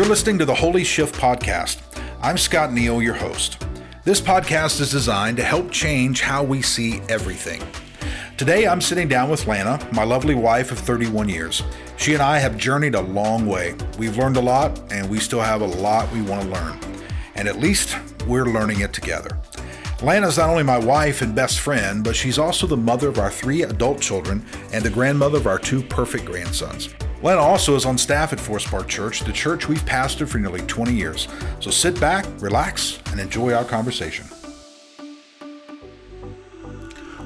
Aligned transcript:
You're 0.00 0.08
listening 0.08 0.38
to 0.38 0.46
the 0.46 0.54
Holy 0.54 0.82
Shift 0.82 1.14
Podcast. 1.16 1.82
I'm 2.22 2.38
Scott 2.38 2.72
Neal, 2.72 3.02
your 3.02 3.12
host. 3.12 3.62
This 4.02 4.18
podcast 4.18 4.80
is 4.80 4.90
designed 4.90 5.36
to 5.36 5.42
help 5.42 5.70
change 5.70 6.22
how 6.22 6.42
we 6.42 6.62
see 6.62 7.02
everything. 7.10 7.62
Today, 8.38 8.66
I'm 8.66 8.80
sitting 8.80 9.08
down 9.08 9.28
with 9.28 9.46
Lana, 9.46 9.78
my 9.92 10.04
lovely 10.04 10.34
wife 10.34 10.72
of 10.72 10.78
31 10.78 11.28
years. 11.28 11.62
She 11.98 12.14
and 12.14 12.22
I 12.22 12.38
have 12.38 12.56
journeyed 12.56 12.94
a 12.94 13.02
long 13.02 13.46
way. 13.46 13.74
We've 13.98 14.16
learned 14.16 14.38
a 14.38 14.40
lot, 14.40 14.80
and 14.90 15.10
we 15.10 15.18
still 15.18 15.42
have 15.42 15.60
a 15.60 15.66
lot 15.66 16.10
we 16.12 16.22
want 16.22 16.44
to 16.44 16.48
learn. 16.48 16.80
And 17.34 17.46
at 17.46 17.58
least 17.58 17.94
we're 18.26 18.46
learning 18.46 18.80
it 18.80 18.94
together. 18.94 19.38
Lana's 20.02 20.38
not 20.38 20.48
only 20.48 20.62
my 20.62 20.78
wife 20.78 21.20
and 21.20 21.34
best 21.34 21.60
friend, 21.60 22.02
but 22.02 22.16
she's 22.16 22.38
also 22.38 22.66
the 22.66 22.74
mother 22.74 23.08
of 23.08 23.18
our 23.18 23.30
three 23.30 23.64
adult 23.64 24.00
children 24.00 24.46
and 24.72 24.82
the 24.82 24.88
grandmother 24.88 25.36
of 25.36 25.46
our 25.46 25.58
two 25.58 25.82
perfect 25.82 26.24
grandsons. 26.24 26.88
Lana 27.22 27.40
also 27.40 27.76
is 27.76 27.84
on 27.84 27.98
staff 27.98 28.32
at 28.32 28.40
Forest 28.40 28.68
Park 28.68 28.88
Church, 28.88 29.20
the 29.20 29.32
church 29.32 29.68
we've 29.68 29.84
pastored 29.84 30.28
for 30.28 30.38
nearly 30.38 30.62
20 30.62 30.94
years. 30.94 31.28
So 31.60 31.70
sit 31.70 32.00
back, 32.00 32.24
relax, 32.38 32.98
and 33.10 33.20
enjoy 33.20 33.52
our 33.52 33.64
conversation. 33.64 34.26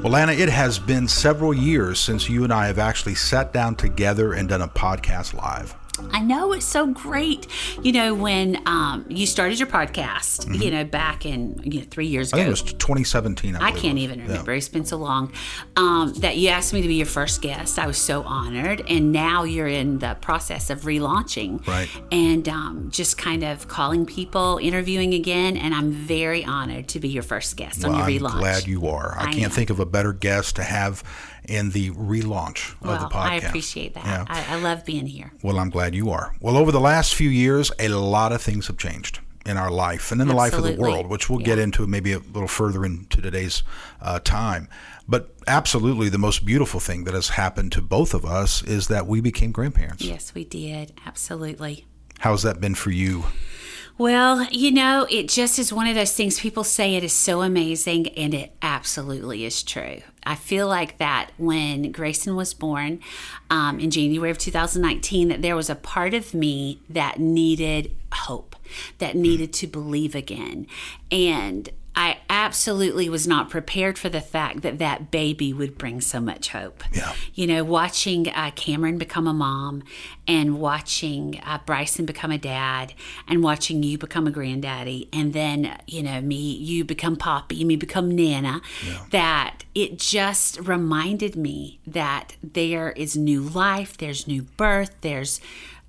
Well, 0.02 0.12
Lana, 0.12 0.32
it 0.32 0.48
has 0.48 0.78
been 0.78 1.06
several 1.06 1.54
years 1.54 2.00
since 2.00 2.28
you 2.28 2.44
and 2.44 2.52
I 2.52 2.66
have 2.66 2.78
actually 2.78 3.14
sat 3.14 3.52
down 3.52 3.76
together 3.76 4.32
and 4.32 4.48
done 4.48 4.62
a 4.62 4.68
podcast 4.68 5.32
live. 5.32 5.74
I 6.12 6.20
know 6.20 6.52
it's 6.52 6.66
so 6.66 6.86
great. 6.86 7.46
You 7.82 7.92
know, 7.92 8.14
when 8.14 8.60
um, 8.66 9.04
you 9.08 9.26
started 9.26 9.58
your 9.58 9.68
podcast, 9.68 10.46
mm-hmm. 10.46 10.54
you 10.54 10.70
know, 10.70 10.84
back 10.84 11.24
in 11.24 11.60
you 11.62 11.80
know, 11.80 11.86
three 11.90 12.06
years 12.06 12.32
ago. 12.32 12.40
I 12.40 12.44
think 12.44 12.58
it 12.58 12.62
was 12.62 12.72
2017. 12.74 13.56
I, 13.56 13.66
I 13.66 13.72
can't 13.72 13.98
even 13.98 14.20
remember. 14.20 14.52
Yeah. 14.52 14.58
It's 14.58 14.68
been 14.68 14.84
so 14.84 14.96
long. 14.96 15.32
Um, 15.76 16.12
that 16.14 16.36
you 16.36 16.48
asked 16.48 16.72
me 16.72 16.82
to 16.82 16.88
be 16.88 16.94
your 16.94 17.06
first 17.06 17.42
guest. 17.42 17.78
I 17.78 17.86
was 17.86 17.98
so 17.98 18.22
honored. 18.22 18.82
And 18.88 19.12
now 19.12 19.44
you're 19.44 19.68
in 19.68 19.98
the 19.98 20.16
process 20.20 20.70
of 20.70 20.82
relaunching. 20.82 21.66
Right. 21.66 21.88
And 22.10 22.48
um, 22.48 22.90
just 22.90 23.16
kind 23.18 23.44
of 23.44 23.68
calling 23.68 24.06
people, 24.06 24.58
interviewing 24.58 25.14
again. 25.14 25.56
And 25.56 25.74
I'm 25.74 25.92
very 25.92 26.44
honored 26.44 26.88
to 26.88 27.00
be 27.00 27.08
your 27.08 27.22
first 27.22 27.56
guest 27.56 27.84
well, 27.84 27.94
on 27.94 28.10
your 28.10 28.20
relaunch. 28.20 28.34
I'm 28.34 28.40
glad 28.40 28.66
you 28.66 28.88
are. 28.88 29.16
I, 29.18 29.26
I 29.28 29.32
can't 29.32 29.52
think 29.52 29.70
of 29.70 29.80
a 29.80 29.86
better 29.86 30.12
guest 30.12 30.56
to 30.56 30.64
have 30.64 31.04
in 31.48 31.70
the 31.70 31.90
relaunch 31.90 32.74
well, 32.80 32.92
of 32.92 33.00
the 33.00 33.06
podcast. 33.06 33.24
I 33.24 33.34
appreciate 33.36 33.94
that. 33.94 34.04
Yeah. 34.04 34.24
I, 34.28 34.56
I 34.56 34.60
love 34.60 34.84
being 34.84 35.06
here. 35.06 35.32
Well, 35.42 35.58
I'm 35.58 35.70
glad 35.70 35.94
you 35.94 36.10
are. 36.10 36.34
Well, 36.40 36.56
over 36.56 36.72
the 36.72 36.80
last 36.80 37.14
few 37.14 37.28
years, 37.28 37.70
a 37.78 37.88
lot 37.88 38.32
of 38.32 38.42
things 38.42 38.66
have 38.68 38.78
changed 38.78 39.20
in 39.46 39.56
our 39.56 39.70
life 39.70 40.10
and 40.10 40.20
in 40.20 40.28
the 40.28 40.34
Absolutely. 40.34 40.70
life 40.70 40.72
of 40.72 40.76
the 40.76 40.82
world, 40.82 41.06
which 41.06 41.28
we'll 41.28 41.40
yeah. 41.40 41.46
get 41.46 41.58
into 41.58 41.86
maybe 41.86 42.12
a 42.12 42.18
little 42.18 42.48
further 42.48 42.84
into 42.84 43.20
today's 43.20 43.62
uh, 44.00 44.18
time. 44.20 44.68
But 45.06 45.34
absolutely, 45.46 46.08
the 46.08 46.18
most 46.18 46.46
beautiful 46.46 46.80
thing 46.80 47.04
that 47.04 47.14
has 47.14 47.30
happened 47.30 47.72
to 47.72 47.82
both 47.82 48.14
of 48.14 48.24
us 48.24 48.62
is 48.62 48.88
that 48.88 49.06
we 49.06 49.20
became 49.20 49.52
grandparents. 49.52 50.02
Yes, 50.02 50.34
we 50.34 50.44
did. 50.44 50.92
Absolutely. 51.04 51.84
How's 52.20 52.42
that 52.42 52.60
been 52.60 52.74
for 52.74 52.90
you? 52.90 53.24
Well, 53.96 54.48
you 54.50 54.72
know, 54.72 55.06
it 55.08 55.28
just 55.28 55.56
is 55.56 55.72
one 55.72 55.86
of 55.86 55.94
those 55.94 56.12
things 56.12 56.40
people 56.40 56.64
say 56.64 56.96
it 56.96 57.04
is 57.04 57.12
so 57.12 57.42
amazing, 57.42 58.08
and 58.16 58.34
it 58.34 58.52
absolutely 58.60 59.44
is 59.44 59.62
true. 59.62 60.00
I 60.26 60.34
feel 60.34 60.66
like 60.66 60.98
that 60.98 61.30
when 61.36 61.92
Grayson 61.92 62.34
was 62.34 62.54
born 62.54 62.98
um, 63.50 63.78
in 63.78 63.92
January 63.92 64.30
of 64.32 64.38
2019, 64.38 65.28
that 65.28 65.42
there 65.42 65.54
was 65.54 65.70
a 65.70 65.76
part 65.76 66.12
of 66.12 66.34
me 66.34 66.80
that 66.88 67.20
needed 67.20 67.94
hope, 68.12 68.56
that 68.98 69.14
needed 69.14 69.52
to 69.54 69.68
believe 69.68 70.16
again. 70.16 70.66
And 71.12 71.68
I 71.94 72.18
absolutely 72.44 73.08
was 73.08 73.26
not 73.26 73.48
prepared 73.48 73.96
for 73.96 74.10
the 74.10 74.20
fact 74.20 74.60
that 74.60 74.78
that 74.78 75.10
baby 75.10 75.50
would 75.50 75.78
bring 75.78 75.98
so 75.98 76.20
much 76.20 76.50
hope. 76.50 76.84
Yeah. 76.92 77.14
You 77.32 77.46
know, 77.46 77.64
watching 77.64 78.28
uh, 78.28 78.50
Cameron 78.54 78.98
become 78.98 79.26
a 79.26 79.32
mom 79.32 79.82
and 80.28 80.60
watching 80.60 81.40
uh, 81.42 81.58
Bryson 81.64 82.04
become 82.04 82.30
a 82.30 82.36
dad 82.36 82.92
and 83.26 83.42
watching 83.42 83.82
you 83.82 83.96
become 83.96 84.26
a 84.26 84.30
granddaddy 84.30 85.08
and 85.10 85.32
then, 85.32 85.78
you 85.86 86.02
know, 86.02 86.20
me, 86.20 86.36
you 86.36 86.84
become 86.84 87.16
Poppy, 87.16 87.64
me 87.64 87.76
become 87.76 88.10
Nana, 88.10 88.60
yeah. 88.86 89.06
that 89.10 89.64
it 89.74 89.98
just 89.98 90.60
reminded 90.60 91.36
me 91.36 91.80
that 91.86 92.36
there 92.42 92.90
is 92.90 93.16
new 93.16 93.40
life, 93.40 93.96
there's 93.96 94.28
new 94.28 94.42
birth, 94.42 94.94
there's 95.00 95.40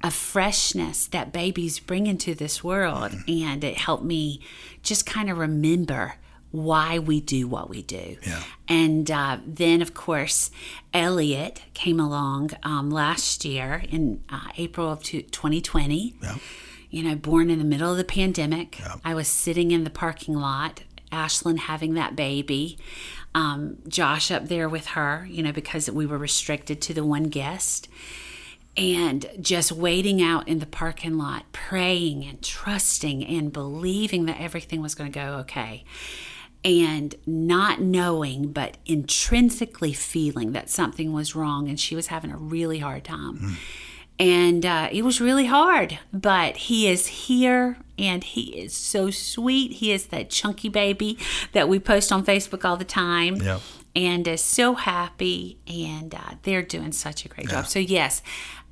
a 0.01 0.09
freshness 0.09 1.07
that 1.07 1.33
babies 1.33 1.79
bring 1.79 2.07
into 2.07 2.33
this 2.33 2.63
world. 2.63 3.11
Mm-hmm. 3.11 3.43
And 3.43 3.63
it 3.65 3.77
helped 3.77 4.05
me 4.05 4.39
just 4.83 5.05
kind 5.05 5.29
of 5.29 5.37
remember 5.37 6.15
why 6.55 6.99
we 6.99 7.21
do 7.21 7.47
what 7.47 7.69
we 7.69 7.81
do. 7.81 8.17
Yeah. 8.25 8.43
And 8.67 9.09
uh, 9.11 9.37
then, 9.45 9.81
of 9.81 9.93
course, 9.93 10.51
Elliot 10.93 11.61
came 11.73 11.99
along 11.99 12.51
um, 12.63 12.89
last 12.89 13.45
year 13.45 13.83
in 13.89 14.23
uh, 14.29 14.49
April 14.57 14.91
of 14.91 15.03
2020. 15.03 16.15
Yeah. 16.21 16.35
You 16.89 17.03
know, 17.03 17.15
born 17.15 17.49
in 17.49 17.59
the 17.59 17.65
middle 17.65 17.91
of 17.91 17.97
the 17.97 18.03
pandemic. 18.03 18.79
Yeah. 18.79 18.95
I 19.03 19.13
was 19.13 19.27
sitting 19.27 19.71
in 19.71 19.83
the 19.83 19.89
parking 19.89 20.35
lot, 20.35 20.83
Ashlyn 21.11 21.57
having 21.57 21.93
that 21.95 22.15
baby, 22.15 22.77
um, 23.33 23.77
Josh 23.87 24.31
up 24.31 24.47
there 24.47 24.69
with 24.69 24.87
her, 24.87 25.27
you 25.29 25.43
know, 25.43 25.51
because 25.51 25.91
we 25.91 26.05
were 26.05 26.17
restricted 26.17 26.81
to 26.83 26.93
the 26.93 27.03
one 27.03 27.25
guest 27.25 27.89
and 28.77 29.25
just 29.39 29.71
waiting 29.71 30.21
out 30.21 30.47
in 30.47 30.59
the 30.59 30.65
parking 30.65 31.17
lot, 31.17 31.45
praying 31.51 32.25
and 32.25 32.41
trusting 32.41 33.25
and 33.25 33.51
believing 33.51 34.25
that 34.25 34.39
everything 34.39 34.81
was 34.81 34.95
going 34.95 35.11
to 35.11 35.19
go 35.19 35.35
okay. 35.39 35.83
And 36.65 37.13
not 37.27 37.79
knowing, 37.79 38.51
but 38.51 38.77
intrinsically 38.87 39.93
feeling 39.93 40.51
that 40.53 40.69
something 40.69 41.13
was 41.13 41.35
wrong 41.35 41.69
and 41.69 41.79
she 41.79 41.95
was 41.95 42.07
having 42.07 42.31
a 42.31 42.37
really 42.37 42.79
hard 42.79 43.03
time. 43.03 43.37
Mm. 43.37 43.55
And 44.17 44.65
uh, 44.65 44.89
it 44.91 45.03
was 45.03 45.21
really 45.21 45.45
hard, 45.45 45.99
but 46.11 46.57
he 46.57 46.87
is 46.87 47.05
here 47.05 47.77
and 47.99 48.23
he 48.23 48.57
is 48.57 48.73
so 48.73 49.11
sweet. 49.11 49.73
He 49.73 49.91
is 49.91 50.07
that 50.07 50.31
chunky 50.31 50.69
baby 50.69 51.19
that 51.51 51.69
we 51.69 51.79
post 51.79 52.11
on 52.11 52.25
Facebook 52.25 52.65
all 52.65 52.77
the 52.77 52.83
time. 52.83 53.35
Yeah. 53.35 53.59
And 53.97 54.27
is 54.27 54.41
so 54.41 54.73
happy, 54.73 55.57
and 55.67 56.13
uh, 56.13 56.31
they're 56.43 56.61
doing 56.61 56.91
such 56.91 57.23
a 57.23 57.29
great 57.29 57.47
yeah. 57.47 57.61
job. 57.61 57.67
So, 57.67 57.79
yes, 57.79 58.21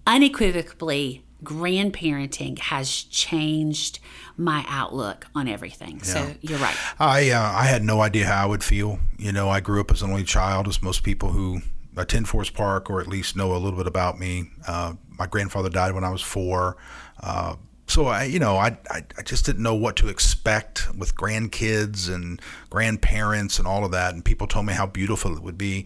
unequivocally, 0.06 1.24
grandparenting 1.44 2.60
has 2.60 3.04
changed 3.04 4.00
my 4.38 4.66
outlook 4.68 5.28
on 5.36 5.48
everything. 5.48 5.98
Yeah. 5.98 6.04
So 6.04 6.34
you're 6.42 6.60
right. 6.60 6.76
I 7.00 7.30
uh, 7.32 7.42
I 7.42 7.66
had 7.66 7.84
no 7.84 8.02
idea 8.02 8.26
how 8.26 8.44
I 8.44 8.46
would 8.46 8.64
feel. 8.64 9.00
You 9.18 9.32
know, 9.32 9.50
I 9.50 9.60
grew 9.60 9.82
up 9.82 9.92
as 9.92 10.02
an 10.02 10.10
only 10.10 10.24
child, 10.24 10.68
as 10.68 10.82
most 10.82 11.04
people 11.04 11.30
who 11.30 11.62
attend 11.96 12.28
Forest 12.28 12.54
Park 12.54 12.90
or 12.90 13.00
at 13.00 13.08
least 13.08 13.36
know 13.36 13.56
a 13.56 13.58
little 13.58 13.78
bit 13.78 13.88
about 13.88 14.20
me. 14.20 14.50
Uh, 14.68 14.94
my 15.20 15.28
grandfather 15.28 15.70
died 15.70 15.94
when 15.94 16.04
I 16.04 16.10
was 16.10 16.22
four. 16.22 16.78
Uh, 17.22 17.56
so 17.88 18.08
I, 18.08 18.24
you 18.24 18.40
know, 18.40 18.58
I, 18.58 18.78
I, 18.90 19.04
I 19.18 19.22
just 19.24 19.46
didn't 19.46 19.62
know 19.62 19.76
what 19.76 19.96
to 19.98 20.08
expect 20.08 20.88
with 20.98 21.16
grandkids 21.16 22.14
and 22.14 22.42
grandparents 22.70 23.60
and 23.60 23.68
all 23.68 23.86
of 23.86 23.92
that. 23.92 24.14
And 24.14 24.24
people 24.24 24.48
told 24.48 24.66
me 24.66 24.74
how 24.74 24.88
beautiful 24.88 25.36
it 25.36 25.44
would 25.44 25.58
be. 25.58 25.86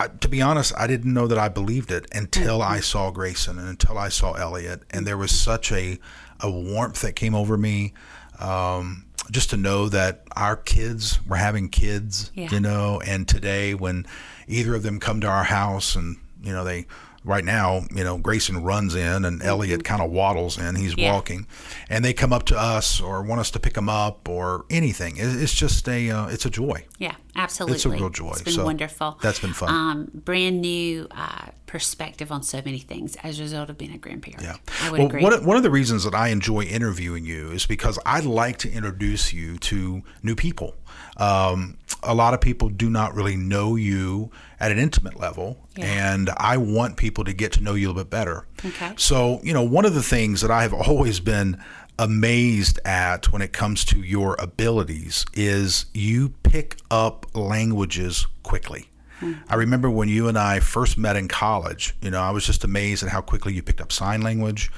I, 0.00 0.08
to 0.08 0.28
be 0.28 0.40
honest, 0.40 0.72
I 0.76 0.86
didn't 0.86 1.12
know 1.12 1.26
that 1.26 1.38
I 1.38 1.48
believed 1.48 1.90
it 1.90 2.06
until 2.12 2.62
I 2.62 2.76
mm-hmm. 2.76 2.82
saw 2.82 3.10
Grayson 3.10 3.58
and 3.58 3.68
until 3.68 3.98
I 3.98 4.08
saw 4.08 4.32
Elliot, 4.34 4.82
and 4.90 5.06
there 5.06 5.18
was 5.18 5.30
such 5.32 5.72
a 5.72 5.98
a 6.40 6.50
warmth 6.50 7.00
that 7.02 7.14
came 7.14 7.34
over 7.34 7.56
me. 7.56 7.94
Um, 8.38 9.06
just 9.30 9.50
to 9.50 9.56
know 9.56 9.88
that 9.88 10.22
our 10.36 10.56
kids 10.56 11.18
were 11.26 11.36
having 11.36 11.68
kids, 11.68 12.30
yeah. 12.34 12.50
you 12.50 12.60
know, 12.60 13.00
and 13.06 13.26
today 13.26 13.74
when 13.74 14.06
either 14.48 14.74
of 14.74 14.82
them 14.82 15.00
come 15.00 15.20
to 15.22 15.26
our 15.26 15.44
house 15.44 15.96
and 15.96 16.16
you 16.42 16.52
know 16.52 16.64
they 16.64 16.86
right 17.24 17.44
now, 17.44 17.82
you 17.94 18.04
know, 18.04 18.18
Grayson 18.18 18.62
runs 18.62 18.94
in 18.94 19.24
and 19.24 19.42
Elliot 19.42 19.80
mm-hmm. 19.80 19.86
kind 19.86 20.02
of 20.02 20.10
waddles 20.10 20.58
in. 20.58 20.76
He's 20.76 20.96
yeah. 20.96 21.12
walking, 21.12 21.46
and 21.88 22.04
they 22.04 22.12
come 22.12 22.32
up 22.32 22.44
to 22.46 22.58
us 22.58 23.00
or 23.00 23.22
want 23.22 23.40
us 23.40 23.50
to 23.52 23.60
pick 23.60 23.74
them 23.74 23.88
up 23.88 24.28
or 24.28 24.66
anything. 24.70 25.14
It's 25.16 25.54
just 25.54 25.88
a 25.88 26.10
uh, 26.10 26.28
it's 26.28 26.44
a 26.44 26.50
joy. 26.50 26.86
Yeah, 26.98 27.14
absolutely. 27.34 27.76
It's 27.76 27.86
a 27.86 27.90
real 27.90 28.10
joy. 28.10 28.32
It's 28.32 28.42
been 28.42 28.54
so 28.54 28.64
wonderful. 28.64 29.18
That's 29.22 29.40
been 29.40 29.54
fun. 29.54 29.68
Um, 29.68 30.10
brand 30.12 30.60
new 30.60 31.08
uh, 31.10 31.46
perspective 31.66 32.30
on 32.30 32.42
so 32.42 32.60
many 32.64 32.78
things 32.78 33.16
as 33.22 33.40
a 33.40 33.42
result 33.42 33.70
of 33.70 33.78
being 33.78 33.92
a 33.92 33.98
grandparent. 33.98 34.42
Yeah, 34.42 34.56
I 34.82 34.90
would 34.90 34.98
well, 34.98 35.08
agree. 35.08 35.22
One, 35.22 35.44
one 35.44 35.56
of 35.56 35.62
the 35.62 35.70
reasons 35.70 36.04
that 36.04 36.14
I 36.14 36.28
enjoy 36.28 36.62
interviewing 36.62 37.24
you 37.24 37.50
is 37.50 37.66
because 37.66 37.98
I 38.04 38.20
like 38.20 38.58
to 38.58 38.70
introduce 38.70 39.32
you 39.32 39.58
to 39.58 40.02
new 40.22 40.34
people. 40.34 40.76
Um, 41.16 41.78
a 42.02 42.14
lot 42.14 42.34
of 42.34 42.40
people 42.40 42.68
do 42.68 42.90
not 42.90 43.14
really 43.14 43.36
know 43.36 43.76
you 43.76 44.30
at 44.60 44.70
an 44.70 44.78
intimate 44.78 45.18
level, 45.18 45.58
yeah. 45.76 45.86
and 45.86 46.30
I 46.36 46.56
want 46.56 46.96
people 46.96 47.24
to 47.24 47.32
get 47.32 47.52
to 47.52 47.62
know 47.62 47.74
you 47.74 47.86
a 47.86 47.88
little 47.88 48.04
bit 48.04 48.10
better. 48.10 48.46
Okay. 48.64 48.92
So, 48.96 49.40
you 49.42 49.52
know, 49.52 49.62
one 49.62 49.84
of 49.84 49.94
the 49.94 50.02
things 50.02 50.40
that 50.42 50.50
I 50.50 50.62
have 50.62 50.74
always 50.88 51.20
been 51.20 51.60
amazed 51.98 52.80
at 52.84 53.32
when 53.32 53.40
it 53.40 53.52
comes 53.52 53.84
to 53.84 54.00
your 54.00 54.36
abilities 54.38 55.24
is 55.32 55.86
you 55.94 56.30
pick 56.42 56.78
up 56.90 57.26
languages 57.34 58.26
quickly. 58.42 58.88
Hmm. 59.20 59.34
I 59.48 59.54
remember 59.54 59.88
when 59.88 60.08
you 60.08 60.26
and 60.28 60.36
I 60.36 60.58
first 60.58 60.98
met 60.98 61.16
in 61.16 61.28
college, 61.28 61.94
you 62.02 62.10
know, 62.10 62.20
I 62.20 62.30
was 62.30 62.44
just 62.44 62.64
amazed 62.64 63.04
at 63.04 63.10
how 63.10 63.20
quickly 63.20 63.54
you 63.54 63.62
picked 63.62 63.80
up 63.80 63.92
sign 63.92 64.22
language. 64.22 64.72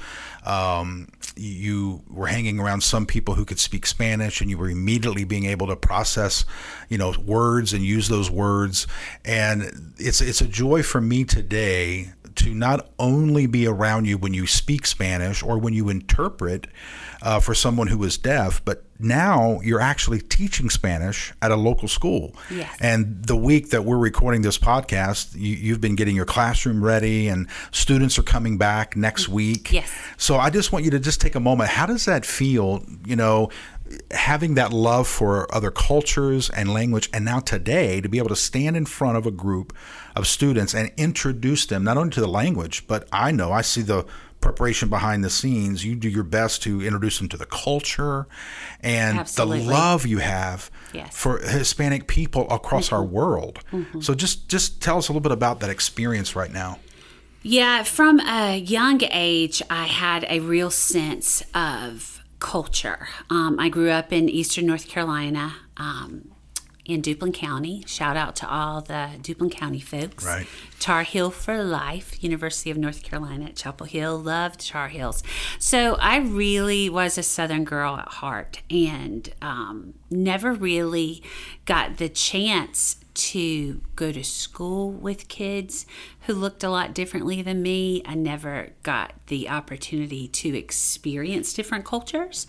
Um, 0.47 1.09
you 1.35 2.01
were 2.09 2.27
hanging 2.27 2.57
around 2.57 2.81
some 2.81 3.05
people 3.05 3.35
who 3.35 3.45
could 3.45 3.59
speak 3.59 3.85
Spanish, 3.85 4.39
and 4.41 4.49
you 4.49 4.57
were 4.57 4.69
immediately 4.69 5.25
being 5.25 5.45
able 5.45 5.67
to 5.67 5.75
process, 5.75 6.45
you 6.89 6.97
know, 6.97 7.13
words 7.25 7.73
and 7.73 7.83
use 7.83 8.07
those 8.07 8.31
words. 8.31 8.87
And 9.25 9.93
it's 9.97 10.21
it's 10.21 10.41
a 10.41 10.47
joy 10.47 10.83
for 10.83 11.01
me 11.01 11.25
today 11.25 12.13
to 12.35 12.53
not 12.53 12.89
only 12.97 13.45
be 13.45 13.67
around 13.67 14.05
you 14.05 14.17
when 14.17 14.33
you 14.33 14.47
speak 14.47 14.85
Spanish 14.85 15.43
or 15.43 15.57
when 15.57 15.73
you 15.73 15.89
interpret 15.89 16.67
uh, 17.21 17.39
for 17.39 17.53
someone 17.53 17.87
who 17.87 18.03
is 18.03 18.17
deaf, 18.17 18.63
but 18.63 18.83
now 18.99 19.59
you're 19.61 19.79
actually 19.79 20.19
teaching 20.19 20.69
Spanish 20.69 21.33
at 21.41 21.51
a 21.51 21.55
local 21.55 21.87
school. 21.87 22.35
Yes. 22.49 22.75
And 22.81 23.23
the 23.23 23.35
week 23.35 23.69
that 23.69 23.85
we're 23.85 23.97
recording 23.97 24.41
this 24.41 24.57
podcast, 24.57 25.35
you, 25.35 25.55
you've 25.55 25.81
been 25.81 25.95
getting 25.95 26.15
your 26.15 26.25
classroom 26.25 26.83
ready, 26.83 27.27
and 27.27 27.47
students 27.71 28.17
are 28.17 28.23
coming 28.23 28.57
back 28.57 28.95
next 28.95 29.29
week. 29.29 29.71
Yes. 29.71 29.91
So 30.17 30.37
I 30.37 30.49
just 30.49 30.71
want 30.71 30.85
you 30.85 30.91
to 30.91 30.99
just 30.99 31.21
take 31.21 31.35
a 31.35 31.39
moment. 31.39 31.69
How 31.69 31.85
does 31.85 32.05
that 32.05 32.25
feel? 32.25 32.83
You 33.05 33.15
know, 33.15 33.49
having 34.11 34.55
that 34.55 34.73
love 34.73 35.07
for 35.07 35.53
other 35.53 35.71
cultures 35.71 36.49
and 36.49 36.73
language, 36.73 37.09
and 37.13 37.23
now 37.23 37.39
today 37.39 38.01
to 38.01 38.09
be 38.09 38.17
able 38.17 38.29
to 38.29 38.35
stand 38.35 38.75
in 38.75 38.85
front 38.85 39.17
of 39.17 39.25
a 39.25 39.31
group 39.31 39.75
of 40.15 40.27
students 40.27 40.73
and 40.73 40.91
introduce 40.97 41.65
them 41.65 41.83
not 41.83 41.97
only 41.97 42.09
to 42.11 42.21
the 42.21 42.27
language, 42.27 42.87
but 42.87 43.07
I 43.11 43.31
know 43.31 43.51
I 43.51 43.61
see 43.61 43.81
the 43.81 44.05
preparation 44.41 44.89
behind 44.89 45.23
the 45.23 45.29
scenes. 45.29 45.83
You 45.85 45.95
do 45.95 46.09
your 46.09 46.23
best 46.23 46.61
to 46.63 46.81
introduce 46.83 47.17
them 47.19 47.27
to 47.29 47.37
the 47.37 47.45
culture 47.45 48.27
and 48.81 49.19
Absolutely. 49.19 49.65
the 49.65 49.71
love 49.71 50.05
you 50.05 50.19
have 50.19 50.69
Yes. 50.93 51.15
for 51.15 51.39
Hispanic 51.39 52.07
people 52.07 52.49
across 52.49 52.91
our 52.91 53.03
world. 53.03 53.59
So 53.99 54.13
just 54.13 54.47
just 54.47 54.81
tell 54.81 54.97
us 54.97 55.07
a 55.09 55.11
little 55.11 55.21
bit 55.21 55.31
about 55.31 55.59
that 55.61 55.69
experience 55.69 56.35
right 56.35 56.51
now. 56.51 56.79
Yeah, 57.43 57.83
from 57.83 58.19
a 58.21 58.57
young 58.57 59.01
age, 59.11 59.61
I 59.69 59.85
had 59.85 60.25
a 60.29 60.39
real 60.39 60.69
sense 60.71 61.43
of 61.53 62.21
culture. 62.39 63.07
Um, 63.29 63.59
I 63.59 63.69
grew 63.69 63.89
up 63.89 64.11
in 64.11 64.27
eastern 64.29 64.65
North 64.65 64.87
Carolina. 64.87 65.53
Um, 65.77 66.31
in 66.87 67.01
Duplin 67.01 67.33
County. 67.33 67.83
Shout 67.85 68.15
out 68.15 68.35
to 68.37 68.49
all 68.49 68.81
the 68.81 69.11
Duplin 69.21 69.51
County 69.51 69.79
folks. 69.79 70.25
Right. 70.25 70.47
Tar 70.79 71.03
Heel 71.03 71.29
for 71.29 71.63
Life, 71.63 72.23
University 72.23 72.71
of 72.71 72.77
North 72.77 73.03
Carolina 73.03 73.45
at 73.45 73.55
Chapel 73.55 73.85
Hill. 73.85 74.17
Loved 74.17 74.65
Tar 74.67 74.87
Heels. 74.87 75.21
So 75.59 75.95
I 75.95 76.17
really 76.17 76.89
was 76.89 77.17
a 77.17 77.23
Southern 77.23 77.65
girl 77.65 77.97
at 77.97 78.07
heart 78.07 78.61
and 78.69 79.33
um, 79.41 79.95
never 80.09 80.53
really 80.53 81.21
got 81.65 81.97
the 81.97 82.09
chance 82.09 82.97
to 83.17 83.81
go 83.95 84.11
to 84.11 84.23
school 84.23 84.91
with 84.91 85.27
kids 85.27 85.85
who 86.21 86.33
looked 86.33 86.63
a 86.63 86.69
lot 86.69 86.93
differently 86.93 87.41
than 87.41 87.61
me. 87.63 88.01
I 88.05 88.13
never 88.13 88.69
got 88.83 89.13
the 89.27 89.49
opportunity 89.49 90.27
to 90.27 90.55
experience 90.55 91.53
different 91.53 91.83
cultures. 91.83 92.45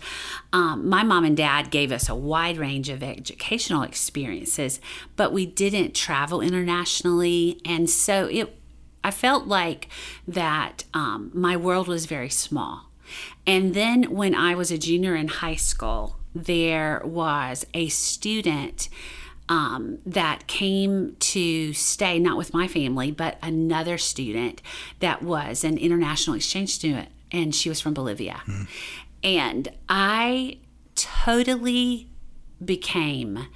Um, 0.53 0.87
my 0.87 1.03
mom 1.03 1.25
and 1.25 1.35
dad 1.35 1.71
gave 1.71 1.91
us 1.91 2.07
a 2.07 2.15
wide 2.15 2.57
range 2.57 2.89
of 2.89 3.01
educational 3.01 3.81
experiences, 3.81 4.79
but 5.15 5.33
we 5.33 5.45
didn't 5.45 5.95
travel 5.95 6.39
internationally. 6.39 7.59
And 7.65 7.89
so 7.89 8.27
it, 8.27 8.55
I 9.03 9.11
felt 9.11 9.47
like 9.47 9.89
that 10.27 10.83
um, 10.93 11.31
my 11.33 11.57
world 11.57 11.87
was 11.87 12.05
very 12.05 12.29
small. 12.29 12.91
And 13.47 13.73
then 13.73 14.03
when 14.03 14.35
I 14.35 14.53
was 14.53 14.69
a 14.69 14.77
junior 14.77 15.15
in 15.15 15.29
high 15.29 15.55
school, 15.55 16.17
there 16.35 17.01
was 17.03 17.65
a 17.73 17.89
student 17.89 18.89
um, 19.49 19.97
that 20.05 20.47
came 20.47 21.15
to 21.19 21.73
stay, 21.73 22.19
not 22.19 22.37
with 22.37 22.53
my 22.53 22.67
family, 22.67 23.11
but 23.11 23.37
another 23.41 23.97
student 23.97 24.61
that 24.99 25.23
was 25.23 25.63
an 25.63 25.77
international 25.77 26.35
exchange 26.35 26.69
student, 26.69 27.09
and 27.31 27.53
she 27.53 27.67
was 27.67 27.81
from 27.81 27.93
Bolivia. 27.95 28.41
And 29.23 29.67
I 29.89 30.59
totally 30.95 32.09
became 32.63 33.47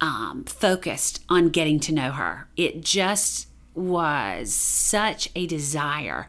um, 0.00 0.44
focused 0.44 1.22
on 1.28 1.50
getting 1.50 1.78
to 1.80 1.92
know 1.92 2.10
her. 2.12 2.48
It 2.56 2.80
just 2.82 3.48
was 3.74 4.52
such 4.52 5.30
a 5.36 5.46
desire 5.46 6.26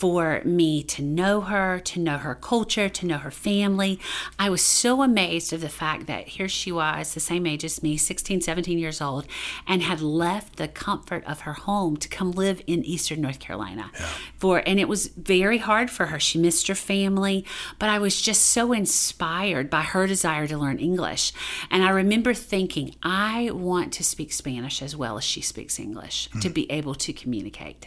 for 0.00 0.40
me 0.46 0.82
to 0.82 1.02
know 1.02 1.42
her, 1.42 1.78
to 1.78 2.00
know 2.00 2.16
her 2.16 2.34
culture, 2.34 2.88
to 2.88 3.04
know 3.04 3.18
her 3.18 3.30
family. 3.30 4.00
I 4.38 4.48
was 4.48 4.62
so 4.62 5.02
amazed 5.02 5.52
of 5.52 5.60
the 5.60 5.68
fact 5.68 6.06
that 6.06 6.26
here 6.26 6.48
she 6.48 6.72
was, 6.72 7.12
the 7.12 7.20
same 7.20 7.46
age 7.46 7.66
as 7.66 7.82
me, 7.82 7.98
16, 7.98 8.40
17 8.40 8.78
years 8.78 9.02
old, 9.02 9.26
and 9.66 9.82
had 9.82 10.00
left 10.00 10.56
the 10.56 10.68
comfort 10.68 11.22
of 11.26 11.40
her 11.40 11.52
home 11.52 11.98
to 11.98 12.08
come 12.08 12.32
live 12.32 12.62
in 12.66 12.82
Eastern 12.82 13.20
North 13.20 13.40
Carolina. 13.40 13.90
For 14.38 14.62
and 14.66 14.80
it 14.80 14.88
was 14.88 15.08
very 15.08 15.58
hard 15.58 15.90
for 15.90 16.06
her. 16.06 16.18
She 16.18 16.38
missed 16.38 16.68
her 16.68 16.74
family, 16.74 17.44
but 17.78 17.90
I 17.90 17.98
was 17.98 18.22
just 18.22 18.46
so 18.46 18.72
inspired 18.72 19.68
by 19.68 19.82
her 19.82 20.06
desire 20.06 20.46
to 20.46 20.56
learn 20.56 20.78
English. 20.78 21.30
And 21.70 21.84
I 21.84 21.90
remember 21.90 22.32
thinking, 22.32 22.94
I 23.02 23.50
want 23.52 23.92
to 23.94 24.04
speak 24.04 24.32
Spanish 24.32 24.80
as 24.80 24.96
well 24.96 25.18
as 25.18 25.24
she 25.24 25.42
speaks 25.42 25.78
English 25.78 26.30
to 26.40 26.48
be 26.48 26.70
able 26.72 26.94
to 26.94 27.12
communicate. 27.12 27.86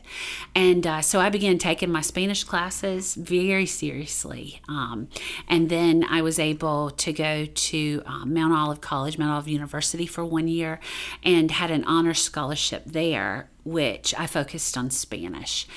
And 0.54 0.86
uh, 0.86 1.02
so 1.02 1.20
I 1.20 1.30
began 1.30 1.58
taking 1.58 1.90
my 1.90 2.03
Spanish 2.04 2.44
classes 2.44 3.16
very 3.16 3.66
seriously. 3.66 4.62
Um, 4.68 5.08
and 5.48 5.70
then 5.70 6.06
I 6.10 6.22
was 6.22 6.40
able 6.40 6.92
to 6.92 7.14
go 7.14 7.46
to 7.46 8.04
um, 8.06 8.34
Mount 8.34 8.54
Olive 8.54 8.82
College, 8.82 9.18
Mount 9.18 9.32
Olive 9.32 9.48
University 9.48 10.06
for 10.06 10.24
one 10.24 10.48
year, 10.48 10.80
and 11.24 11.52
had 11.52 11.72
an 11.72 11.84
honor 11.86 12.14
scholarship 12.14 12.84
there, 12.86 13.50
which 13.64 14.14
I 14.18 14.28
focused 14.28 14.78
on 14.78 14.90
Spanish. 14.90 15.68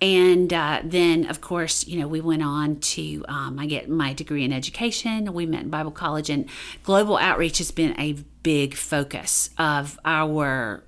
And 0.00 0.52
uh, 0.52 0.80
then, 0.84 1.26
of 1.26 1.40
course, 1.40 1.86
you 1.86 1.98
know, 1.98 2.06
we 2.06 2.20
went 2.20 2.42
on 2.42 2.76
to, 2.76 3.24
um, 3.28 3.58
I 3.58 3.66
get 3.66 3.88
my 3.88 4.12
degree 4.12 4.44
in 4.44 4.52
education. 4.52 5.32
We 5.32 5.44
met 5.44 5.62
in 5.62 5.70
Bible 5.70 5.90
college, 5.90 6.30
and 6.30 6.48
global 6.84 7.16
outreach 7.16 7.58
has 7.58 7.72
been 7.72 7.98
a 7.98 8.12
big 8.42 8.74
focus 8.74 9.50
of 9.58 9.98
our 10.04 10.84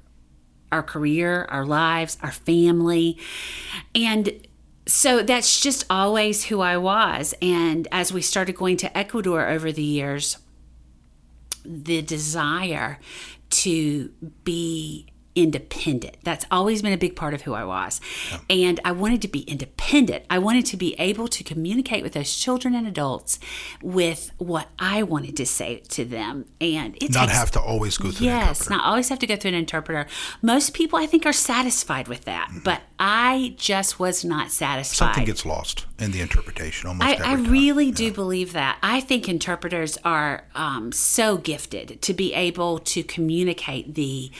our 0.72 0.84
career, 0.84 1.46
our 1.48 1.66
lives, 1.66 2.16
our 2.22 2.30
family. 2.30 3.18
And 3.92 4.46
so 4.86 5.22
that's 5.22 5.60
just 5.60 5.84
always 5.90 6.44
who 6.44 6.60
I 6.60 6.76
was. 6.76 7.34
And 7.40 7.86
as 7.92 8.12
we 8.12 8.22
started 8.22 8.56
going 8.56 8.76
to 8.78 8.98
Ecuador 8.98 9.48
over 9.48 9.70
the 9.72 9.82
years, 9.82 10.38
the 11.64 12.02
desire 12.02 12.98
to 13.50 14.10
be 14.44 15.06
independent. 15.34 16.16
That's 16.24 16.44
always 16.50 16.82
been 16.82 16.92
a 16.92 16.98
big 16.98 17.16
part 17.16 17.34
of 17.34 17.42
who 17.42 17.54
I 17.54 17.64
was. 17.64 18.00
And 18.48 18.80
I 18.84 18.92
wanted 18.92 19.22
to 19.22 19.28
be 19.28 19.40
independent. 19.42 20.24
I 20.28 20.38
wanted 20.38 20.66
to 20.66 20.76
be 20.76 20.94
able 20.98 21.28
to 21.28 21.44
communicate 21.44 22.02
with 22.02 22.12
those 22.14 22.36
children 22.36 22.74
and 22.74 22.86
adults 22.86 23.38
with 23.82 24.32
what 24.38 24.68
I 24.78 25.02
wanted 25.02 25.36
to 25.36 25.46
say 25.46 25.82
to 25.90 26.04
them. 26.04 26.46
And 26.60 26.96
it 27.02 27.12
Not 27.12 27.26
takes 27.26 27.38
have 27.38 27.50
to 27.52 27.60
always 27.60 27.96
go 27.96 28.10
through 28.10 28.28
an 28.28 28.36
Yes, 28.38 28.68
not 28.68 28.84
always 28.84 29.08
have 29.08 29.18
to 29.20 29.26
go 29.26 29.36
through 29.36 29.50
an 29.50 29.54
interpreter. 29.54 30.06
Most 30.42 30.74
people, 30.74 30.98
I 30.98 31.06
think, 31.06 31.26
are 31.26 31.32
satisfied 31.32 32.08
with 32.08 32.24
that, 32.24 32.48
Mm-hmm. 32.50 32.60
but 32.64 32.82
I 32.98 33.54
just 33.56 33.98
was 34.00 34.24
not 34.24 34.50
satisfied. 34.50 34.96
Something 34.96 35.24
gets 35.24 35.46
lost 35.46 35.86
in 35.98 36.10
the 36.10 36.20
interpretation 36.20 36.88
almost 36.88 37.20
I, 37.20 37.32
I 37.32 37.34
really 37.34 37.90
do 37.90 38.12
believe 38.12 38.52
that. 38.54 38.78
I 38.82 39.00
think 39.00 39.28
interpreters 39.28 39.98
are 40.04 40.44
um, 40.54 40.90
so 40.92 41.36
gifted 41.36 42.00
to 42.02 42.14
be 42.14 42.32
able 42.34 42.78
to 42.80 43.02
communicate 43.02 43.94
the 43.94 44.30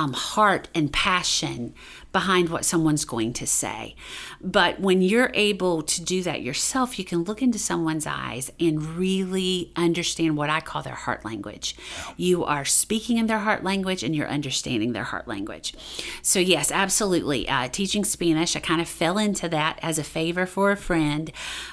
um, 0.00 0.12
heart 0.14 0.68
and 0.74 0.92
passion 0.92 1.74
behind 2.12 2.48
what 2.48 2.64
someone's 2.64 3.04
going 3.04 3.32
to 3.34 3.46
say. 3.46 3.94
But 4.40 4.80
when 4.80 5.02
you're 5.02 5.30
able 5.34 5.82
to 5.82 6.02
do 6.02 6.22
that 6.22 6.42
yourself, 6.42 6.98
you 6.98 7.04
can 7.04 7.24
look 7.24 7.42
into 7.42 7.58
someone's 7.58 8.06
eyes 8.06 8.50
and 8.58 8.82
really 8.96 9.72
understand 9.76 10.36
what 10.36 10.50
I 10.50 10.60
call 10.60 10.82
their 10.82 10.94
heart 10.94 11.24
language. 11.24 11.76
You 12.16 12.44
are 12.44 12.64
speaking 12.64 13.18
in 13.18 13.26
their 13.26 13.38
heart 13.40 13.62
language 13.62 14.02
and 14.02 14.14
you're 14.16 14.28
understanding 14.28 14.92
their 14.92 15.04
heart 15.04 15.28
language. 15.28 15.74
So, 16.22 16.38
yes, 16.38 16.72
absolutely. 16.72 17.48
Uh, 17.48 17.68
teaching 17.68 18.04
Spanish, 18.04 18.56
I 18.56 18.60
kind 18.60 18.80
of 18.80 18.88
fell 18.88 19.18
into 19.18 19.48
that 19.48 19.78
as 19.82 19.98
a 19.98 20.04
favor 20.04 20.46
for 20.46 20.70
a 20.70 20.76
friend, 20.76 21.30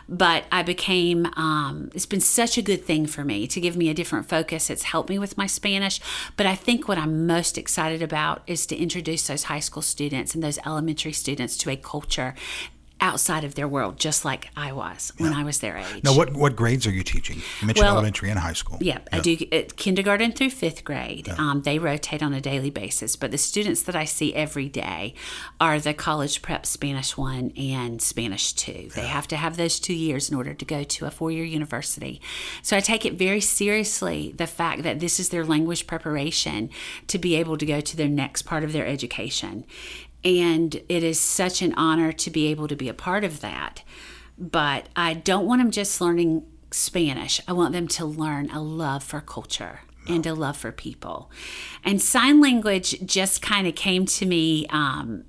but 0.07 0.45
I 0.51 0.63
became, 0.63 1.25
um, 1.35 1.89
it's 1.93 2.05
been 2.05 2.21
such 2.21 2.57
a 2.57 2.61
good 2.61 2.85
thing 2.85 3.07
for 3.07 3.23
me 3.23 3.47
to 3.47 3.61
give 3.61 3.75
me 3.75 3.89
a 3.89 3.93
different 3.93 4.29
focus. 4.29 4.69
It's 4.69 4.83
helped 4.83 5.09
me 5.09 5.17
with 5.17 5.37
my 5.37 5.47
Spanish. 5.47 5.99
But 6.35 6.45
I 6.45 6.55
think 6.55 6.87
what 6.87 6.97
I'm 6.97 7.25
most 7.25 7.57
excited 7.57 8.01
about 8.01 8.41
is 8.47 8.65
to 8.67 8.75
introduce 8.75 9.27
those 9.27 9.43
high 9.43 9.59
school 9.59 9.81
students 9.81 10.26
and 10.33 10.43
those 10.43 10.59
elementary 10.65 11.13
students 11.13 11.57
to 11.57 11.69
a 11.69 11.75
culture 11.75 12.35
outside 12.99 13.43
of 13.43 13.55
their 13.55 13.67
world, 13.67 13.99
just 13.99 14.25
like 14.25 14.49
I 14.57 14.71
was 14.71 15.11
when 15.17 15.33
I 15.33 15.43
was 15.43 15.59
their 15.59 15.77
age. 15.77 16.03
Now, 16.03 16.15
what 16.15 16.33
what 16.33 16.55
grades 16.55 16.87
are 16.87 16.91
you 16.91 17.03
teaching? 17.03 17.37
You 17.61 17.67
mentioned 17.67 17.85
Well, 17.85 17.93
elementary 17.93 18.29
and 18.29 18.39
high 18.39 18.53
school. 18.53 18.77
Yeah, 18.81 18.99
I 19.11 19.19
do 19.19 19.37
uh, 19.51 19.61
kindergarten 19.75 20.31
through 20.31 20.49
fifth 20.49 20.83
grade. 20.83 21.29
Um, 21.37 21.61
they 21.61 21.79
rotate 21.79 22.23
on 22.23 22.33
a 22.33 22.41
daily 22.41 22.69
basis, 22.69 23.15
but 23.15 23.31
the 23.31 23.37
students 23.37 23.83
that 23.83 23.95
I 23.95 24.05
see 24.05 24.33
every 24.33 24.67
day 24.67 25.13
are 25.59 25.79
the 25.79 25.93
college 25.93 26.41
prep 26.41 26.65
Spanish 26.65 27.17
one 27.17 27.51
and 27.57 28.01
Spanish 28.01 28.53
two. 28.53 28.89
They 28.95 29.07
have 29.07 29.27
to 29.29 29.37
have 29.37 29.57
those 29.57 29.79
two 29.79 29.93
years 29.93 30.29
in 30.29 30.35
order 30.35 30.53
to 30.53 30.65
go 30.65 30.83
to 30.83 31.05
a 31.05 31.11
four 31.11 31.31
year 31.31 31.45
university. 31.45 32.21
So 32.61 32.75
I 32.75 32.79
take 32.79 33.05
it 33.05 33.13
very 33.13 33.41
seriously 33.41 34.33
the 34.35 34.47
fact 34.47 34.83
that 34.83 34.99
this 34.99 35.19
is 35.19 35.29
their 35.29 35.45
language 35.45 35.87
preparation 35.87 36.69
to 37.07 37.17
be 37.19 37.35
able 37.35 37.57
to 37.57 37.65
go 37.65 37.79
to 37.81 37.97
their 37.97 38.07
next 38.07 38.43
part 38.43 38.63
of 38.63 38.73
their 38.73 38.87
education. 38.87 39.65
And 40.23 40.75
it 40.89 41.03
is 41.03 41.19
such 41.19 41.61
an 41.61 41.73
honor 41.75 42.11
to 42.11 42.29
be 42.29 42.47
able 42.47 42.67
to 42.67 42.75
be 42.75 42.89
a 42.89 42.93
part 42.93 43.23
of 43.23 43.41
that. 43.41 43.83
But 44.37 44.89
I 44.95 45.13
don't 45.13 45.45
want 45.45 45.61
them 45.61 45.71
just 45.71 46.01
learning 46.01 46.45
Spanish. 46.71 47.41
I 47.47 47.53
want 47.53 47.73
them 47.73 47.87
to 47.89 48.05
learn 48.05 48.49
a 48.51 48.61
love 48.61 49.03
for 49.03 49.21
culture 49.21 49.81
and 50.07 50.25
a 50.25 50.33
love 50.33 50.57
for 50.57 50.71
people. 50.71 51.31
And 51.83 52.01
sign 52.01 52.41
language 52.41 53.05
just 53.05 53.41
kind 53.41 53.67
of 53.67 53.75
came 53.75 54.05
to 54.05 54.25
me 54.25 54.65
um, 54.67 55.25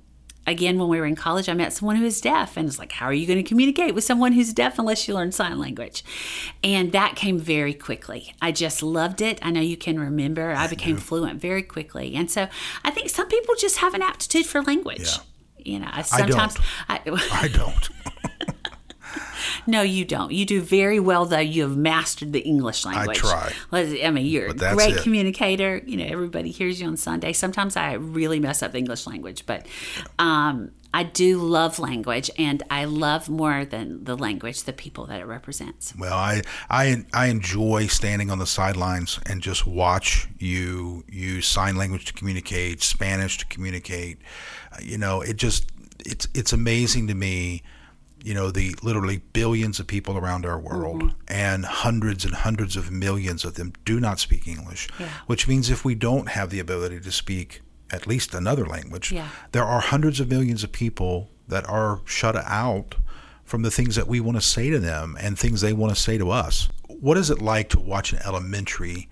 again, 0.49 0.77
when 0.77 0.89
we 0.89 0.99
were 0.99 1.05
in 1.05 1.15
college, 1.15 1.47
I 1.47 1.53
met 1.53 1.73
someone 1.73 1.95
who 1.95 2.05
is 2.05 2.19
deaf, 2.21 2.57
and 2.57 2.67
it's 2.67 2.79
like, 2.79 2.91
how 2.91 3.05
are 3.05 3.13
you 3.13 3.27
going 3.27 3.41
to 3.41 3.47
communicate 3.47 3.95
with 3.95 4.03
someone 4.03 4.33
who's 4.33 4.53
deaf 4.53 4.79
unless 4.79 5.07
you 5.07 5.13
learn 5.13 5.31
sign 5.31 5.59
language? 5.59 6.03
And 6.63 6.91
that 6.91 7.15
came 7.15 7.37
very 7.39 7.73
quickly. 7.73 8.33
I 8.41 8.51
just 8.51 8.83
loved 8.83 9.21
it. 9.21 9.39
I 9.41 9.51
know 9.51 9.61
you 9.61 9.77
can 9.77 9.99
remember. 9.99 10.51
I 10.51 10.67
became 10.67 10.97
fluent 10.97 11.39
very 11.39 11.63
quickly, 11.63 12.15
and 12.15 12.29
so 12.29 12.47
I 12.83 12.91
think 12.91 13.09
some 13.09 13.27
people 13.27 13.55
just 13.55 13.77
have 13.77 13.93
an 13.93 14.01
aptitude 14.01 14.45
for 14.45 14.61
language. 14.61 15.07
Yeah. 15.07 15.23
You 15.65 15.79
know, 15.79 15.89
sometimes 16.03 16.57
I 16.87 16.99
don't. 17.05 17.19
I, 17.31 17.43
I 17.43 17.47
don't. 17.49 17.89
No, 19.67 19.81
you 19.81 20.05
don't. 20.05 20.31
You 20.31 20.45
do 20.45 20.61
very 20.61 20.99
well, 20.99 21.25
though. 21.25 21.39
You 21.39 21.63
have 21.63 21.77
mastered 21.77 22.33
the 22.33 22.39
English 22.39 22.85
language. 22.85 23.23
I 23.23 23.51
try. 23.71 24.03
I 24.03 24.11
mean, 24.11 24.25
you're 24.25 24.47
a 24.47 24.53
great 24.53 24.95
it. 24.95 25.03
communicator. 25.03 25.81
You 25.85 25.97
know, 25.97 26.05
everybody 26.05 26.51
hears 26.51 26.81
you 26.81 26.87
on 26.87 26.97
Sunday. 26.97 27.33
Sometimes 27.33 27.75
I 27.75 27.93
really 27.93 28.39
mess 28.39 28.63
up 28.63 28.71
the 28.71 28.79
English 28.79 29.05
language, 29.05 29.45
but 29.45 29.65
um, 30.17 30.71
I 30.93 31.03
do 31.03 31.37
love 31.37 31.77
language, 31.77 32.31
and 32.37 32.63
I 32.71 32.85
love 32.85 33.29
more 33.29 33.63
than 33.63 34.03
the 34.05 34.17
language 34.17 34.63
the 34.63 34.73
people 34.73 35.05
that 35.07 35.19
it 35.19 35.25
represents. 35.25 35.93
Well, 35.97 36.13
I 36.13 36.41
I 36.69 37.05
I 37.13 37.27
enjoy 37.27 37.87
standing 37.87 38.31
on 38.31 38.39
the 38.39 38.47
sidelines 38.47 39.19
and 39.27 39.41
just 39.41 39.67
watch 39.67 40.27
you 40.39 41.03
use 41.07 41.47
sign 41.47 41.75
language 41.75 42.05
to 42.05 42.13
communicate, 42.13 42.81
Spanish 42.81 43.37
to 43.37 43.45
communicate. 43.45 44.17
You 44.81 44.97
know, 44.97 45.21
it 45.21 45.37
just 45.37 45.69
it's 46.05 46.27
it's 46.33 46.53
amazing 46.53 47.07
to 47.07 47.13
me. 47.13 47.61
You 48.23 48.33
know, 48.33 48.51
the 48.51 48.75
literally 48.83 49.21
billions 49.33 49.79
of 49.79 49.87
people 49.87 50.17
around 50.17 50.45
our 50.45 50.59
world, 50.59 51.13
and 51.27 51.65
hundreds 51.65 52.25
and 52.25 52.33
hundreds 52.33 52.75
of 52.75 52.91
millions 52.91 53.45
of 53.45 53.55
them 53.55 53.73
do 53.85 53.99
not 53.99 54.19
speak 54.19 54.47
English. 54.47 54.89
Yeah. 54.99 55.07
Which 55.25 55.47
means 55.47 55.69
if 55.69 55.85
we 55.85 55.95
don't 55.95 56.29
have 56.29 56.49
the 56.49 56.59
ability 56.59 56.99
to 56.99 57.11
speak 57.11 57.61
at 57.91 58.05
least 58.07 58.33
another 58.33 58.65
language, 58.65 59.11
Yeah. 59.11 59.29
there 59.53 59.63
are 59.63 59.79
hundreds 59.79 60.19
of 60.19 60.29
millions 60.29 60.63
of 60.63 60.71
people 60.71 61.29
that 61.47 61.67
are 61.69 62.01
shut 62.05 62.35
out 62.35 62.95
from 63.45 63.61
the 63.63 63.71
things 63.71 63.95
that 63.95 64.07
we 64.07 64.19
want 64.19 64.37
to 64.37 64.41
say 64.41 64.69
to 64.69 64.79
them 64.79 65.17
and 65.19 65.39
things 65.39 65.61
they 65.61 65.73
want 65.73 65.95
to 65.95 65.99
say 65.99 66.17
to 66.17 66.29
us. 66.29 66.69
What 66.87 67.17
is 67.17 67.29
it 67.31 67.41
like 67.41 67.69
to 67.69 67.79
watch 67.79 68.13
an 68.13 68.19
elementary, 68.25 69.09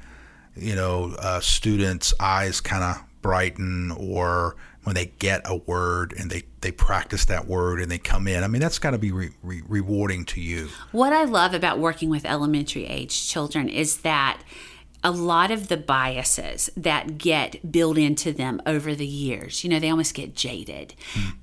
you 0.55 0.75
know, 0.75 1.15
uh, 1.17 1.39
students' 1.39 2.13
eyes 2.19 2.61
kind 2.61 2.83
of 2.83 3.03
brighten 3.23 3.91
or 3.97 4.55
when 4.87 4.95
they 4.95 5.07
get 5.19 5.41
a 5.43 5.53
word 5.53 6.13
and 6.17 6.31
they, 6.31 6.43
they 6.61 6.71
practice 6.71 7.25
that 7.25 7.45
word 7.45 7.81
and 7.81 7.91
they 7.91 7.97
come 7.97 8.25
in? 8.25 8.41
I 8.41 8.47
mean, 8.47 8.61
that's 8.61 8.79
got 8.79 8.91
to 8.91 8.97
be 8.97 9.11
re- 9.11 9.31
re- 9.43 9.61
rewarding 9.67 10.23
to 10.27 10.39
you. 10.39 10.69
What 10.93 11.11
I 11.11 11.25
love 11.25 11.53
about 11.53 11.77
working 11.77 12.09
with 12.09 12.25
elementary 12.25 12.85
age 12.85 13.27
children 13.27 13.67
is 13.67 13.97
that 13.97 14.41
a 15.03 15.11
lot 15.11 15.51
of 15.51 15.67
the 15.67 15.75
biases 15.75 16.69
that 16.77 17.17
get 17.17 17.69
built 17.69 17.97
into 17.97 18.31
them 18.31 18.61
over 18.65 18.95
the 18.95 19.05
years, 19.05 19.61
you 19.61 19.69
know, 19.69 19.77
they 19.77 19.89
almost 19.89 20.13
get 20.13 20.33
jaded. 20.33 20.93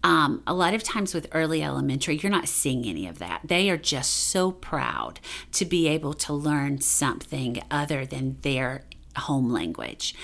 Um, 0.03 0.43
a 0.47 0.55
lot 0.55 0.73
of 0.73 0.83
times 0.83 1.13
with 1.13 1.29
early 1.33 1.63
elementary, 1.63 2.17
you're 2.17 2.33
not 2.33 2.49
seeing 2.49 2.87
any 2.87 3.07
of 3.07 3.19
that. 3.19 3.43
They 3.45 3.69
are 3.69 3.77
just 3.77 4.11
so 4.11 4.53
proud 4.53 5.21
to 5.53 5.67
be 5.67 5.87
able 5.87 6.15
to 6.15 6.33
learn 6.33 6.81
something 6.81 7.63
other 7.71 8.07
than 8.07 8.39
their 8.41 8.85
home 9.17 9.53
language. 9.53 10.15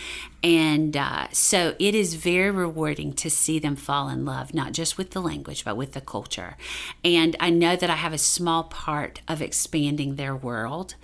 And 0.42 0.97
uh, 0.97 1.28
so 1.32 1.75
it 1.78 1.94
is 1.94 2.14
very 2.14 2.50
rewarding 2.50 3.12
to 3.14 3.28
see 3.28 3.59
them 3.59 3.76
fall 3.76 4.09
in 4.09 4.25
love, 4.25 4.54
not 4.54 4.73
just 4.73 4.97
with 4.97 5.11
the 5.11 5.20
language, 5.20 5.64
but 5.64 5.76
with 5.76 5.92
the 5.92 6.00
culture. 6.00 6.56
And 7.04 7.37
I 7.38 7.50
know 7.50 7.76
that 7.76 7.90
I 7.90 7.97
have 7.97 8.14
a 8.14 8.18
small 8.18 8.64
part 8.64 9.20
of 9.28 9.42
expanding 9.42 10.16
their 10.16 10.35
world. 10.35 10.94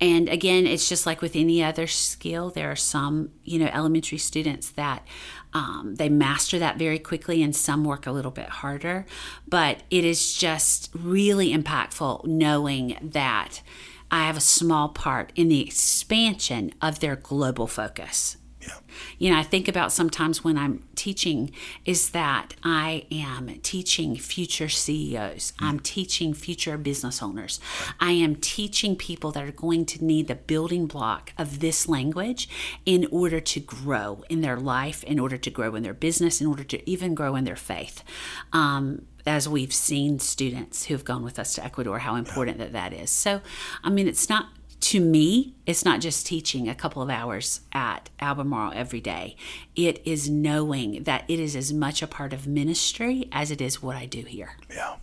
And 0.00 0.28
again, 0.28 0.66
it's 0.66 0.88
just 0.88 1.06
like 1.06 1.22
with 1.22 1.36
any 1.36 1.62
other 1.62 1.86
skill, 1.86 2.50
there 2.50 2.70
are 2.70 2.76
some, 2.76 3.30
you 3.44 3.58
know, 3.58 3.70
elementary 3.72 4.18
students 4.18 4.70
that 4.70 5.06
um, 5.52 5.94
they 5.96 6.08
master 6.08 6.58
that 6.58 6.78
very 6.78 6.98
quickly 6.98 7.42
and 7.42 7.54
some 7.54 7.84
work 7.84 8.06
a 8.06 8.12
little 8.12 8.30
bit 8.30 8.48
harder. 8.48 9.06
But 9.46 9.84
it 9.90 10.04
is 10.04 10.34
just 10.34 10.90
really 10.94 11.54
impactful 11.54 12.24
knowing 12.24 12.98
that. 13.00 13.62
I 14.10 14.26
have 14.26 14.36
a 14.36 14.40
small 14.40 14.88
part 14.88 15.32
in 15.34 15.48
the 15.48 15.62
expansion 15.62 16.72
of 16.82 17.00
their 17.00 17.16
global 17.16 17.66
focus. 17.66 18.36
Yeah. 18.60 18.74
You 19.18 19.30
know, 19.30 19.38
I 19.38 19.42
think 19.42 19.68
about 19.68 19.90
sometimes 19.90 20.44
when 20.44 20.58
I'm 20.58 20.82
teaching 20.94 21.50
is 21.86 22.10
that 22.10 22.54
I 22.62 23.06
am 23.10 23.58
teaching 23.62 24.16
future 24.16 24.68
CEOs, 24.68 25.54
I'm 25.58 25.80
teaching 25.80 26.34
future 26.34 26.76
business 26.76 27.22
owners, 27.22 27.58
I 28.00 28.12
am 28.12 28.36
teaching 28.36 28.96
people 28.96 29.32
that 29.32 29.44
are 29.44 29.52
going 29.52 29.86
to 29.86 30.04
need 30.04 30.28
the 30.28 30.34
building 30.34 30.86
block 30.86 31.32
of 31.38 31.60
this 31.60 31.88
language 31.88 32.50
in 32.84 33.08
order 33.10 33.40
to 33.40 33.60
grow 33.60 34.24
in 34.28 34.42
their 34.42 34.58
life, 34.58 35.02
in 35.04 35.18
order 35.18 35.38
to 35.38 35.50
grow 35.50 35.74
in 35.74 35.82
their 35.82 35.94
business, 35.94 36.42
in 36.42 36.46
order 36.46 36.64
to 36.64 36.90
even 36.90 37.14
grow 37.14 37.36
in 37.36 37.44
their 37.44 37.56
faith. 37.56 38.04
Um, 38.52 39.06
as 39.26 39.48
we've 39.48 39.72
seen 39.72 40.18
students 40.18 40.86
who 40.86 40.94
have 40.94 41.04
gone 41.04 41.22
with 41.22 41.38
us 41.38 41.54
to 41.54 41.64
Ecuador, 41.64 42.00
how 42.00 42.14
important 42.16 42.58
that 42.58 42.72
that 42.72 42.92
is. 42.92 43.10
So, 43.10 43.40
I 43.82 43.90
mean, 43.90 44.08
it's 44.08 44.28
not 44.28 44.46
to 44.80 45.00
me, 45.00 45.54
it's 45.66 45.84
not 45.84 46.00
just 46.00 46.26
teaching 46.26 46.68
a 46.68 46.74
couple 46.74 47.02
of 47.02 47.10
hours 47.10 47.60
at 47.72 48.08
Albemarle 48.18 48.72
every 48.74 49.00
day. 49.00 49.36
It 49.76 50.00
is 50.06 50.30
knowing 50.30 51.04
that 51.04 51.24
it 51.28 51.38
is 51.38 51.54
as 51.54 51.72
much 51.72 52.02
a 52.02 52.06
part 52.06 52.32
of 52.32 52.46
ministry 52.46 53.28
as 53.30 53.50
it 53.50 53.60
is 53.60 53.82
what 53.82 53.96
I 53.96 54.06
do 54.06 54.22
here. 54.22 54.56
Yeah, 54.70 54.96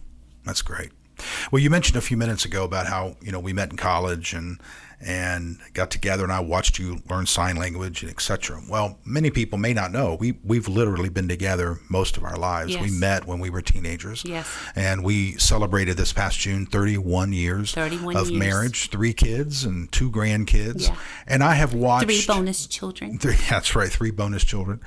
that's 0.44 0.64
great. 0.64 0.90
Well, 1.52 1.62
you 1.62 1.70
mentioned 1.70 1.98
a 1.98 2.02
few 2.02 2.18
minutes 2.18 2.46
ago 2.46 2.64
about 2.64 2.88
how 2.88 3.18
you 3.22 3.32
know 3.32 3.40
we 3.40 3.54
met 3.54 3.72
in 3.72 3.78
college 3.78 4.34
and 4.34 4.60
and 5.00 5.60
got 5.74 5.92
together, 5.92 6.24
and 6.24 6.32
I 6.34 6.40
watched 6.40 6.80
you 6.80 7.02
learn 7.10 7.28
sign 7.28 7.56
language 7.56 8.02
and 8.02 8.12
etc. 8.12 8.62
Well, 8.68 8.98
many 9.06 9.30
people 9.30 9.58
may 9.60 9.74
not 9.74 9.92
know 9.92 10.16
we 10.20 10.40
we've 10.44 10.68
literally 10.68 11.10
been 11.10 11.28
together 11.28 11.80
most 11.90 12.18
of 12.18 12.24
our 12.24 12.36
lives. 12.38 12.76
We 12.78 12.90
met 12.90 13.26
when 13.28 13.40
we 13.40 13.50
were 13.52 13.62
teenagers, 13.62 14.24
Yes. 14.26 14.48
and 14.76 15.04
we 15.04 15.34
celebrated 15.38 15.98
this 15.98 16.14
past 16.14 16.40
June 16.40 16.66
31 16.66 17.32
years 17.34 17.74
31 17.74 18.16
of 18.16 18.30
years. 18.32 18.40
marriage, 18.40 18.90
three 18.90 19.14
kids 19.14 19.64
and 19.66 19.92
two 19.92 20.10
grandkids, 20.10 20.88
Yeah. 20.88 20.96
and 21.28 21.44
I 21.44 21.54
have 21.54 21.74
watched 21.76 22.06
Three 22.08 22.24
bonus 22.26 22.66
children. 22.66 23.20
Three, 23.20 23.36
that's 23.50 23.76
right, 23.76 23.90
three 23.92 24.12
bonus 24.12 24.44
children. 24.44 24.82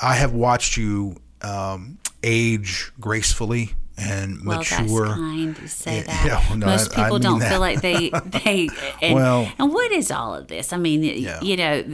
I 0.00 0.14
have 0.14 0.32
watched 0.32 0.76
you 0.76 1.16
um, 1.42 1.98
age 2.24 2.90
gracefully 3.00 3.74
and 3.98 4.44
Well, 4.44 4.58
mature. 4.58 5.06
that's 5.06 5.18
kind 5.18 5.56
to 5.56 5.68
say 5.68 5.96
Yeah, 5.98 6.02
that. 6.04 6.26
yeah, 6.26 6.48
well, 6.48 6.58
no, 6.58 6.66
Most 6.66 6.98
I- 6.98 7.02
I 7.02 7.04
people 7.04 7.18
mean 7.18 7.22
don't 7.22 7.38
that. 7.40 7.50
feel 7.50 7.60
like 7.60 7.80
they 7.82 8.10
they. 8.44 8.68
And, 9.00 9.14
Well- 9.14 9.52
and 9.58 9.72
what 9.72 9.92
is 9.92 10.10
all 10.10 10.34
of 10.34 10.48
this? 10.48 10.72
I 10.72 10.76
mean, 10.78 11.02
you 11.42 11.56
know, 11.56 11.84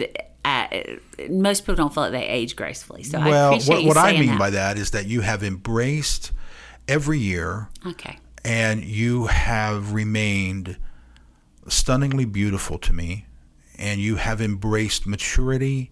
uh, 0.44 0.66
most 1.28 1.62
people 1.62 1.74
don't 1.74 1.92
feel 1.92 2.04
like 2.04 2.12
they 2.12 2.26
age 2.26 2.56
gracefully. 2.56 3.02
So 3.02 3.18
I 3.18 3.28
well, 3.28 3.48
appreciate 3.50 3.74
what, 3.74 3.82
you 3.82 3.88
what 3.88 3.96
I 3.98 4.12
mean 4.12 4.26
that. 4.28 4.38
by 4.38 4.50
that 4.50 4.78
is 4.78 4.92
that 4.92 5.06
you 5.06 5.20
have 5.22 5.42
embraced 5.42 6.32
every 6.86 7.18
year 7.18 7.68
okay. 7.86 8.18
and 8.44 8.82
you 8.84 9.26
have 9.26 9.92
remained 9.92 10.78
stunningly 11.68 12.24
beautiful 12.24 12.78
to 12.78 12.92
me 12.92 13.26
and 13.76 14.00
you 14.00 14.16
have 14.16 14.40
embraced 14.40 15.06
maturity 15.06 15.90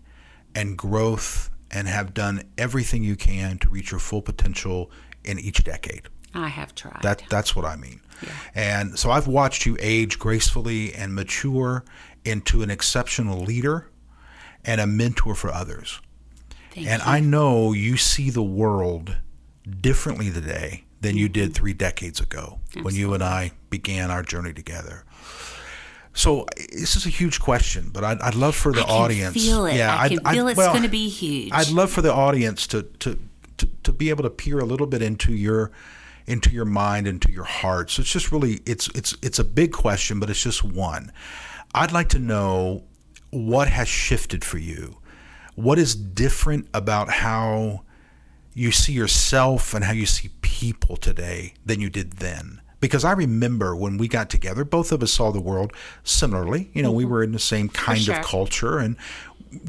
and 0.55 0.79
growth 0.79 1.51
and 1.71 1.87
have 1.89 2.15
done 2.15 2.43
everything 2.57 3.03
you 3.03 3.17
can 3.17 3.59
to 3.59 3.69
reach 3.69 3.91
your 3.91 4.01
full 4.01 4.23
potential 4.23 4.91
in 5.27 5.39
each 5.39 5.65
decade. 5.65 6.09
I 6.35 6.49
have 6.49 6.75
tried. 6.75 7.01
That 7.03 7.23
that's 7.31 7.57
what 7.57 7.65
I 7.65 7.77
mean. 7.77 8.01
Yeah. 8.23 8.29
And 8.55 8.99
so 8.99 9.11
I've 9.11 9.27
watched 9.27 9.67
you 9.67 9.77
age 9.81 10.19
gracefully 10.19 10.95
and 10.95 11.15
mature 11.15 11.85
into 12.25 12.63
an 12.63 12.71
exceptional 12.71 13.41
leader 13.41 13.89
and 14.65 14.81
a 14.81 14.87
mentor 14.87 15.35
for 15.35 15.51
others. 15.53 16.01
Thank 16.73 16.89
and 16.89 17.03
you. 17.03 17.09
I 17.09 17.21
know 17.21 17.73
you 17.73 17.97
see 17.97 18.31
the 18.31 18.43
world 18.43 19.17
differently 19.81 20.31
today 20.31 20.85
than 21.01 21.17
you 21.17 21.29
did 21.29 21.55
3 21.55 21.73
decades 21.75 22.21
ago 22.21 22.59
when 22.83 22.95
you 22.95 23.15
and 23.15 23.23
I 23.23 23.53
began 23.71 24.11
our 24.11 24.23
journey 24.23 24.53
together. 24.53 25.05
So 26.15 26.43
uh, 26.43 26.47
this 26.73 26.97
is 26.97 27.05
a 27.07 27.11
huge 27.11 27.41
question, 27.41 27.91
but 27.93 28.03
I'd, 28.03 28.21
I'd 28.21 28.35
love 28.35 28.55
for 28.57 28.73
the 28.73 28.81
I 28.81 28.85
can 28.85 28.95
audience. 28.95 29.35
feel 29.35 29.67
it. 29.67 29.77
Yeah, 29.77 29.95
I 29.95 30.05
I'd- 30.05 30.17
can 30.17 30.27
I'd- 30.27 30.37
feel 30.37 30.49
it's 30.49 30.57
well, 30.57 30.71
going 30.73 30.83
to 30.83 30.89
be 30.89 31.09
huge. 31.09 31.51
I'd 31.53 31.69
love 31.69 31.91
for 31.91 32.01
the 32.03 32.13
audience 32.13 32.67
to, 32.69 32.83
to 33.01 33.19
to 33.59 33.69
to 33.83 33.93
be 33.93 34.11
able 34.11 34.23
to 34.23 34.31
peer 34.31 34.59
a 34.59 34.65
little 34.65 34.87
bit 34.87 35.03
into 35.03 35.33
your 35.33 35.71
into 36.27 36.51
your 36.51 36.65
mind, 36.65 37.07
into 37.07 37.31
your 37.31 37.45
heart. 37.45 37.91
So 37.91 38.01
it's 38.01 38.13
just 38.13 38.33
really 38.33 38.61
it's 38.67 38.89
it's 38.95 39.17
it's 39.23 39.39
a 39.39 39.45
big 39.45 39.73
question, 39.73 40.21
but 40.21 40.31
it's 40.31 40.43
just 40.43 40.65
one. 40.65 41.13
I'd 41.75 41.93
like 41.93 42.09
to 42.11 42.19
know 42.19 42.85
what 43.31 43.69
has 43.69 43.89
shifted 43.89 44.45
for 44.45 44.59
you. 44.59 44.99
What 45.55 45.79
is 45.79 45.95
different 45.95 46.69
about 46.75 47.11
how 47.11 47.83
you 48.55 48.73
see 48.73 48.93
yourself 48.93 49.75
and 49.75 49.85
how 49.85 49.93
you 49.93 50.07
see 50.07 50.31
people 50.41 50.97
today 50.97 51.55
than 51.65 51.81
you 51.81 51.91
did 51.91 52.15
then? 52.15 52.61
Because 52.87 53.05
I 53.05 53.13
remember 53.13 53.75
when 53.77 53.99
we 53.99 54.09
got 54.09 54.31
together, 54.31 54.65
both 54.65 54.93
of 54.93 55.03
us 55.03 55.13
saw 55.13 55.31
the 55.33 55.41
world 55.41 55.73
similarly. 56.05 56.71
You 56.73 56.83
know, 56.83 56.93
we 56.93 57.05
were 57.05 57.23
in 57.23 57.33
the 57.33 57.39
same 57.39 57.69
kind 57.69 58.01
sure. 58.01 58.17
of 58.17 58.25
culture 58.25 58.79
and 58.79 58.97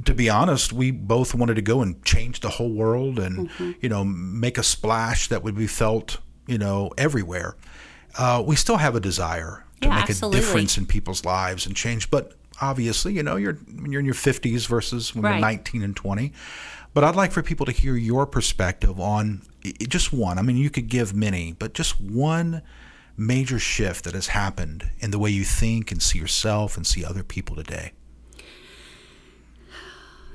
to 0.06 0.14
be 0.14 0.30
honest, 0.30 0.74
we 0.74 0.92
both 0.92 1.34
wanted 1.34 1.56
to 1.56 1.62
go 1.62 1.82
and 1.82 2.04
change 2.04 2.42
the 2.42 2.50
whole 2.50 2.72
world 2.74 3.20
and 3.20 3.50
you 3.82 3.88
know 3.90 4.04
make 4.04 4.58
a 4.58 4.64
splash 4.64 5.28
that 5.30 5.44
would 5.44 5.56
be 5.56 5.68
felt 5.68 6.18
you 6.46 6.58
know 6.58 6.92
everywhere. 6.98 7.56
Uh, 8.18 8.44
we 8.46 8.56
still 8.56 8.78
have 8.78 8.96
a 8.96 9.00
desire 9.00 9.64
to 9.82 9.88
Yeah, 9.88 9.96
make 9.96 10.10
absolutely. 10.10 10.40
a 10.40 10.42
difference 10.42 10.78
in 10.78 10.86
people's 10.88 11.24
lives 11.26 11.66
and 11.66 11.76
change, 11.76 12.10
but 12.10 12.34
obviously, 12.60 13.14
you 13.14 13.24
know, 13.24 13.36
you're 13.36 13.54
when 13.54 13.92
you're 13.92 14.00
in 14.00 14.06
your 14.06 14.16
50s 14.16 14.68
versus 14.68 15.14
when 15.16 15.24
Right. 15.24 15.34
you're 15.34 15.42
19 15.42 15.84
and 15.84 15.96
20. 15.96 16.34
But 16.94 17.04
I'd 17.04 17.16
like 17.16 17.32
for 17.32 17.44
people 17.44 17.66
to 17.68 17.72
hear 17.72 17.96
your 17.96 18.26
perspective 18.26 19.00
on 19.00 19.44
just 19.88 20.12
one. 20.12 20.40
I 20.40 20.42
mean, 20.42 20.58
you 20.58 20.70
could 20.72 20.88
give 20.88 21.14
many, 21.14 21.54
but 21.54 21.74
just 21.74 22.02
one 22.02 22.62
major 23.18 23.58
shift 23.60 24.04
that 24.06 24.14
has 24.14 24.28
happened 24.28 24.90
in 25.00 25.12
the 25.12 25.20
way 25.20 25.30
you 25.30 25.44
think 25.44 25.92
and 25.92 26.02
see 26.02 26.20
yourself 26.20 26.78
and 26.78 26.86
see 26.86 27.04
other 27.04 27.24
people 27.24 27.56
today. 27.56 27.92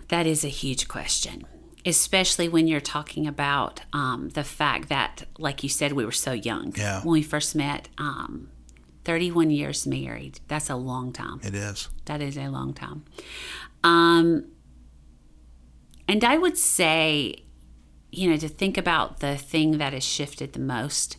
That 0.09 0.27
is 0.27 0.45
a 0.45 0.49
huge 0.49 0.89
question, 0.89 1.47
especially 1.87 2.49
when 2.49 2.67
you're 2.69 2.81
talking 2.81 3.27
about 3.27 3.81
um, 3.93 4.31
the 4.31 4.45
fact 4.45 4.89
that, 4.89 5.25
like 5.39 5.62
you 5.62 5.69
said, 5.69 5.93
we 5.93 6.05
were 6.05 6.12
so 6.12 6.33
young 6.33 6.75
Yeah. 6.77 7.01
when 7.03 7.12
we 7.12 7.23
first 7.23 7.55
met. 7.55 7.89
Um, 7.99 8.49
31 9.05 9.51
years 9.51 9.85
married. 9.87 10.39
That's 10.47 10.71
a 10.71 10.77
long 10.77 11.12
time. 11.12 11.41
It 11.43 11.55
is. 11.57 11.89
That 12.05 12.21
is 12.21 12.37
a 12.37 12.47
long 12.49 12.73
time. 12.73 13.05
Um, 13.83 14.45
and 16.07 16.23
I 16.23 16.39
would 16.39 16.57
say, 16.57 17.43
you 18.12 18.31
know, 18.31 18.37
to 18.37 18.49
think 18.49 18.77
about 18.79 19.19
the 19.19 19.37
thing 19.37 19.79
that 19.79 19.93
has 19.93 20.05
shifted 20.05 20.53
the 20.53 20.61
most. 20.61 21.17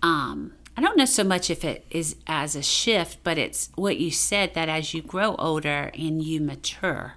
Um, 0.00 0.52
I 0.78 0.80
don't 0.80 0.96
know 0.96 1.06
so 1.06 1.24
much 1.24 1.50
if 1.50 1.64
it 1.64 1.84
is 1.90 2.14
as 2.28 2.54
a 2.54 2.62
shift, 2.62 3.24
but 3.24 3.36
it's 3.36 3.70
what 3.74 3.96
you 3.96 4.12
said 4.12 4.54
that 4.54 4.68
as 4.68 4.94
you 4.94 5.02
grow 5.02 5.34
older 5.34 5.90
and 5.92 6.22
you 6.22 6.40
mature 6.40 7.14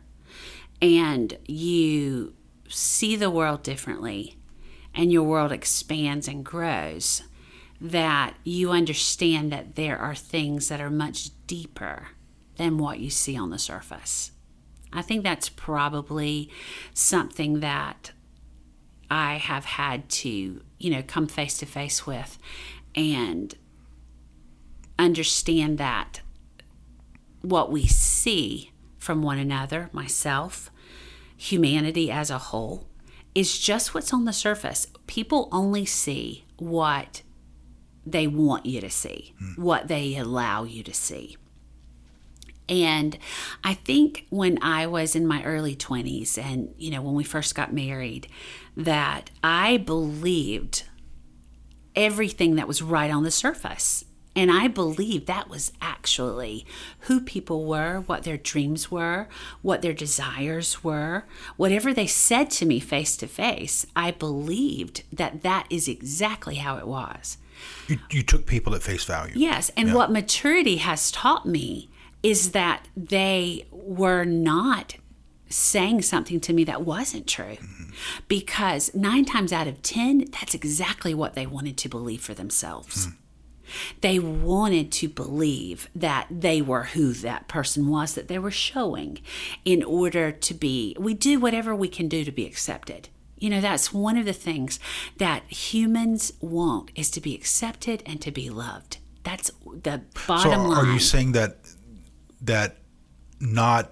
and 0.81 1.37
you 1.45 2.33
see 2.67 3.15
the 3.15 3.29
world 3.29 3.61
differently 3.61 4.35
and 4.95 5.11
your 5.11 5.21
world 5.21 5.51
expands 5.51 6.27
and 6.27 6.43
grows, 6.43 7.21
that 7.79 8.35
you 8.43 8.71
understand 8.71 9.51
that 9.51 9.75
there 9.75 9.99
are 9.99 10.15
things 10.15 10.67
that 10.69 10.81
are 10.81 10.89
much 10.89 11.29
deeper 11.45 12.07
than 12.55 12.79
what 12.79 12.97
you 12.97 13.11
see 13.11 13.37
on 13.37 13.51
the 13.51 13.59
surface. 13.59 14.31
I 14.91 15.03
think 15.03 15.23
that's 15.23 15.49
probably 15.49 16.49
something 16.95 17.59
that 17.59 18.11
I 19.11 19.35
have 19.35 19.65
had 19.65 20.09
to, 20.09 20.63
you 20.79 20.89
know, 20.89 21.03
come 21.03 21.27
face 21.27 21.59
to 21.59 21.67
face 21.67 22.07
with 22.07 22.39
and 22.95 23.55
understand 24.98 25.77
that 25.77 26.21
what 27.41 27.71
we 27.71 27.88
see 27.88 28.71
from 28.98 29.21
one 29.21 29.39
another, 29.39 29.89
myself, 29.91 30.69
humanity 31.36 32.12
as 32.12 32.29
a 32.29 32.38
whole, 32.38 32.88
is 33.33 33.57
just 33.57 33.93
what's 33.93 34.13
on 34.13 34.25
the 34.25 34.33
surface. 34.33 34.88
People 35.07 35.50
only 35.51 35.86
see 35.86 36.45
what 36.57 37.24
they 38.05 38.27
want 38.27 38.65
you 38.65 38.81
to 38.81 38.89
see, 38.89 39.33
hmm. 39.39 39.62
what 39.62 39.88
they 39.88 40.15
allow 40.17 40.63
you 40.63 40.83
to 40.83 40.93
see. 40.93 41.38
And 42.69 43.17
I 43.63 43.74
think 43.74 44.27
when 44.29 44.57
I 44.62 44.88
was 44.88 45.15
in 45.15 45.27
my 45.27 45.43
early 45.43 45.75
20s 45.75 46.38
and, 46.38 46.74
you 46.77 46.89
know, 46.91 47.01
when 47.01 47.15
we 47.15 47.24
first 47.24 47.53
got 47.53 47.74
married, 47.74 48.27
that 48.77 49.29
I 49.43 49.77
believed 49.77 50.83
everything 51.95 52.55
that 52.55 52.67
was 52.67 52.81
right 52.81 53.12
on 53.12 53.24
the 53.24 53.31
surface. 53.31 54.05
And 54.33 54.50
I 54.50 54.69
believed 54.69 55.27
that 55.27 55.50
was 55.50 55.74
actually 55.81 56.65
who 57.01 57.19
people 57.19 57.65
were, 57.65 58.00
what 58.01 58.24
their 58.24 58.38
dreams 58.38 58.89
were, 58.89 59.27
what 59.62 59.81
their 59.81 59.93
desires 59.93 60.83
were. 60.83 61.25
Whatever 61.57 61.93
they 61.93 62.07
said 62.07 62.50
to 62.51 62.65
me 62.65 62.79
face 62.79 63.17
to 63.17 63.27
face, 63.27 63.86
I 63.93 64.12
believed 64.12 65.03
that 65.12 65.43
that 65.43 65.67
is 65.69 65.89
exactly 65.89 66.55
how 66.55 66.77
it 66.77 66.88
was. 66.88 67.38
You, 67.88 68.00
you 68.10 68.24
took 68.24 68.45
people 68.45 68.74
at 68.74 68.83
face 68.83 69.03
value. 69.03 69.33
Yes. 69.36 69.69
And 69.75 69.93
what 69.93 70.12
maturity 70.12 70.77
has 70.77 71.12
taught 71.12 71.45
me 71.45 71.89
is 72.24 72.51
that 72.51 72.88
they 72.95 73.65
were 73.71 74.24
not 74.24 74.95
saying 75.51 76.01
something 76.01 76.39
to 76.41 76.53
me 76.53 76.63
that 76.65 76.84
wasn't 76.84 77.27
true. 77.27 77.58
Because 78.27 78.93
nine 78.96 79.25
times 79.25 79.51
out 79.53 79.67
of 79.67 79.81
10, 79.81 80.25
that's 80.39 80.53
exactly 80.53 81.13
what 81.13 81.34
they 81.34 81.46
wanted 81.46 81.77
to 81.77 81.89
believe 81.89 82.22
for 82.22 82.34
themselves. 82.34 83.05
Hmm. 83.05 83.12
They 84.01 84.20
wanted 84.20 84.91
to 84.93 85.08
believe 85.08 85.89
that 85.96 86.27
they 86.29 86.62
were 86.62 86.84
who 86.84 87.13
that 87.13 87.48
person 87.48 87.87
was 87.87 88.16
that 88.16 88.27
they 88.27 88.37
were 88.40 88.51
showing 88.51 89.20
in 89.64 89.81
order 89.83 90.31
to 90.31 90.53
be, 90.53 90.96
we 91.00 91.14
do 91.14 91.40
whatever 91.40 91.74
we 91.74 91.87
can 91.87 92.09
do 92.09 92.25
to 92.25 92.31
be 92.31 92.46
accepted. 92.46 93.07
You 93.37 93.50
know, 93.50 93.61
that's 93.61 93.94
one 93.94 94.18
of 94.18 94.25
the 94.25 94.33
things 94.33 94.79
that 95.18 95.44
humans 95.51 96.33
want 96.42 96.92
is 96.96 97.09
to 97.11 97.22
be 97.22 97.33
accepted 97.33 98.03
and 98.05 98.22
to 98.22 98.29
be 98.31 98.50
loved. 98.50 98.98
That's 99.24 99.51
the 99.83 100.01
So 100.16 100.27
bottom 100.27 100.68
line. 100.68 100.85
are 100.85 100.94
you 100.94 101.00
saying 101.00 101.31
that 101.31 101.57
that 102.42 102.77
not 103.40 103.92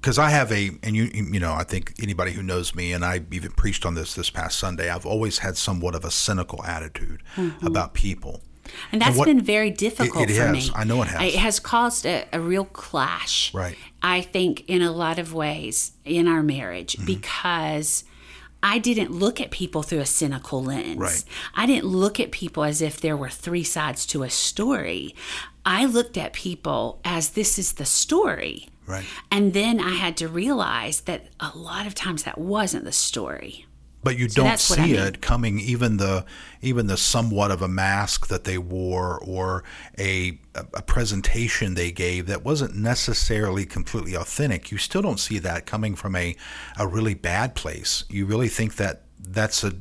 because 0.00 0.18
I 0.18 0.30
have 0.30 0.50
a 0.52 0.70
and 0.82 0.96
you 0.96 1.04
you 1.12 1.40
know 1.40 1.52
I 1.52 1.64
think 1.64 1.94
anybody 2.02 2.32
who 2.32 2.42
knows 2.42 2.74
me 2.74 2.92
and 2.92 3.04
I 3.04 3.22
even 3.32 3.52
preached 3.52 3.84
on 3.86 3.94
this 3.94 4.14
this 4.14 4.30
past 4.30 4.58
Sunday 4.58 4.88
I've 4.90 5.06
always 5.06 5.38
had 5.38 5.56
somewhat 5.56 5.94
of 5.94 6.04
a 6.04 6.10
cynical 6.10 6.64
attitude 6.64 7.22
about 7.62 7.94
people. 7.94 8.42
And 8.92 9.02
that's 9.02 9.16
what- 9.16 9.26
been 9.26 9.40
very 9.40 9.70
difficult 9.70 10.30
it 10.30 10.36
for 10.36 10.42
has. 10.46 10.68
me. 10.68 10.72
I 10.76 10.84
know 10.84 11.02
it 11.02 11.08
has. 11.08 11.22
It 11.34 11.38
has 11.38 11.58
caused 11.58 12.06
a, 12.06 12.24
a 12.32 12.38
real 12.40 12.64
clash. 12.66 13.52
Right. 13.52 13.76
I 14.02 14.20
think 14.20 14.64
in 14.68 14.80
a 14.80 14.92
lot 14.92 15.18
of 15.18 15.34
ways 15.34 15.92
in 16.04 16.28
our 16.28 16.42
marriage 16.42 16.94
Mm-hmm. 16.96 17.06
because 17.06 18.04
I 18.62 18.78
didn't 18.78 19.10
look 19.10 19.40
at 19.40 19.50
people 19.50 19.82
through 19.82 20.00
a 20.00 20.06
cynical 20.06 20.62
lens. 20.62 20.98
Right. 20.98 21.24
I 21.54 21.66
didn't 21.66 21.86
look 21.86 22.20
at 22.20 22.30
people 22.30 22.62
as 22.62 22.80
if 22.82 23.00
there 23.00 23.16
were 23.16 23.30
three 23.30 23.64
sides 23.64 24.04
to 24.06 24.22
a 24.22 24.30
story. 24.30 25.14
I 25.64 25.86
looked 25.86 26.16
at 26.18 26.32
people 26.34 27.00
as 27.04 27.30
this 27.30 27.58
is 27.58 27.72
the 27.72 27.86
story. 27.86 28.68
Right. 28.90 29.04
And 29.30 29.52
then 29.52 29.80
I 29.80 29.94
had 29.94 30.16
to 30.18 30.28
realize 30.28 31.02
that 31.02 31.26
a 31.38 31.56
lot 31.56 31.86
of 31.86 31.94
times 31.94 32.24
that 32.24 32.38
wasn't 32.38 32.84
the 32.84 32.92
story. 32.92 33.66
But 34.02 34.18
you 34.18 34.28
don't 34.28 34.46
that's 34.46 34.70
what 34.70 34.78
I 34.78 34.86
see 34.86 34.92
mean. 34.92 35.02
it 35.02 35.20
coming 35.20 35.60
even 35.60 35.98
the 35.98 36.24
even 36.62 36.86
the 36.86 36.96
somewhat 36.96 37.50
of 37.50 37.60
a 37.60 37.68
mask 37.68 38.28
that 38.28 38.44
they 38.44 38.56
wore 38.56 39.18
or 39.18 39.62
a 39.98 40.38
a 40.54 40.82
presentation 40.82 41.74
they 41.74 41.92
gave 41.92 42.26
that 42.26 42.42
wasn't 42.42 42.74
necessarily 42.74 43.66
completely 43.66 44.14
authentic. 44.14 44.72
You 44.72 44.78
still 44.78 45.02
don't 45.02 45.20
see 45.20 45.38
that 45.40 45.66
coming 45.66 45.94
from 45.94 46.16
a 46.16 46.34
a 46.78 46.86
really 46.86 47.12
bad 47.12 47.54
place. 47.54 48.04
You 48.08 48.24
really 48.24 48.48
think 48.48 48.76
that 48.76 49.02
that's 49.18 49.62
a 49.64 49.74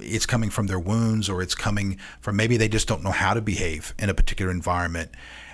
it's 0.00 0.26
coming 0.26 0.48
from 0.48 0.66
their 0.66 0.78
wounds 0.78 1.28
or 1.28 1.42
it's 1.42 1.54
coming 1.54 1.98
from 2.20 2.36
maybe 2.36 2.56
they 2.56 2.68
just 2.68 2.88
don't 2.88 3.02
know 3.02 3.10
how 3.10 3.34
to 3.34 3.40
behave 3.40 3.94
in 3.98 4.08
a 4.08 4.14
particular 4.14 4.50
environment 4.50 5.10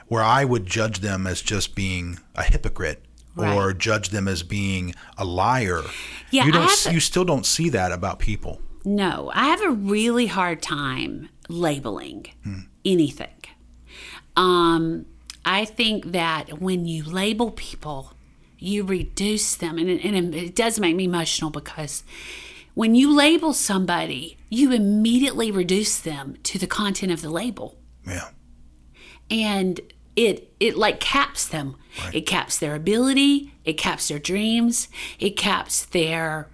where 0.09 0.23
I 0.23 0.45
would 0.45 0.67
judge 0.67 1.01
them 1.01 1.27
as 1.27 1.41
just 1.43 1.75
being 1.75 2.19
a 2.35 2.43
hypocrite 2.43 3.05
or 3.37 3.73
judge 3.73 4.11
them 4.11 4.29
as 4.29 4.43
being 4.43 4.95
a 5.17 5.25
liar. 5.25 5.83
Yeah, 6.31 6.45
you 6.45 6.53
don't 6.53 6.69
have 6.85 6.93
you 6.93 7.01
still 7.01 7.25
don't 7.25 7.47
see 7.47 7.69
that 7.71 7.91
about 7.93 8.19
people. 8.19 8.61
No, 8.85 9.31
I 9.35 9.47
have 9.47 9.63
a 9.63 9.71
really 9.71 10.27
hard 10.27 10.61
time 10.61 11.29
labeling 11.49 12.27
anything. 12.85 13.29
Um, 14.37 15.07
I 15.45 15.65
think 15.65 16.13
that 16.13 16.61
when 16.61 16.87
you 16.87 17.05
label 17.05 17.51
people, 17.51 18.13
you 18.59 18.85
reduce 18.85 19.55
them, 19.57 19.79
and, 19.79 19.89
it- 19.89 20.05
and 20.05 20.35
it 20.35 20.55
does 20.55 20.79
make 20.79 20.95
me 20.97 21.05
emotional 21.05 21.51
because 21.51 22.05
when 22.75 22.95
you 22.95 23.15
label 23.15 23.53
somebody, 23.53 24.39
you 24.49 24.73
immediately 24.73 25.51
reduce 25.51 25.99
them 26.01 26.37
to 26.45 26.59
the 26.59 26.67
content 26.67 27.13
of 27.13 27.21
the 27.23 27.31
label 27.31 27.77
Yeah. 28.07 28.29
And 29.33 29.81
it 30.15 30.53
it 30.61 30.77
like 30.77 31.01
caps 31.01 31.47
them. 31.49 31.77
It 32.13 32.23
caps 32.23 32.59
their 32.59 32.75
ability 32.75 33.53
it 33.65 33.75
caps 33.75 34.09
their 34.09 34.19
dreams 34.19 34.89
it 35.19 35.37
caps 35.37 35.85
their 35.87 36.49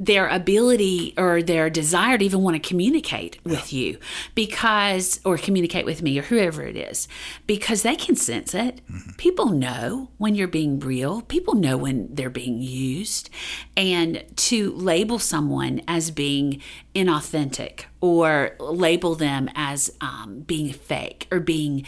their 0.00 0.28
ability 0.28 1.12
or 1.16 1.42
their 1.42 1.68
desire 1.68 2.16
to 2.18 2.24
even 2.24 2.42
want 2.42 2.54
to 2.60 2.68
communicate 2.68 3.38
with 3.44 3.72
you 3.72 3.98
because 4.34 5.20
or 5.24 5.36
communicate 5.36 5.84
with 5.84 6.02
me 6.02 6.18
or 6.18 6.22
whoever 6.22 6.62
it 6.62 6.76
is 6.76 7.08
because 7.46 7.82
they 7.82 7.96
can 7.96 8.14
sense 8.14 8.54
it. 8.54 8.80
People 9.16 9.50
know 9.50 10.10
when 10.18 10.34
you're 10.34 10.46
being 10.48 10.78
real. 10.78 11.22
People 11.22 11.54
know 11.54 11.76
when 11.76 12.14
they're 12.14 12.30
being 12.30 12.60
used. 12.60 13.30
And 13.76 14.24
to 14.36 14.72
label 14.74 15.18
someone 15.18 15.80
as 15.88 16.10
being 16.10 16.62
inauthentic 16.94 17.84
or 18.00 18.56
label 18.60 19.14
them 19.14 19.48
as 19.54 19.92
um, 20.00 20.40
being 20.46 20.72
fake 20.72 21.26
or 21.32 21.40
being 21.40 21.84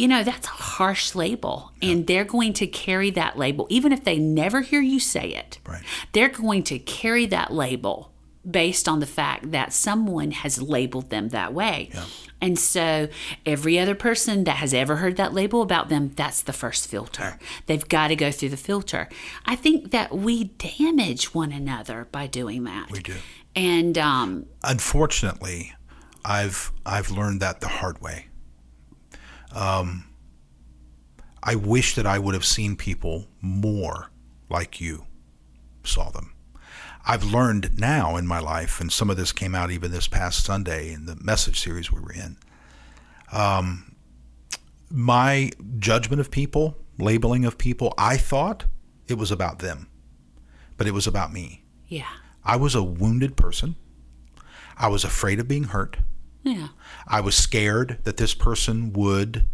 you 0.00 0.08
know 0.08 0.22
that's 0.24 0.46
a 0.46 0.50
harsh 0.76 1.14
label 1.14 1.72
and 1.82 2.06
they're 2.08 2.24
going 2.36 2.52
to 2.54 2.66
carry 2.66 3.10
that 3.10 3.36
label 3.36 3.66
even 3.70 3.92
if 3.92 4.02
they 4.04 4.18
never 4.18 4.60
hear 4.62 4.80
you 4.80 4.98
say 4.98 5.26
it 5.42 5.58
Right. 5.66 5.82
they're 6.12 6.28
going 6.28 6.62
to 6.64 6.78
carry 6.78 7.26
that 7.26 7.52
label 7.52 8.10
based 8.50 8.88
on 8.88 9.00
the 9.00 9.06
fact 9.06 9.50
that 9.50 9.70
someone 9.72 10.30
has 10.30 10.62
labeled 10.62 11.10
them 11.10 11.28
that 11.28 11.52
way. 11.52 11.90
Yeah. 11.92 12.04
And 12.40 12.58
so 12.58 13.08
every 13.44 13.78
other 13.78 13.94
person 13.94 14.44
that 14.44 14.56
has 14.56 14.72
ever 14.72 14.96
heard 14.96 15.16
that 15.16 15.34
label 15.34 15.60
about 15.60 15.90
them, 15.90 16.12
that's 16.16 16.40
the 16.40 16.54
first 16.54 16.88
filter. 16.88 17.38
They've 17.66 17.86
got 17.86 18.08
to 18.08 18.16
go 18.16 18.30
through 18.30 18.48
the 18.48 18.56
filter. 18.56 19.10
I 19.44 19.56
think 19.56 19.90
that 19.90 20.16
we 20.16 20.44
damage 20.44 21.34
one 21.34 21.52
another 21.52 22.08
by 22.10 22.26
doing 22.28 22.64
that. 22.64 22.90
We 22.90 23.00
do. 23.00 23.16
And 23.54 23.98
um, 23.98 24.46
Unfortunately, 24.64 25.74
I've 26.24 26.72
I've 26.86 27.10
learned 27.10 27.40
that 27.42 27.60
the 27.60 27.68
hard 27.68 28.00
way. 28.00 28.28
Um, 29.54 30.06
I 31.42 31.54
wish 31.54 31.94
that 31.94 32.06
I 32.06 32.18
would 32.18 32.34
have 32.34 32.44
seen 32.44 32.76
people 32.76 33.26
more 33.40 34.10
like 34.48 34.80
you. 34.80 35.06
saw 35.82 36.10
them. 36.10 36.34
I've 37.06 37.24
learned 37.24 37.78
now 37.78 38.16
in 38.16 38.26
my 38.26 38.38
life, 38.38 38.80
and 38.80 38.92
some 38.92 39.08
of 39.08 39.16
this 39.16 39.32
came 39.32 39.54
out 39.54 39.70
even 39.70 39.90
this 39.90 40.06
past 40.06 40.44
Sunday 40.44 40.92
in 40.92 41.06
the 41.06 41.16
message 41.16 41.58
series 41.58 41.90
we 41.90 42.00
were 42.00 42.12
in. 42.12 42.36
Um, 43.32 43.96
my 44.90 45.50
judgment 45.78 46.20
of 46.20 46.30
people, 46.30 46.76
labeling 46.98 47.44
of 47.44 47.56
people, 47.56 47.94
I 47.96 48.16
thought 48.16 48.66
it 49.08 49.14
was 49.14 49.30
about 49.30 49.60
them, 49.60 49.88
but 50.76 50.86
it 50.86 50.92
was 50.92 51.06
about 51.06 51.32
me. 51.32 51.64
Yeah. 51.88 52.08
I 52.44 52.56
was 52.56 52.74
a 52.74 52.82
wounded 52.82 53.36
person. 53.36 53.76
I 54.76 54.88
was 54.88 55.04
afraid 55.04 55.40
of 55.40 55.48
being 55.48 55.64
hurt. 55.64 55.96
Yeah. 56.42 56.68
I 57.06 57.20
was 57.20 57.34
scared 57.34 57.98
that 58.04 58.16
this 58.16 58.34
person 58.34 58.92
would 58.94 59.44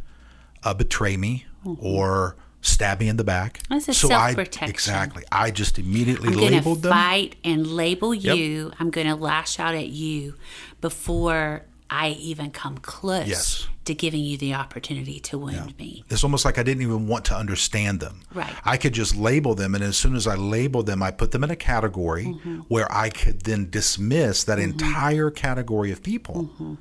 uh, 0.62 0.74
betray 0.74 1.16
me 1.16 1.46
or 1.64 2.36
stab 2.60 3.00
me 3.00 3.08
in 3.08 3.16
the 3.16 3.24
back. 3.24 3.60
That's 3.68 3.88
a 3.88 3.94
so 3.94 4.08
I 4.08 4.32
self-protection. 4.34 4.70
exactly. 4.70 5.24
I 5.32 5.50
just 5.50 5.78
immediately 5.78 6.28
I'm 6.28 6.52
labeled 6.52 6.82
them. 6.82 6.92
fight 6.92 7.36
and 7.44 7.66
label 7.66 8.14
you. 8.14 8.72
I'm 8.78 8.90
going 8.90 9.06
to 9.06 9.14
lash 9.16 9.58
out 9.58 9.74
at 9.74 9.88
you 9.88 10.34
before 10.80 11.64
I 11.90 12.10
even 12.10 12.50
come 12.50 12.78
close 12.78 13.26
Yes. 13.28 13.68
To 13.86 13.94
giving 13.94 14.20
you 14.20 14.36
the 14.36 14.54
opportunity 14.54 15.18
to 15.20 15.38
wound 15.38 15.76
me. 15.78 16.04
It's 16.10 16.22
almost 16.24 16.44
like 16.44 16.58
I 16.58 16.62
didn't 16.62 16.82
even 16.82 17.06
want 17.06 17.24
to 17.26 17.36
understand 17.36 18.00
them. 18.00 18.20
Right. 18.34 18.52
I 18.64 18.76
could 18.76 18.92
just 18.92 19.16
label 19.16 19.54
them, 19.54 19.74
and 19.74 19.82
as 19.82 19.96
soon 19.96 20.14
as 20.14 20.26
I 20.26 20.34
labeled 20.34 20.86
them, 20.86 21.02
I 21.02 21.10
put 21.10 21.30
them 21.30 21.44
in 21.44 21.50
a 21.50 21.56
category 21.56 22.26
Mm-hmm. 22.26 22.60
where 22.68 22.90
I 22.92 23.08
could 23.10 23.42
then 23.42 23.70
dismiss 23.70 24.44
that 24.44 24.58
entire 24.58 25.30
category 25.30 25.92
of 25.92 26.02
people. 26.02 26.44
Mm-hmm. 26.44 26.74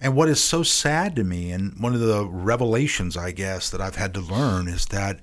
And 0.00 0.16
what 0.16 0.28
is 0.28 0.42
so 0.42 0.62
sad 0.62 1.14
to 1.16 1.24
me, 1.24 1.52
and 1.52 1.78
one 1.78 1.94
of 1.94 2.00
the 2.00 2.26
revelations, 2.26 3.16
I 3.16 3.30
guess, 3.30 3.70
that 3.70 3.80
I've 3.80 3.96
had 3.96 4.12
to 4.14 4.20
learn 4.20 4.66
is 4.68 4.86
that 4.86 5.20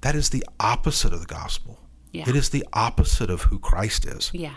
that 0.00 0.14
is 0.14 0.30
the 0.30 0.44
opposite 0.58 1.12
of 1.12 1.20
the 1.20 1.26
gospel. 1.26 1.80
Yeah. 2.12 2.28
It 2.28 2.34
is 2.36 2.50
the 2.50 2.66
opposite 2.72 3.30
of 3.30 3.42
who 3.42 3.58
Christ 3.58 4.04
is. 4.04 4.30
Yeah. 4.34 4.54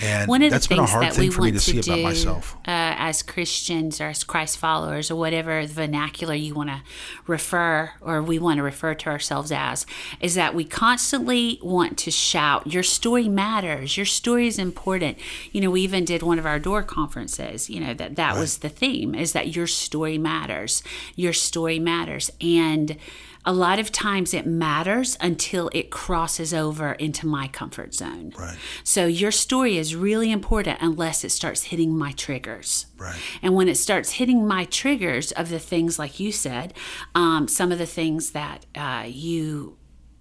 And 0.00 0.28
One 0.28 0.42
of 0.42 0.50
the 0.50 0.68
been 0.68 0.78
a 0.78 0.82
things 0.82 0.90
hard 0.90 1.04
that 1.04 1.14
thing 1.14 1.28
we 1.28 1.30
for 1.30 1.42
me 1.42 1.50
want 1.52 1.60
to 1.60 1.72
to, 1.72 1.72
see 1.72 1.80
do 1.80 1.92
about 1.92 2.02
myself. 2.02 2.56
Uh, 2.66 2.94
as 2.96 3.22
Christians 3.22 4.00
or 4.00 4.04
as 4.04 4.24
Christ 4.24 4.58
followers 4.58 5.10
or 5.10 5.16
whatever 5.16 5.66
vernacular 5.66 6.34
you 6.34 6.54
want 6.54 6.70
to 6.70 6.82
refer 7.26 7.92
or 8.00 8.22
we 8.22 8.38
want 8.38 8.58
to 8.58 8.62
refer 8.62 8.94
to 8.94 9.08
ourselves 9.08 9.52
as 9.52 9.86
is 10.20 10.34
that 10.34 10.54
we 10.54 10.64
constantly 10.64 11.58
want 11.62 11.98
to 11.98 12.10
shout, 12.10 12.66
Your 12.66 12.82
story 12.82 13.28
matters. 13.28 13.96
Your 13.96 14.06
story 14.06 14.46
is 14.46 14.58
important. 14.58 15.18
You 15.52 15.60
know, 15.60 15.70
we 15.70 15.82
even 15.82 16.04
did 16.04 16.22
one 16.22 16.38
of 16.38 16.46
our 16.46 16.56
ADORE 16.56 16.82
conferences, 16.82 17.68
you 17.68 17.80
know, 17.80 17.94
that 17.94 18.16
that 18.16 18.36
was 18.36 18.58
the 18.58 18.68
theme 18.68 19.14
is 19.14 19.32
that 19.32 19.54
your 19.54 19.66
story 19.66 20.18
matters. 20.18 20.82
Your 21.16 21.32
story 21.32 21.78
matters. 21.78 22.30
And 22.40 22.96
a 23.44 23.52
lot 23.52 23.78
of 23.78 23.90
times 23.90 24.34
it 24.34 24.46
matters 24.46 25.16
until 25.20 25.70
it 25.72 25.90
crosses 25.90 26.52
over 26.52 26.92
into 26.92 27.26
my 27.26 27.48
comfort 27.48 27.94
zone. 27.94 28.32
Right. 28.38 28.56
So 28.84 29.06
your 29.06 29.30
story 29.30 29.78
is 29.78 29.96
really 29.96 30.30
important 30.30 30.78
unless 30.80 31.24
it 31.24 31.30
starts 31.30 31.64
hitting 31.64 31.96
my 31.96 32.12
triggers. 32.12 32.86
Right. 32.98 33.18
And 33.40 33.54
when 33.54 33.68
it 33.68 33.76
starts 33.76 34.12
hitting 34.12 34.46
my 34.46 34.64
triggers 34.64 35.32
of 35.32 35.48
the 35.48 35.58
things 35.58 35.98
like 35.98 36.20
you 36.20 36.32
said, 36.32 36.74
um, 37.14 37.48
some 37.48 37.72
of 37.72 37.78
the 37.78 37.86
things 37.86 38.32
that 38.32 38.66
uh, 38.74 39.04
you 39.06 39.78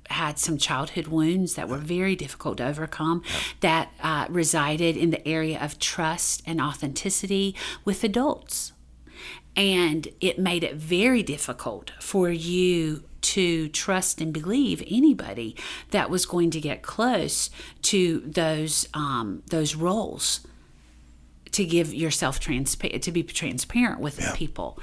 had 0.10 0.40
some 0.40 0.58
childhood 0.58 1.08
wounds 1.08 1.56
that 1.56 1.70
were 1.70 1.78
very 1.78 2.16
difficult 2.16 2.58
to 2.58 2.66
overcome 2.66 3.22
that 3.60 3.92
uh, 4.02 4.26
resided 4.30 4.98
in 4.98 5.12
the 5.12 5.28
area 5.28 5.60
of 5.62 5.78
trust 5.78 6.42
and 6.46 6.60
authenticity 6.60 7.56
with 7.86 8.04
adults. 8.04 8.74
And 9.56 10.08
it 10.22 10.40
made 10.40 10.64
it 10.64 10.76
very 10.76 11.22
difficult 11.22 11.92
for 12.00 12.30
you 12.30 13.04
to 13.22 13.68
trust 13.70 14.22
and 14.22 14.34
believe 14.34 14.84
anybody 14.88 15.56
that 15.92 16.10
was 16.10 16.26
going 16.26 16.52
to 16.52 16.62
get 16.62 16.82
close 16.82 17.50
to 17.84 18.20
those 18.26 18.88
um, 18.94 19.44
those 19.48 19.76
roles 19.76 20.42
to 21.52 21.66
give 21.66 21.94
yourself 21.94 22.40
transpa- 22.40 23.02
to 23.02 23.12
be 23.12 23.24
transparent 23.24 24.00
with 24.00 24.20
people. 24.36 24.80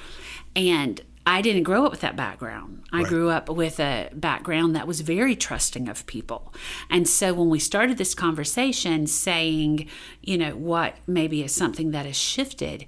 And 0.54 1.00
i 1.28 1.42
didn't 1.42 1.64
grow 1.64 1.84
up 1.84 1.90
with 1.90 2.00
that 2.02 2.14
background. 2.16 2.82
I 2.92 2.98
Right. 2.98 3.06
grew 3.08 3.30
up 3.30 3.48
with 3.48 3.80
a 3.80 4.10
background 4.14 4.76
that 4.76 4.86
was 4.86 5.00
very 5.00 5.34
trusting 5.34 5.88
of 5.88 6.06
people. 6.06 6.54
And 6.88 7.08
so 7.08 7.34
when 7.34 7.48
we 7.50 7.58
started 7.58 7.98
this 7.98 8.14
conversation 8.14 9.06
saying 9.08 9.88
you 10.22 10.38
know 10.38 10.52
what 10.52 10.94
maybe 11.06 11.42
is 11.42 11.52
something 11.52 11.90
that 11.90 12.06
has 12.06 12.16
shifted 12.16 12.86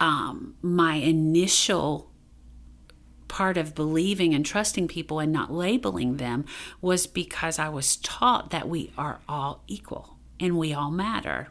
um, 0.00 0.54
my 0.62 0.94
initial 0.96 2.10
part 3.28 3.56
of 3.56 3.74
believing 3.74 4.34
and 4.34 4.44
trusting 4.44 4.88
people 4.88 5.18
and 5.18 5.32
not 5.32 5.52
labeling 5.52 6.16
them 6.18 6.44
was 6.80 7.06
because 7.06 7.58
I 7.58 7.68
was 7.68 7.96
taught 7.96 8.50
that 8.50 8.68
we 8.68 8.90
are 8.96 9.20
all 9.28 9.62
equal 9.66 10.16
and 10.40 10.58
we 10.58 10.72
all 10.74 10.90
matter. 10.90 11.48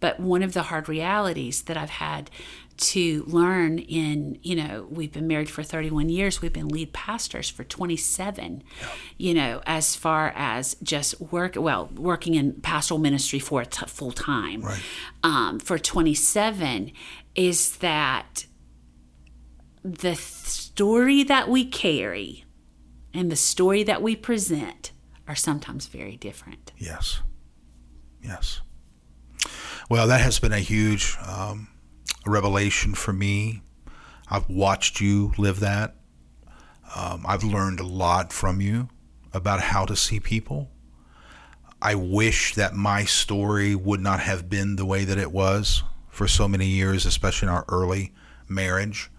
But 0.00 0.20
one 0.20 0.42
of 0.42 0.52
the 0.52 0.64
hard 0.64 0.88
realities 0.88 1.62
that 1.62 1.76
I've 1.76 1.90
had 1.90 2.30
to 2.78 3.24
learn 3.26 3.78
in, 3.80 4.38
you 4.42 4.54
know, 4.54 4.86
we've 4.88 5.10
been 5.10 5.26
married 5.26 5.50
for 5.50 5.64
31 5.64 6.08
years, 6.10 6.40
we've 6.40 6.52
been 6.52 6.68
lead 6.68 6.92
pastors 6.92 7.50
for 7.50 7.64
27, 7.64 8.62
you 9.16 9.34
know, 9.34 9.60
as 9.66 9.96
far 9.96 10.32
as 10.36 10.76
just 10.80 11.20
work, 11.20 11.54
well, 11.56 11.90
working 11.96 12.34
in 12.36 12.52
pastoral 12.60 13.00
ministry 13.00 13.40
for 13.40 13.64
t- 13.64 13.84
full 13.86 14.12
time 14.12 14.60
Right. 14.62 14.80
um, 15.24 15.58
for 15.58 15.76
27 15.78 16.92
is 17.34 17.76
that 17.78 18.46
the 19.94 20.14
story 20.14 21.22
that 21.24 21.48
we 21.48 21.64
carry 21.64 22.44
and 23.14 23.30
the 23.30 23.36
story 23.36 23.82
that 23.82 24.02
we 24.02 24.14
present 24.16 24.92
are 25.26 25.34
sometimes 25.34 25.86
very 25.86 26.16
different. 26.16 26.72
Yes. 26.76 27.20
Yes. 28.22 28.60
Well, 29.88 30.06
that 30.08 30.20
has 30.20 30.38
been 30.38 30.52
a 30.52 30.58
huge 30.58 31.16
um, 31.26 31.68
revelation 32.26 32.94
for 32.94 33.12
me. 33.12 33.62
I've 34.30 34.48
watched 34.48 35.00
you 35.00 35.32
live 35.38 35.60
that. 35.60 35.96
Um, 36.94 37.24
I've 37.26 37.44
learned 37.44 37.80
a 37.80 37.86
lot 37.86 38.32
from 38.32 38.60
you 38.60 38.88
about 39.32 39.60
how 39.60 39.84
to 39.86 39.96
see 39.96 40.20
people. 40.20 40.70
I 41.80 41.94
wish 41.94 42.54
that 42.54 42.74
my 42.74 43.04
story 43.04 43.74
would 43.74 44.00
not 44.00 44.20
have 44.20 44.50
been 44.50 44.76
the 44.76 44.84
way 44.84 45.04
that 45.04 45.18
it 45.18 45.30
was 45.30 45.82
for 46.08 46.26
so 46.26 46.48
many 46.48 46.66
years, 46.66 47.06
especially 47.06 47.48
in 47.48 47.54
our 47.54 47.64
early 47.68 48.12
marriage. 48.48 49.10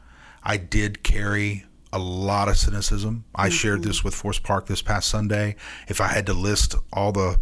I 0.44 0.58
did 0.58 1.04
carry 1.04 1.66
a 1.92 2.00
lot 2.00 2.48
of 2.48 2.58
cynicism. 2.58 3.26
I 3.34 3.50
shared 3.50 3.84
this 3.84 4.04
with 4.04 4.14
Forest 4.14 4.44
Park 4.44 4.68
this 4.68 4.82
past 4.82 5.10
Sunday. 5.10 5.56
If 5.88 6.00
I 6.02 6.08
had 6.08 6.26
to 6.28 6.34
list 6.34 6.76
all 6.94 7.12
the, 7.12 7.40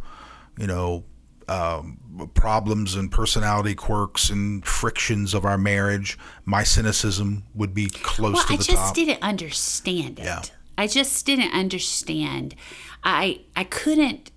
you 0.57 0.67
know, 0.67 1.03
um, 1.49 2.29
problems 2.33 2.95
and 2.95 3.11
personality 3.11 3.75
quirks 3.75 4.29
and 4.29 4.65
frictions 4.65 5.33
of 5.33 5.45
our 5.45 5.57
marriage, 5.57 6.17
my 6.45 6.63
cynicism 6.63 7.43
would 7.55 7.73
be 7.73 7.87
close 7.87 8.33
Well, 8.33 8.43
to 8.45 8.53
I 8.53 8.57
the 8.57 8.63
just 8.63 8.77
top. 8.77 8.95
didn't 8.95 9.21
understand 9.21 10.19
it. 10.19 10.25
Yeah. 10.25 10.41
I 10.77 10.87
just 10.87 11.25
didn't 11.25 11.53
understand. 11.53 12.55
I 13.03 13.41
I 13.55 13.63
couldn't 13.63 14.31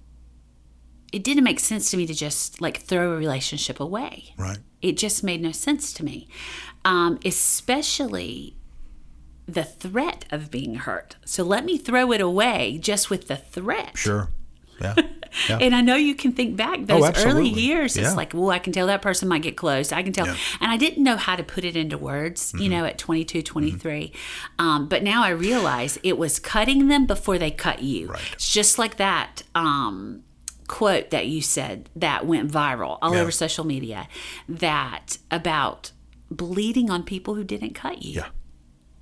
it 1.13 1.25
didn't 1.25 1.43
make 1.45 1.59
sense 1.59 1.91
to 1.91 1.97
me 1.97 2.07
to 2.07 2.15
just 2.15 2.61
like 2.61 2.79
throw 2.83 3.13
a 3.13 3.17
relationship 3.17 3.81
away. 3.81 4.33
right. 4.39 4.59
It 4.81 4.97
just 4.97 5.23
made 5.25 5.43
no 5.43 5.53
sense 5.53 5.93
to 5.95 6.05
me, 6.05 6.29
um, 6.85 7.19
especially 7.25 8.57
the 9.47 9.65
threat 9.65 10.25
of 10.31 10.51
being 10.51 10.77
hurt. 10.77 11.17
So 11.25 11.43
let 11.43 11.65
me 11.65 11.77
throw 11.77 12.13
it 12.13 12.21
away 12.21 12.79
just 12.81 13.11
with 13.11 13.27
the 13.29 13.37
threat. 13.37 13.97
Sure. 13.99 14.31
Yeah. 14.81 14.95
Yeah. 15.49 15.59
And 15.61 15.77
I 15.77 15.81
know 15.81 15.95
you 15.95 16.17
can 16.17 16.33
think 16.33 16.57
back 16.57 16.87
those 16.87 17.09
early 17.25 17.49
years. 17.49 17.97
It's 17.97 18.09
Yeah. 18.09 18.15
like, 18.15 18.35
well, 18.35 18.51
I 18.51 18.59
can 18.59 18.73
tell 18.73 18.89
that 18.89 19.01
person 19.01 19.29
might 19.29 19.43
get 19.43 19.57
close. 19.57 19.93
I 19.93 20.03
can 20.03 20.13
tell. 20.13 20.27
Yeah. 20.27 20.33
Mm-hmm. 20.33 20.65
And 20.65 20.73
I 20.73 20.77
didn't 20.77 21.05
know 21.05 21.17
how 21.17 21.37
to 21.37 21.45
put 21.45 21.65
it 21.65 21.77
into 21.77 21.97
words, 21.97 22.53
you 22.59 22.69
know, 22.69 22.85
at 22.85 22.99
22, 22.99 23.41
23. 23.41 24.13
Um, 24.59 24.89
but 24.89 25.05
now 25.05 25.23
I 25.23 25.29
realize 25.29 26.01
it 26.03 26.19
was 26.19 26.41
cutting 26.41 26.89
them 26.89 27.07
before 27.07 27.39
they 27.39 27.53
cut 27.53 27.81
you. 27.81 28.09
Right. 28.09 28.21
It's 28.33 28.53
just 28.53 28.77
like 28.77 28.97
that 28.97 29.45
um, 29.55 30.25
quote 30.67 31.11
that 31.11 31.29
you 31.29 31.43
said 31.43 31.89
that 31.95 32.27
went 32.27 32.51
viral 32.51 32.99
all 33.01 33.15
over 33.15 33.31
social 33.31 33.65
media 33.65 34.09
that 34.49 35.19
about 35.31 35.93
bleeding 36.31 36.91
on 36.91 37.03
people 37.03 37.35
who 37.35 37.45
didn't 37.45 37.75
cut 37.75 38.03
you. 38.03 38.13
Yeah. 38.13 38.27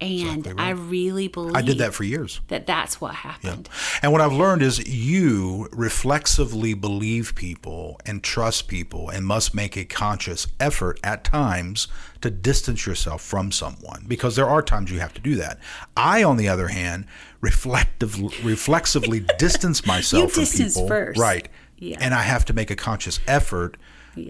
And 0.01 0.39
Exactly 0.47 0.63
I 0.65 0.71
really 0.71 1.27
believe 1.27 1.57
I 1.57 1.61
did 1.63 1.79
that 1.79 1.93
for 1.93 2.05
years. 2.05 2.41
that 2.47 2.69
that's 2.69 3.01
what 3.01 3.17
happened. 3.17 3.69
And 4.01 4.13
what 4.13 4.21
I've 4.21 4.33
learned 4.33 4.63
is 4.63 4.87
you 4.87 5.69
reflexively 5.73 6.73
believe 6.73 7.35
people 7.35 8.01
and 8.07 8.23
trust 8.23 8.69
people 8.69 9.09
and 9.09 9.27
must 9.27 9.57
make 9.57 9.77
a 9.77 9.85
conscious 9.85 10.47
effort 10.61 11.01
at 11.03 11.25
times 11.25 11.89
to 12.21 12.31
distance 12.31 12.87
yourself 12.87 13.23
from 13.23 13.51
someone 13.51 14.05
because 14.07 14.37
there 14.37 14.47
are 14.49 14.63
times 14.63 14.93
you 14.93 15.01
have 15.01 15.15
to 15.15 15.21
do 15.21 15.35
that. 15.35 15.59
I, 15.97 16.23
on 16.23 16.37
the 16.37 16.49
other 16.49 16.69
hand, 16.69 17.07
reflective, 17.41 18.21
reflexively 18.45 19.21
distance 19.39 19.85
myself 19.85 20.23
You 20.23 20.29
from 20.29 20.43
distance 20.45 20.75
people. 20.75 20.87
first. 20.87 21.19
Right. 21.19 21.49
Yeah. 21.77 21.97
And 22.01 22.15
I 22.15 22.23
have 22.23 22.45
to 22.45 22.53
make 22.53 22.71
a 22.71 22.77
conscious 22.77 23.19
effort 23.27 23.77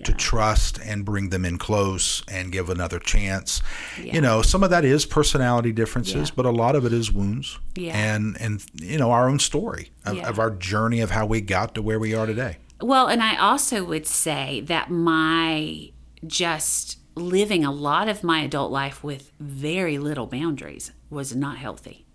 to 0.04 0.12
trust 0.12 0.78
and 0.84 1.04
bring 1.04 1.30
them 1.30 1.44
in 1.44 1.58
close 1.58 2.22
and 2.28 2.52
give 2.52 2.68
another 2.70 2.98
chance. 2.98 3.60
You 4.02 4.20
know, 4.20 4.42
some 4.42 4.62
of 4.62 4.70
that 4.70 4.84
is 4.84 5.06
personality 5.06 5.72
differences, 5.72 6.28
Yeah. 6.28 6.34
but 6.36 6.46
a 6.46 6.50
lot 6.50 6.76
of 6.76 6.84
it 6.84 6.92
is 6.92 7.10
wounds 7.12 7.58
Yeah. 7.74 7.96
and 7.96 8.36
and 8.40 8.64
you 8.74 8.98
know 8.98 9.10
our 9.10 9.28
own 9.28 9.38
story 9.38 9.90
of, 10.04 10.16
Yeah. 10.16 10.28
of 10.28 10.38
our 10.38 10.50
journey 10.50 11.00
of 11.00 11.10
how 11.10 11.26
we 11.26 11.40
got 11.40 11.74
to 11.74 11.82
where 11.82 11.98
we 11.98 12.14
are 12.14 12.26
today. 12.26 12.58
Well, 12.80 13.08
and 13.08 13.22
I 13.22 13.36
also 13.36 13.84
would 13.84 14.06
say 14.06 14.60
that 14.66 14.90
my 14.90 15.90
just 16.26 16.98
living 17.16 17.64
a 17.64 17.72
lot 17.72 18.08
of 18.08 18.22
my 18.22 18.42
adult 18.42 18.70
life 18.70 19.02
with 19.02 19.32
very 19.40 19.98
little 19.98 20.26
boundaries 20.26 20.92
was 21.10 21.34
not 21.34 21.58
healthy. 21.58 22.06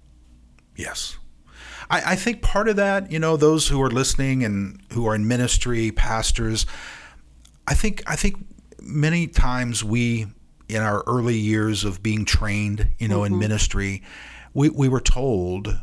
Yes. 0.76 1.18
I, 1.90 2.14
I 2.14 2.16
think 2.16 2.42
part 2.42 2.70
of 2.70 2.78
that, 2.78 3.12
you 3.12 3.20
know, 3.20 3.36
those 3.36 3.68
who 3.68 3.82
are 3.82 3.92
listening 3.92 4.44
and 4.44 4.82
who 4.94 5.06
are 5.08 5.16
in 5.16 5.28
ministry, 5.28 5.92
pastors, 5.92 6.66
I 7.68 7.74
think 7.74 8.04
I 8.08 8.16
think 8.16 8.38
many 8.82 9.28
times 9.28 9.84
we 9.84 10.28
in 10.70 10.82
our 10.82 11.04
early 11.08 11.38
years 11.38 11.84
of 11.84 12.02
being 12.02 12.26
trained, 12.26 12.88
you 12.98 13.08
know, 13.08 13.24
in 13.24 13.38
ministry, 13.38 14.02
we, 14.54 14.70
we 14.70 14.88
were 14.90 15.02
told 15.02 15.78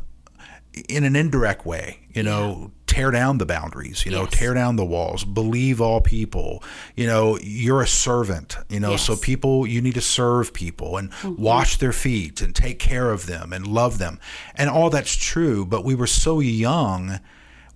in 0.89 1.03
an 1.03 1.15
indirect 1.15 1.65
way, 1.65 1.99
you 2.13 2.23
know, 2.23 2.71
tear 2.87 3.11
down 3.11 3.37
the 3.37 3.45
boundaries, 3.45 4.05
you 4.05 4.11
know, 4.11 4.23
Yes. 4.23 4.31
tear 4.33 4.53
down 4.53 4.75
the 4.77 4.85
walls, 4.85 5.23
believe 5.23 5.79
all 5.81 6.01
people, 6.01 6.63
you 6.95 7.05
know, 7.07 7.37
you're 7.41 7.81
a 7.81 7.87
servant, 7.87 8.57
you 8.69 8.79
know, 8.79 8.95
so 8.97 9.13
Yes. 9.13 9.19
Mm-hmm. 9.19 9.25
people, 9.25 9.67
you 9.67 9.81
need 9.81 9.93
to 9.95 10.01
serve 10.01 10.51
people 10.53 10.97
and 10.97 11.11
wash 11.23 11.77
their 11.77 11.93
feet 11.93 12.41
and 12.41 12.55
take 12.55 12.79
care 12.79 13.11
of 13.11 13.27
them 13.27 13.53
and 13.53 13.67
love 13.67 13.97
them. 13.97 14.19
And 14.55 14.69
all 14.69 14.89
that's 14.89 15.15
true, 15.15 15.65
but 15.65 15.85
we 15.85 15.93
were 15.95 16.07
so 16.07 16.39
young, 16.39 17.19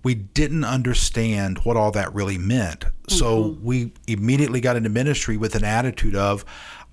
we 0.06 0.14
didn't 0.14 0.64
understand 0.64 1.58
what 1.64 1.76
all 1.76 1.90
that 1.90 2.14
really 2.14 2.38
meant. 2.38 2.84
So 3.08 3.26
Mm-hmm. 3.42 3.64
we 3.66 3.92
immediately 4.06 4.60
got 4.60 4.76
into 4.76 4.88
ministry 4.88 5.36
with 5.36 5.54
an 5.56 5.64
attitude 5.64 6.14
of, 6.14 6.44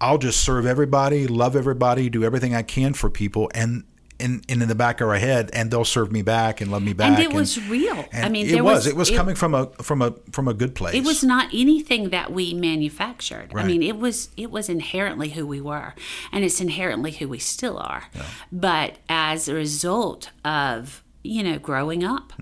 I'll 0.02 0.18
just 0.18 0.40
serve 0.44 0.66
everybody, 0.66 1.28
love 1.28 1.56
everybody, 1.56 2.10
do 2.10 2.24
everything 2.24 2.56
I 2.56 2.64
can 2.64 2.94
for 2.94 3.10
people, 3.10 3.52
and 3.54 3.84
in, 4.20 4.42
and 4.50 4.62
in 4.62 4.68
the 4.68 4.76
back 4.76 5.02
of 5.02 5.08
our 5.10 5.16
head, 5.30 5.50
and 5.54 5.70
they'll 5.70 5.86
serve 5.86 6.12
me 6.12 6.22
back 6.22 6.62
and 6.62 6.72
love 6.72 6.82
me 6.84 6.94
back. 6.94 7.18
And 7.18 7.20
it 7.20 7.34
was 7.34 7.52
real. 7.68 8.06
and 8.12 8.26
I 8.26 8.30
mean, 8.30 8.48
it 8.48 8.64
was, 8.64 8.76
was 8.86 8.88
it 8.88 8.96
was 8.96 9.10
it- 9.10 9.16
coming 9.16 9.36
from 9.36 9.54
a 9.54 9.66
from 9.90 10.02
a 10.02 10.12
from 10.32 10.48
a 10.48 10.54
good 10.54 10.74
place. 10.76 10.96
It 10.96 11.04
was 11.04 11.24
not 11.24 11.48
anything 11.54 12.10
that 12.12 12.32
we 12.32 12.54
manufactured. 12.54 13.50
I 13.56 13.64
mean, 13.66 13.82
it 13.84 13.98
was 13.98 14.30
it 14.38 14.50
was 14.52 14.70
inherently 14.70 15.30
who 15.36 15.46
we 15.48 15.60
were, 15.62 15.94
and 16.32 16.44
it's 16.46 16.62
inherently 16.62 17.12
who 17.12 17.28
we 17.28 17.40
still 17.40 17.78
are. 17.78 18.04
But 18.52 18.92
as 19.10 19.48
a 19.48 19.54
result 19.56 20.30
of 20.46 21.04
you 21.24 21.42
know 21.44 21.58
growing 21.60 22.04
up 22.04 22.34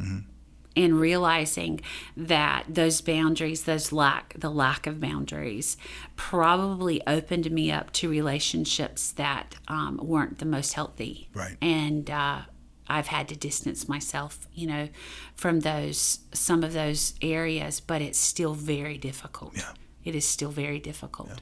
and 0.76 1.00
realizing 1.00 1.82
that 2.16 2.66
those 2.68 3.02
boundaries, 3.02 3.64
those 3.64 3.92
lack 3.92 4.34
the 4.38 4.50
lack 4.50 4.88
of 4.88 5.00
boundaries, 5.00 5.78
probably 6.16 7.06
opened 7.06 7.52
me 7.52 7.72
up 7.72 7.92
to 7.94 8.10
relationships 8.10 9.12
that 9.14 9.56
um, 9.68 10.00
weren't 10.02 10.40
the 10.40 10.46
most 10.46 10.74
healthy. 10.74 11.30
Right. 11.34 11.58
And 11.62 12.10
uh, 12.10 12.42
I've 12.88 13.08
had 13.08 13.28
to 13.30 13.36
distance 13.36 13.88
myself, 13.88 14.48
you 14.54 14.68
know, 14.68 14.90
from 15.36 15.62
those 15.62 16.20
some 16.34 16.64
of 16.64 16.74
those 16.74 17.14
areas, 17.22 17.80
but 17.80 18.02
it's 18.02 18.20
still 18.20 18.54
very 18.54 18.98
difficult. 18.98 19.56
Yeah. 19.56 19.72
It 20.04 20.16
is 20.16 20.28
still 20.28 20.50
very 20.50 20.80
difficult, 20.80 21.42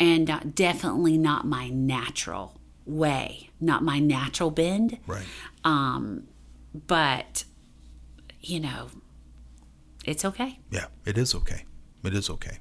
and 0.00 0.28
uh, 0.28 0.40
definitely 0.54 1.16
not 1.16 1.46
my 1.46 1.68
natural 1.68 2.60
way, 2.84 3.50
not 3.60 3.84
my 3.84 4.00
natural 4.00 4.50
bend. 4.50 4.98
right. 5.06 5.24
Um, 5.64 6.24
but 6.74 7.44
you 8.42 8.60
know, 8.60 8.88
it's 10.04 10.24
okay. 10.24 10.58
Yeah, 10.70 10.86
it 11.04 11.16
is 11.16 11.34
okay. 11.34 11.64
It 12.04 12.14
is 12.14 12.28
okay. 12.28 12.58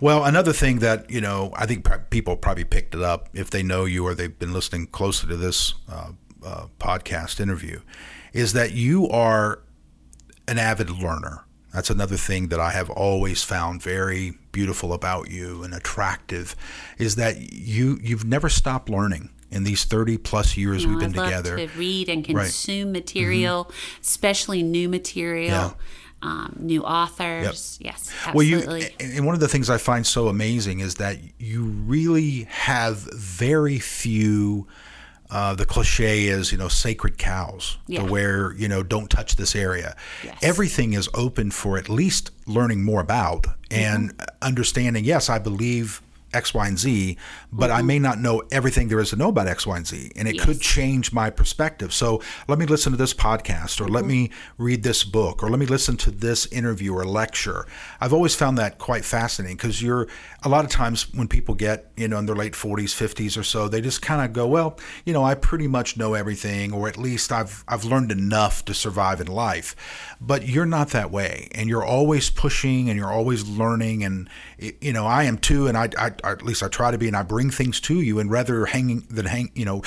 Well, 0.00 0.24
another 0.24 0.52
thing 0.52 0.80
that 0.80 1.10
you 1.10 1.20
know, 1.20 1.52
I 1.56 1.66
think 1.66 1.86
people 2.10 2.36
probably 2.36 2.64
picked 2.64 2.94
it 2.94 3.02
up 3.02 3.28
if 3.32 3.50
they 3.50 3.62
know 3.62 3.84
you 3.84 4.06
or 4.06 4.14
they've 4.14 4.38
been 4.38 4.52
listening 4.52 4.86
closely 4.86 5.28
to 5.30 5.36
this 5.36 5.74
uh, 5.90 6.12
uh, 6.44 6.66
podcast 6.78 7.40
interview, 7.40 7.80
is 8.32 8.52
that 8.52 8.72
you 8.72 9.08
are 9.08 9.62
an 10.48 10.58
avid 10.58 10.90
learner. 10.90 11.44
That's 11.72 11.90
another 11.90 12.16
thing 12.16 12.48
that 12.48 12.58
I 12.58 12.70
have 12.70 12.90
always 12.90 13.44
found 13.44 13.80
very 13.80 14.36
beautiful 14.50 14.92
about 14.92 15.30
you 15.30 15.62
and 15.62 15.72
attractive, 15.72 16.56
is 16.98 17.16
that 17.16 17.52
you 17.52 17.98
you've 18.02 18.24
never 18.24 18.48
stopped 18.48 18.88
learning 18.88 19.30
in 19.50 19.64
these 19.64 19.84
thirty 19.84 20.16
plus 20.18 20.56
years 20.56 20.82
You 20.82 20.88
know, 20.88 20.98
we've 20.98 21.12
been 21.12 21.18
I 21.18 21.22
love 21.22 21.44
together. 21.44 21.56
to 21.66 21.78
read 21.78 22.08
and 22.08 22.18
Right. 22.18 22.28
Mm-hmm. 22.28 22.40
consume 22.42 22.92
material, 22.92 23.70
especially 24.02 24.62
new 24.62 24.88
material, 24.88 25.76
um, 26.22 26.54
new 26.58 26.82
authors. 26.82 27.78
Yes, 27.80 28.10
Well, 28.34 28.42
you 28.44 28.60
and 29.00 29.24
one 29.26 29.34
of 29.34 29.40
the 29.40 29.48
things 29.48 29.70
I 29.70 29.78
find 29.78 30.06
so 30.06 30.28
amazing 30.28 30.80
is 30.80 30.96
that 30.96 31.16
you 31.38 31.64
really 31.64 32.44
have 32.50 32.98
very 33.14 33.78
few. 33.78 34.66
Uh, 35.32 35.54
the 35.54 35.64
cliche 35.64 36.26
is, 36.26 36.50
you 36.50 36.58
know, 36.58 36.66
sacred 36.66 37.16
cows, 37.16 37.78
Yeah. 37.86 38.00
to 38.04 38.10
where 38.10 38.52
you 38.54 38.66
know, 38.66 38.82
don't 38.82 39.08
touch 39.08 39.36
this 39.36 39.54
area. 39.54 39.94
Yes. 40.24 40.36
Everything 40.42 40.92
is 40.92 41.08
open 41.14 41.52
for 41.52 41.78
at 41.78 41.88
least 41.88 42.30
learning 42.46 42.82
more 42.82 43.00
about 43.00 43.46
and 43.70 44.10
Mm-hmm. 44.10 44.26
understanding. 44.42 45.04
Yes, 45.04 45.28
I 45.30 45.38
believe 45.38 46.02
X, 46.32 46.52
Y, 46.52 46.66
and 46.66 46.78
Z, 46.78 47.16
but 47.52 47.70
Mm-hmm. 47.70 47.78
I 47.78 47.82
may 47.82 47.98
not 47.98 48.18
know 48.18 48.42
everything 48.50 48.88
there 48.88 49.00
is 49.00 49.10
to 49.10 49.16
know 49.16 49.28
about 49.28 49.46
X, 49.46 49.66
Y, 49.66 49.76
and 49.76 49.86
Z, 49.86 50.12
and 50.16 50.26
it 50.28 50.40
could 50.40 50.60
change 50.60 51.12
my 51.12 51.30
perspective. 51.30 51.92
So 51.92 52.20
let 52.48 52.58
me 52.58 52.66
listen 52.66 52.92
to 52.92 52.98
this 52.98 53.14
podcast, 53.14 53.80
or 53.80 53.88
let 53.88 54.04
me 54.04 54.30
read 54.58 54.82
this 54.82 55.04
book, 55.04 55.42
or 55.42 55.50
let 55.50 55.58
me 55.58 55.66
listen 55.66 55.96
to 55.98 56.10
this 56.10 56.46
interview 56.46 56.94
or 56.94 57.04
lecture. 57.04 57.66
I've 58.00 58.12
always 58.12 58.34
found 58.34 58.58
that 58.58 58.78
quite 58.78 59.04
fascinating 59.04 59.56
because 59.56 59.80
you're 59.80 60.08
a 60.42 60.48
lot 60.48 60.64
of 60.64 60.70
times 60.70 61.12
when 61.14 61.28
people 61.28 61.54
get 61.54 61.90
you 61.96 62.08
know 62.08 62.18
in 62.18 62.26
their 62.26 62.36
late 62.36 62.54
40s, 62.54 62.94
50s 62.94 63.38
or 63.38 63.42
so, 63.42 63.68
they 63.68 63.80
just 63.80 64.02
kind 64.02 64.24
of 64.24 64.32
go, 64.32 64.46
well, 64.46 64.78
you 65.04 65.12
know, 65.12 65.24
I 65.24 65.34
pretty 65.34 65.68
much 65.68 65.96
know 65.96 66.14
everything, 66.14 66.72
or 66.72 66.88
at 66.88 66.96
least 66.96 67.32
I've 67.32 67.64
I've 67.68 67.84
learned 67.84 68.12
enough 68.12 68.64
to 68.66 68.74
survive 68.74 69.20
in 69.20 69.26
life. 69.28 69.76
But 70.20 70.46
you're 70.46 70.66
not 70.66 70.90
that 70.90 71.10
way, 71.10 71.48
and 71.52 71.68
you're 71.68 71.84
always 71.84 72.30
pushing, 72.30 72.88
and 72.88 72.98
you're 72.98 73.12
always 73.12 73.48
learning, 73.48 74.04
and 74.04 74.28
you 74.58 74.92
know, 74.92 75.06
I 75.06 75.24
am 75.24 75.38
too, 75.38 75.66
and 75.66 75.76
I, 75.76 75.88
I 75.98 76.12
at 76.30 76.42
least 76.42 76.62
I 76.62 76.68
try 76.68 76.90
to 76.90 76.98
be, 76.98 77.06
and 77.06 77.16
I 77.16 77.22
bring 77.22 77.39
things 77.48 77.80
to 77.82 78.02
you, 78.02 78.18
and 78.18 78.30
rather 78.30 78.66
hanging 78.66 79.06
than 79.08 79.24
hang, 79.24 79.50
you 79.54 79.64
know, 79.64 79.82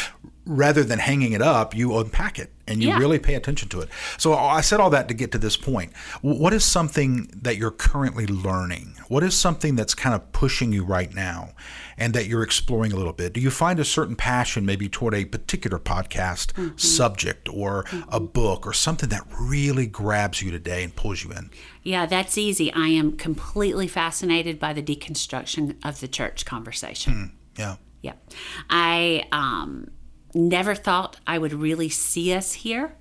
rather 0.46 0.84
than 0.84 1.00
hanging 1.00 1.32
it 1.32 1.42
up, 1.42 1.76
you 1.76 1.96
unpack 1.98 2.38
it 2.38 2.52
and 2.68 2.82
you 2.82 2.90
Yeah. 2.90 2.98
really 2.98 3.20
pay 3.20 3.36
attention 3.36 3.70
to 3.70 3.80
it. 3.80 3.90
So 4.18 4.34
I 4.34 4.60
said 4.60 4.82
all 4.82 4.90
that 4.90 5.08
to 5.08 5.14
get 5.14 5.32
to 5.32 5.38
this 5.38 5.56
point. 5.56 5.94
What 6.22 6.54
is 6.54 6.66
something 6.66 7.30
that 7.34 7.56
you're 7.56 7.72
currently 7.72 8.28
learning? 8.28 8.96
What 9.08 9.24
is 9.24 9.36
something 9.36 9.76
that's 9.76 9.94
kind 9.96 10.14
of 10.14 10.32
pushing 10.34 10.74
you 10.74 10.84
right 10.84 11.14
now, 11.14 11.52
and 11.98 12.14
that 12.14 12.28
you're 12.28 12.44
exploring 12.44 12.92
a 12.92 12.98
little 12.98 13.14
bit? 13.14 13.32
Do 13.32 13.40
you 13.40 13.50
find 13.52 13.80
a 13.80 13.86
certain 13.86 14.18
passion, 14.18 14.66
maybe 14.66 14.90
toward 14.90 15.14
a 15.14 15.24
particular 15.24 15.80
podcast 15.80 16.52
mm-hmm. 16.54 16.78
subject 16.78 17.48
or 17.48 17.82
a 17.82 17.84
mm-hmm. 17.84 18.26
book 18.26 18.68
or 18.68 18.74
something 18.74 19.10
that 19.10 19.24
really 19.40 19.86
grabs 19.86 20.42
you 20.42 20.52
today 20.52 20.84
and 20.84 20.94
pulls 20.94 21.24
you 21.24 21.32
in? 21.32 21.52
Yeah, 21.84 22.06
that's 22.06 22.38
easy. 22.38 22.72
I 22.74 22.88
am 22.88 23.14
completely 23.14 23.88
fascinated 23.88 24.60
by 24.60 24.74
the 24.74 24.84
deconstruction 24.84 25.76
of 25.86 26.02
the 26.02 26.08
church 26.10 26.46
conversation. 26.46 27.14
Hmm. 27.14 27.26
Yeah. 27.58 27.76
Yep. 28.02 28.34
I 28.70 29.26
um, 29.32 29.92
never 30.34 30.76
thought 30.76 31.20
I 31.26 31.38
would 31.38 31.54
really 31.54 31.90
see 31.90 32.34
us 32.34 32.54
here 32.54 32.96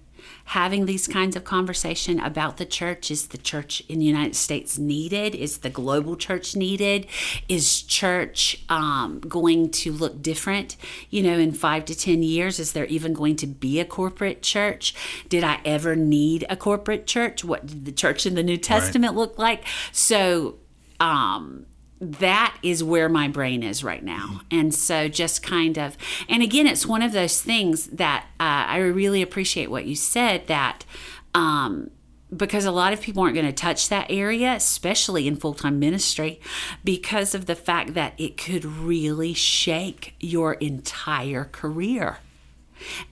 having 0.47 0.87
these 0.87 1.07
kinds 1.07 1.37
of 1.37 1.45
conversation 1.45 2.21
about 2.21 2.57
the 2.57 2.67
church. 2.67 3.11
Is 3.11 3.29
the 3.29 3.39
church 3.39 3.83
in 3.89 3.99
the 3.99 4.05
United 4.05 4.37
States 4.37 4.79
needed? 4.79 5.35
Is 5.35 5.59
the 5.59 5.71
global 5.71 6.17
church 6.17 6.57
needed? 6.57 7.07
Is 7.49 7.83
church 7.83 8.65
um, 8.69 9.21
going 9.21 9.71
to 9.71 9.93
look 9.93 10.23
different, 10.23 10.77
you 11.11 11.23
know, 11.23 11.39
in 11.39 11.53
five 11.53 11.85
to 11.87 11.95
10 11.95 12.23
years? 12.23 12.59
Is 12.59 12.73
there 12.73 12.87
even 12.87 13.13
going 13.13 13.37
to 13.37 13.47
be 13.47 13.81
a 13.81 13.85
corporate 13.85 14.43
church? 14.43 14.95
Did 15.29 15.45
I 15.45 15.61
ever 15.65 15.97
need 15.97 16.45
a 16.51 16.57
corporate 16.57 17.07
church? 17.07 17.45
What 17.45 17.67
did 17.67 17.85
the 17.85 17.93
church 17.93 18.27
in 18.27 18.35
the 18.35 18.43
New 18.43 18.59
Testament 18.59 19.15
look 19.15 19.39
like? 19.39 19.65
So, 19.93 20.57
um, 21.01 21.67
that 22.03 22.59
is 22.65 22.83
where 22.83 23.09
my 23.09 23.29
brain 23.29 23.63
is 23.63 23.85
right 23.85 24.03
now. 24.03 24.41
And 24.51 24.75
so 24.75 25.07
just 25.07 25.41
kind 25.41 25.79
of, 25.79 25.97
and 26.29 26.43
again, 26.43 26.67
it's 26.67 26.85
one 26.85 27.01
of 27.01 27.13
those 27.13 27.41
things 27.41 27.87
that 27.87 28.27
uh, 28.41 28.67
I 28.69 28.79
really 28.79 29.23
appreciate 29.23 29.71
what 29.71 29.87
you 29.87 29.95
said 29.95 30.49
that, 30.49 30.85
um, 31.33 31.93
because 32.37 32.65
a 32.65 32.73
lot 32.73 32.93
of 32.93 33.01
people 33.01 33.23
aren't 33.23 33.37
going 33.37 33.47
to 33.47 33.53
touch 33.53 33.89
that 33.89 34.07
area, 34.11 34.55
especially 34.55 35.29
in 35.29 35.37
full 35.37 35.55
time 35.55 35.79
ministry, 35.79 36.41
because 36.83 37.37
of 37.37 37.47
the 37.47 37.55
fact 37.55 37.95
that 37.95 38.15
it 38.19 38.37
could 38.37 38.65
really 38.65 39.33
shake 39.33 40.17
your 40.19 40.55
entire 40.55 41.45
career 41.45 42.19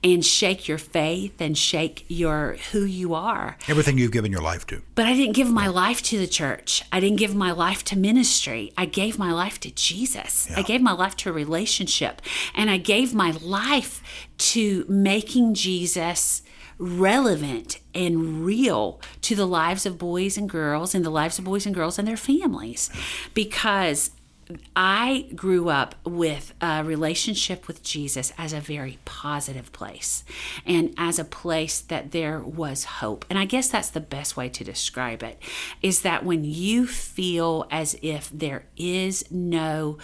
and 0.03 0.25
shake 0.25 0.69
your 0.69 0.79
faith 0.79 1.41
and 1.41 1.57
shake 1.57 2.05
your 2.09 2.57
who 2.73 2.85
you 2.85 3.15
are. 3.15 3.57
Everything 3.69 3.99
you've 3.99 4.13
given 4.13 4.33
your 4.33 4.43
life 4.43 4.67
to. 4.69 4.83
But 4.95 5.07
I 5.07 5.15
didn't 5.15 5.35
give 5.35 5.51
my 5.51 5.67
life 5.67 6.03
to 6.05 6.19
the 6.19 6.27
church. 6.27 6.83
I 6.93 7.01
didn't 7.01 7.19
give 7.19 7.35
my 7.35 7.53
life 7.53 7.85
to 7.85 7.99
ministry. 7.99 8.73
I 8.77 8.87
gave 8.87 9.19
my 9.19 9.33
life 9.33 9.61
to 9.61 9.71
Jesus. 9.71 10.51
I 10.57 10.63
gave 10.63 10.81
my 10.81 10.93
life 10.93 11.17
to 11.17 11.31
a 11.31 11.33
relationship. 11.33 12.23
And 12.55 12.71
I 12.71 12.77
gave 12.77 13.15
my 13.15 13.33
life 13.43 14.03
to 14.39 14.85
making 14.89 15.55
Jesus 15.55 16.43
relevant 16.81 17.79
and 17.95 18.45
real 18.45 19.01
to 19.21 19.37
the 19.37 19.47
lives 19.47 19.85
of 19.85 19.99
boys 19.99 20.39
and 20.39 20.49
girls 20.49 20.95
and 20.95 21.05
the 21.05 21.11
lives 21.11 21.39
of 21.39 21.45
boys 21.45 21.67
and 21.67 21.75
girls 21.75 21.99
and 21.99 22.09
their 22.09 22.17
families 22.17 22.89
because 23.35 24.11
I 24.75 25.29
grew 25.35 25.69
up 25.69 25.95
with 26.05 26.53
a 26.61 26.83
relationship 26.85 27.67
with 27.67 27.83
Jesus 27.83 28.33
as 28.39 28.53
a 28.53 28.61
very 28.61 28.99
positive 29.05 29.73
place 29.73 30.25
and 30.67 30.95
as 30.97 31.19
a 31.19 31.25
place 31.25 31.81
that 31.81 32.13
there 32.13 32.41
was 32.41 32.85
hope. 32.85 33.25
And 33.31 33.39
I 33.39 33.45
guess 33.45 33.69
that's 33.69 33.91
the 33.91 34.01
best 34.01 34.37
way 34.37 34.49
to 34.49 34.65
describe 34.65 35.23
it 35.23 35.41
is 35.83 36.03
that 36.03 36.25
when 36.25 36.45
you 36.45 36.87
feel 36.87 37.67
as 37.71 37.97
if 38.03 38.31
there 38.31 38.65
is 38.77 39.31
no 39.31 39.99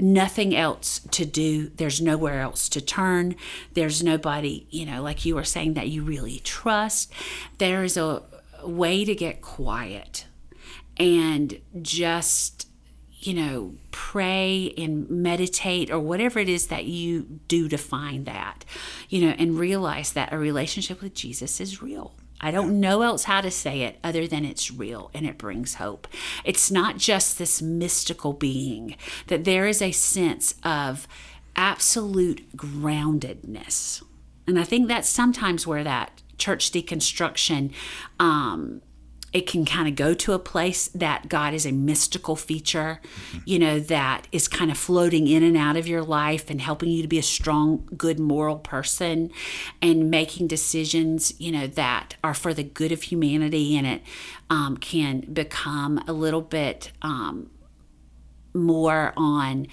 nothing 0.00 0.54
else 0.54 1.00
to 1.10 1.24
do 1.24 1.68
there's 1.70 2.00
nowhere 2.00 2.40
else 2.40 2.68
to 2.68 2.80
turn 2.80 3.34
there's 3.74 4.00
nobody 4.00 4.64
you 4.70 4.86
know 4.86 5.02
like 5.02 5.24
you 5.24 5.34
were 5.34 5.42
saying 5.42 5.74
that 5.74 5.88
you 5.88 6.04
really 6.04 6.38
trust 6.44 7.12
there 7.58 7.82
is 7.82 7.96
a 7.96 8.22
way 8.62 9.04
to 9.04 9.12
get 9.12 9.42
quiet 9.42 10.24
and 10.98 11.60
just 11.82 12.67
you 13.28 13.34
know, 13.34 13.74
pray 13.90 14.72
and 14.78 15.10
meditate 15.10 15.90
or 15.90 16.00
whatever 16.00 16.38
it 16.38 16.48
is 16.48 16.68
that 16.68 16.86
you 16.86 17.40
do 17.46 17.68
to 17.68 17.76
find 17.76 18.24
that, 18.24 18.64
you 19.10 19.20
know, 19.20 19.34
and 19.38 19.58
realize 19.58 20.12
that 20.14 20.32
a 20.32 20.38
relationship 20.38 21.02
with 21.02 21.12
Jesus 21.12 21.60
is 21.60 21.82
real. 21.82 22.14
I 22.40 22.50
don't 22.50 22.80
know 22.80 23.02
else 23.02 23.24
how 23.24 23.42
to 23.42 23.50
say 23.50 23.82
it 23.82 23.98
other 24.02 24.26
than 24.26 24.46
it's 24.46 24.70
real 24.70 25.10
and 25.12 25.26
it 25.26 25.36
brings 25.36 25.74
hope. 25.74 26.08
It's 26.42 26.70
not 26.70 26.96
just 26.96 27.36
this 27.36 27.60
mystical 27.60 28.32
being, 28.32 28.96
that 29.26 29.44
there 29.44 29.66
is 29.66 29.82
a 29.82 29.92
sense 29.92 30.54
of 30.62 31.06
absolute 31.54 32.56
groundedness. 32.56 34.02
And 34.46 34.58
I 34.58 34.64
think 34.64 34.88
that's 34.88 35.10
sometimes 35.10 35.66
where 35.66 35.84
that 35.84 36.22
church 36.38 36.72
deconstruction 36.72 37.72
um, 38.18 38.80
it 39.32 39.46
can 39.46 39.64
kind 39.64 39.86
of 39.86 39.94
go 39.94 40.14
to 40.14 40.32
a 40.32 40.38
place 40.38 40.88
that 40.88 41.28
God 41.28 41.52
is 41.52 41.66
a 41.66 41.72
mystical 41.72 42.34
feature, 42.34 43.00
mm-hmm. 43.02 43.38
you 43.44 43.58
know, 43.58 43.78
that 43.78 44.26
is 44.32 44.48
kind 44.48 44.70
of 44.70 44.78
floating 44.78 45.26
in 45.26 45.42
and 45.42 45.56
out 45.56 45.76
of 45.76 45.86
your 45.86 46.02
life 46.02 46.48
and 46.48 46.60
helping 46.60 46.88
you 46.88 47.02
to 47.02 47.08
be 47.08 47.18
a 47.18 47.22
strong, 47.22 47.88
good, 47.96 48.18
moral 48.18 48.56
person 48.56 49.30
and 49.82 50.10
making 50.10 50.46
decisions, 50.46 51.38
you 51.38 51.52
know, 51.52 51.66
that 51.66 52.16
are 52.24 52.34
for 52.34 52.54
the 52.54 52.62
good 52.62 52.90
of 52.90 53.02
humanity. 53.02 53.76
And 53.76 53.86
it 53.86 54.02
um, 54.48 54.78
can 54.78 55.20
become 55.20 56.02
a 56.08 56.12
little 56.12 56.42
bit 56.42 56.90
um, 57.02 57.50
more 58.54 59.12
on 59.16 59.66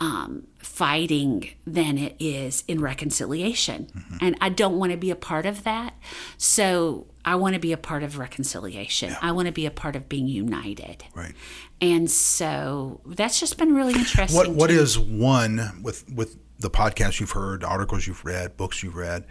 um, 0.00 0.46
fighting 0.58 1.50
than 1.66 1.98
it 1.98 2.14
is 2.20 2.62
in 2.68 2.80
reconciliation. 2.80 3.86
Mm-hmm. 3.86 4.16
And 4.20 4.36
I 4.40 4.48
don't 4.48 4.78
want 4.78 4.92
to 4.92 4.98
be 4.98 5.10
a 5.10 5.16
part 5.16 5.46
of 5.46 5.64
that. 5.64 5.94
So 6.36 7.06
I 7.28 7.34
want 7.34 7.52
to 7.52 7.60
be 7.60 7.72
a 7.72 7.76
part 7.76 8.02
of 8.02 8.16
reconciliation. 8.16 9.10
Yeah. 9.10 9.18
I 9.20 9.32
want 9.32 9.46
to 9.46 9.52
be 9.52 9.66
a 9.66 9.70
part 9.70 9.96
of 9.96 10.08
being 10.08 10.26
united. 10.26 11.04
Right. 11.14 11.34
And 11.78 12.10
so 12.10 13.02
that's 13.04 13.38
just 13.38 13.58
been 13.58 13.74
really 13.74 13.92
interesting. 13.92 14.34
What 14.34 14.48
What 14.48 14.70
is 14.70 14.98
one 14.98 15.82
with 15.82 16.08
with 16.08 16.38
the 16.58 16.70
podcast 16.70 17.20
you've 17.20 17.32
heard, 17.32 17.62
articles 17.62 18.06
you've 18.06 18.24
read, 18.24 18.56
books 18.56 18.82
you've 18.82 18.96
read? 18.96 19.26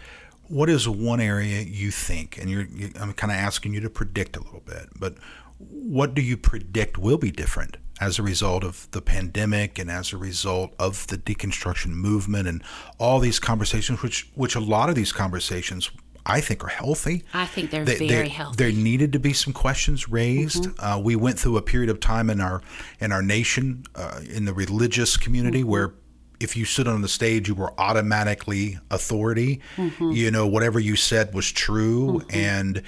What 0.47 0.69
is 0.69 0.87
one 0.87 1.19
area 1.19 1.61
you 1.61 1.89
think, 1.89 2.37
and 2.37 2.51
you're, 2.51 2.67
you, 2.67 2.91
I'm 2.99 3.13
kind 3.13 3.31
of 3.31 3.37
asking 3.37 3.73
you 3.73 3.81
to 3.81 3.89
predict 3.89 4.37
a 4.37 4.41
little 4.41 4.61
bit, 4.61 4.89
but 4.97 5.15
what 5.57 6.13
do 6.13 6.21
you 6.21 6.37
predict 6.37 6.99
will 6.99 7.17
be 7.17 7.31
different 7.31 7.77
as 7.99 8.19
a 8.19 8.23
result 8.23 8.63
of 8.63 8.87
the 8.91 9.01
pandemic 9.01 9.79
and 9.79 9.89
as 9.89 10.13
a 10.13 10.17
result 10.17 10.71
of 10.77 11.07
the 11.07 11.17
deconstruction 11.17 11.87
movement 11.87 12.47
and 12.47 12.63
all 12.99 13.19
these 13.19 13.39
conversations, 13.39 14.03
which 14.03 14.29
which 14.35 14.55
a 14.55 14.59
lot 14.59 14.87
of 14.87 14.95
these 14.95 15.11
conversations 15.11 15.89
I 16.27 16.41
think 16.41 16.63
are 16.63 16.67
healthy. 16.67 17.23
I 17.33 17.45
think 17.45 17.71
they're 17.71 17.85
they, 17.85 17.95
very 17.95 18.23
they, 18.23 18.27
healthy. 18.27 18.57
There 18.57 18.71
needed 18.71 19.13
to 19.13 19.19
be 19.19 19.33
some 19.33 19.53
questions 19.53 20.09
raised. 20.09 20.63
Mm-hmm. 20.63 20.85
Uh, 20.85 20.99
we 20.99 21.15
went 21.15 21.39
through 21.39 21.57
a 21.57 21.61
period 21.61 21.89
of 21.89 21.99
time 21.99 22.29
in 22.29 22.41
our 22.41 22.61
in 22.99 23.11
our 23.11 23.21
nation, 23.21 23.85
uh, 23.95 24.19
in 24.29 24.45
the 24.45 24.53
religious 24.53 25.15
community, 25.15 25.61
mm-hmm. 25.61 25.69
where 25.69 25.93
if 26.39 26.55
you 26.55 26.65
stood 26.65 26.87
on 26.87 27.01
the 27.01 27.07
stage, 27.07 27.47
you 27.47 27.55
were 27.55 27.73
automatically 27.79 28.77
authority. 28.91 29.61
Mm-hmm. 29.77 30.11
You 30.11 30.29
know, 30.29 30.45
whatever 30.45 30.79
you 30.79 30.95
said 30.95 31.33
was 31.33 31.51
true, 31.51 32.19
mm-hmm. 32.19 32.37
and 32.37 32.83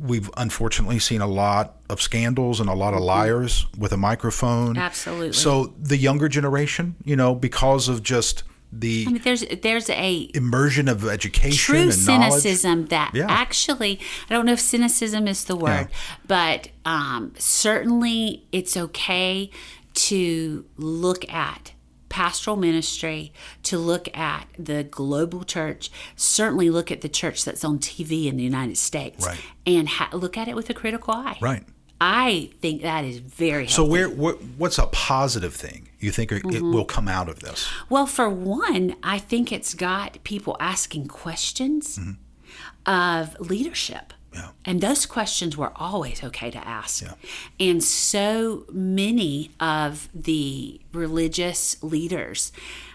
we've 0.00 0.30
unfortunately 0.36 0.98
seen 0.98 1.20
a 1.20 1.26
lot 1.26 1.76
of 1.88 2.02
scandals 2.02 2.60
and 2.60 2.68
a 2.68 2.74
lot 2.74 2.94
of 2.94 3.00
mm-hmm. 3.00 3.06
liars 3.06 3.66
with 3.78 3.92
a 3.92 3.96
microphone. 3.96 4.76
Absolutely. 4.76 5.32
So 5.32 5.74
the 5.78 5.96
younger 5.96 6.28
generation, 6.28 6.96
you 7.04 7.16
know, 7.16 7.34
because 7.34 7.88
of 7.88 8.02
just 8.02 8.42
the 8.72 9.04
I 9.06 9.12
mean, 9.12 9.22
there's 9.24 9.44
there's 9.62 9.90
a 9.90 10.30
immersion 10.34 10.88
of 10.88 11.06
education 11.06 11.52
true 11.52 11.90
cynicism 11.90 12.86
that 12.86 13.12
yeah. 13.14 13.26
actually 13.28 13.98
I 14.28 14.34
don't 14.34 14.46
know 14.46 14.52
if 14.52 14.60
cynicism 14.60 15.26
is 15.26 15.44
the 15.44 15.56
word, 15.56 15.88
yeah. 15.90 16.16
but 16.26 16.68
um, 16.84 17.32
certainly 17.36 18.46
it's 18.52 18.76
okay 18.76 19.50
to 19.92 20.64
look 20.76 21.28
at 21.32 21.72
pastoral 22.08 22.56
ministry, 22.56 23.32
to 23.62 23.78
look 23.78 24.14
at 24.16 24.46
the 24.58 24.84
global 24.84 25.44
church, 25.44 25.90
certainly 26.16 26.68
look 26.68 26.90
at 26.90 27.00
the 27.00 27.08
church 27.08 27.44
that's 27.44 27.64
on 27.64 27.78
TV 27.78 28.26
in 28.26 28.36
the 28.36 28.42
United 28.42 28.76
States, 28.76 29.26
right. 29.26 29.40
and 29.66 29.88
ha- 29.88 30.10
look 30.12 30.36
at 30.36 30.48
it 30.48 30.54
with 30.54 30.68
a 30.68 30.74
critical 30.74 31.14
eye. 31.14 31.38
Right. 31.40 31.64
I 32.00 32.50
think 32.60 32.82
that 32.82 33.04
is 33.04 33.18
very 33.18 33.66
healthy. 33.66 33.72
So, 33.74 33.84
where 33.84 34.08
what, 34.08 34.42
what's 34.56 34.78
a 34.78 34.86
positive 34.86 35.54
thing 35.54 35.90
you 35.98 36.10
think 36.10 36.32
it, 36.32 36.42
mm-hmm. 36.42 36.56
it 36.56 36.62
will 36.62 36.86
come 36.86 37.08
out 37.08 37.28
of 37.28 37.40
this? 37.40 37.68
Well, 37.88 38.06
for 38.06 38.28
one, 38.28 38.96
I 39.02 39.18
think 39.18 39.52
it's 39.52 39.74
got 39.74 40.22
people 40.24 40.56
asking 40.58 41.08
questions 41.08 41.98
mm-hmm. 41.98 42.90
of 42.90 43.38
leadership. 43.40 44.14
Yeah. 44.32 44.50
And 44.64 44.80
those 44.80 45.06
questions 45.06 45.56
were 45.56 45.72
always 45.76 46.22
okay 46.22 46.50
to 46.52 46.66
ask. 46.66 47.02
Yeah. 47.02 47.14
And 47.58 47.82
so 47.82 48.64
many 48.70 49.50
of 49.58 50.08
the 50.14 50.80
religious 50.92 51.82
leaders, 51.82 52.52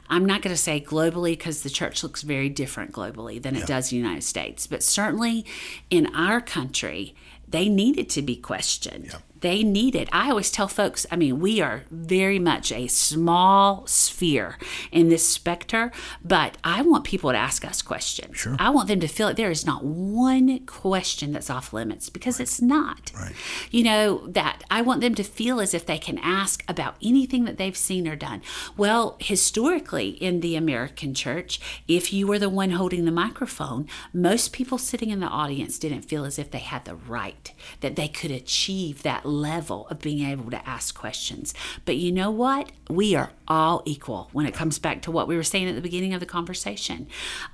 I'm 0.09 0.25
not 0.25 0.41
going 0.41 0.55
to 0.55 0.61
say 0.61 0.79
globally 0.79 1.33
because 1.33 1.63
the 1.63 1.69
church 1.69 2.03
looks 2.03 2.21
very 2.21 2.47
different 2.47 2.93
globally 2.93 3.41
than 3.41 3.55
it 3.55 3.59
yeah. 3.59 3.65
does 3.65 3.91
in 3.91 3.97
the 3.97 4.03
United 4.03 4.23
States, 4.23 4.65
but 4.65 4.81
certainly 4.81 5.45
in 5.89 6.07
our 6.15 6.39
country, 6.39 7.15
they 7.47 7.69
needed 7.69 8.09
to 8.11 8.21
be 8.21 8.35
questioned. 8.35 9.07
Yeah 9.11 9.19
they 9.45 9.63
need 9.63 9.93
it. 9.93 10.09
I 10.11 10.31
always 10.31 10.49
tell 10.49 10.67
folks, 10.67 11.05
I 11.11 11.15
mean, 11.15 11.39
we 11.39 11.61
are 11.61 11.83
very 11.91 12.39
much 12.39 12.71
a 12.71 12.87
small 12.87 13.85
sphere 13.85 14.57
in 14.91 15.09
this 15.09 15.27
specter, 15.27 15.91
but 16.23 16.57
I 16.63 16.81
want 16.81 17.03
people 17.03 17.31
to 17.31 17.37
ask 17.37 17.63
us 17.63 17.83
questions. 17.83 18.37
Sure. 18.37 18.55
I 18.57 18.71
want 18.71 18.87
them 18.87 18.99
to 19.01 19.07
feel 19.07 19.27
like 19.27 19.35
there 19.35 19.51
is 19.51 19.63
not 19.63 19.83
one 19.83 20.65
question 20.65 21.31
that's 21.31 21.51
off 21.51 21.73
limits 21.73 22.09
because 22.09 22.39
right. 22.39 22.43
it's 22.43 22.59
not. 22.59 23.11
Right. 23.15 23.33
You 23.69 23.83
know, 23.83 24.27
that 24.27 24.63
I 24.71 24.81
want 24.81 25.01
them 25.01 25.13
to 25.13 25.23
feel 25.23 25.59
as 25.59 25.75
if 25.75 25.85
they 25.85 25.99
can 25.99 26.17
ask 26.17 26.63
about 26.67 26.95
anything 27.03 27.45
that 27.45 27.57
they've 27.57 27.77
seen 27.77 28.07
or 28.07 28.15
done. 28.15 28.41
Well, 28.75 29.15
historically 29.19 30.09
in 30.09 30.39
the 30.39 30.55
American 30.55 31.13
church, 31.13 31.59
if 31.87 32.11
you 32.11 32.25
were 32.25 32.39
the 32.39 32.49
one 32.49 32.71
holding 32.71 33.05
the 33.05 33.11
microphone, 33.11 33.87
most 34.11 34.53
people 34.53 34.79
sitting 34.79 35.11
in 35.11 35.19
the 35.19 35.27
audience 35.27 35.77
didn't 35.77 36.01
feel 36.01 36.25
as 36.25 36.39
if 36.39 36.49
they 36.49 36.57
had 36.57 36.85
the 36.85 36.95
right, 36.95 37.51
that 37.81 37.95
they 37.95 38.07
could 38.07 38.31
achieve 38.31 39.03
that 39.03 39.25
level 39.35 39.87
of 39.89 39.99
being 39.99 40.25
able 40.25 40.49
to 40.51 40.67
ask 40.67 40.95
questions. 40.95 41.53
But 41.85 41.97
you 41.97 42.11
know 42.11 42.31
what? 42.31 42.71
We 42.89 43.15
are 43.15 43.31
all 43.47 43.83
equal 43.85 44.29
when 44.31 44.45
it 44.45 44.53
comes 44.53 44.79
back 44.79 45.01
to 45.03 45.11
what 45.11 45.27
we 45.27 45.35
were 45.35 45.43
saying 45.43 45.67
at 45.67 45.75
the 45.75 45.81
beginning 45.81 46.13
of 46.13 46.19
the 46.19 46.25
conversation. 46.25 47.07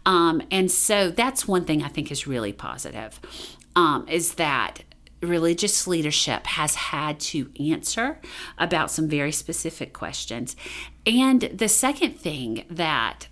Um, 0.06 0.42
and 0.52 0.72
so 0.72 1.10
that's 1.10 1.48
one 1.48 1.66
thing 1.66 1.84
I 1.84 1.88
think 1.88 2.12
is 2.12 2.28
really 2.28 2.54
positive 2.54 3.20
um, 3.76 4.08
is 4.08 4.36
that 4.36 4.84
religious 5.22 5.88
leadership 5.88 6.48
has 6.48 6.76
had 6.76 7.20
to 7.20 7.52
answer 7.60 8.20
about 8.58 8.92
some 8.92 9.08
very 9.08 9.32
specific 9.32 9.94
questions. 9.94 10.56
And 11.06 11.42
the 11.42 11.70
second 11.70 12.20
thing 12.20 12.66
that 12.70 13.28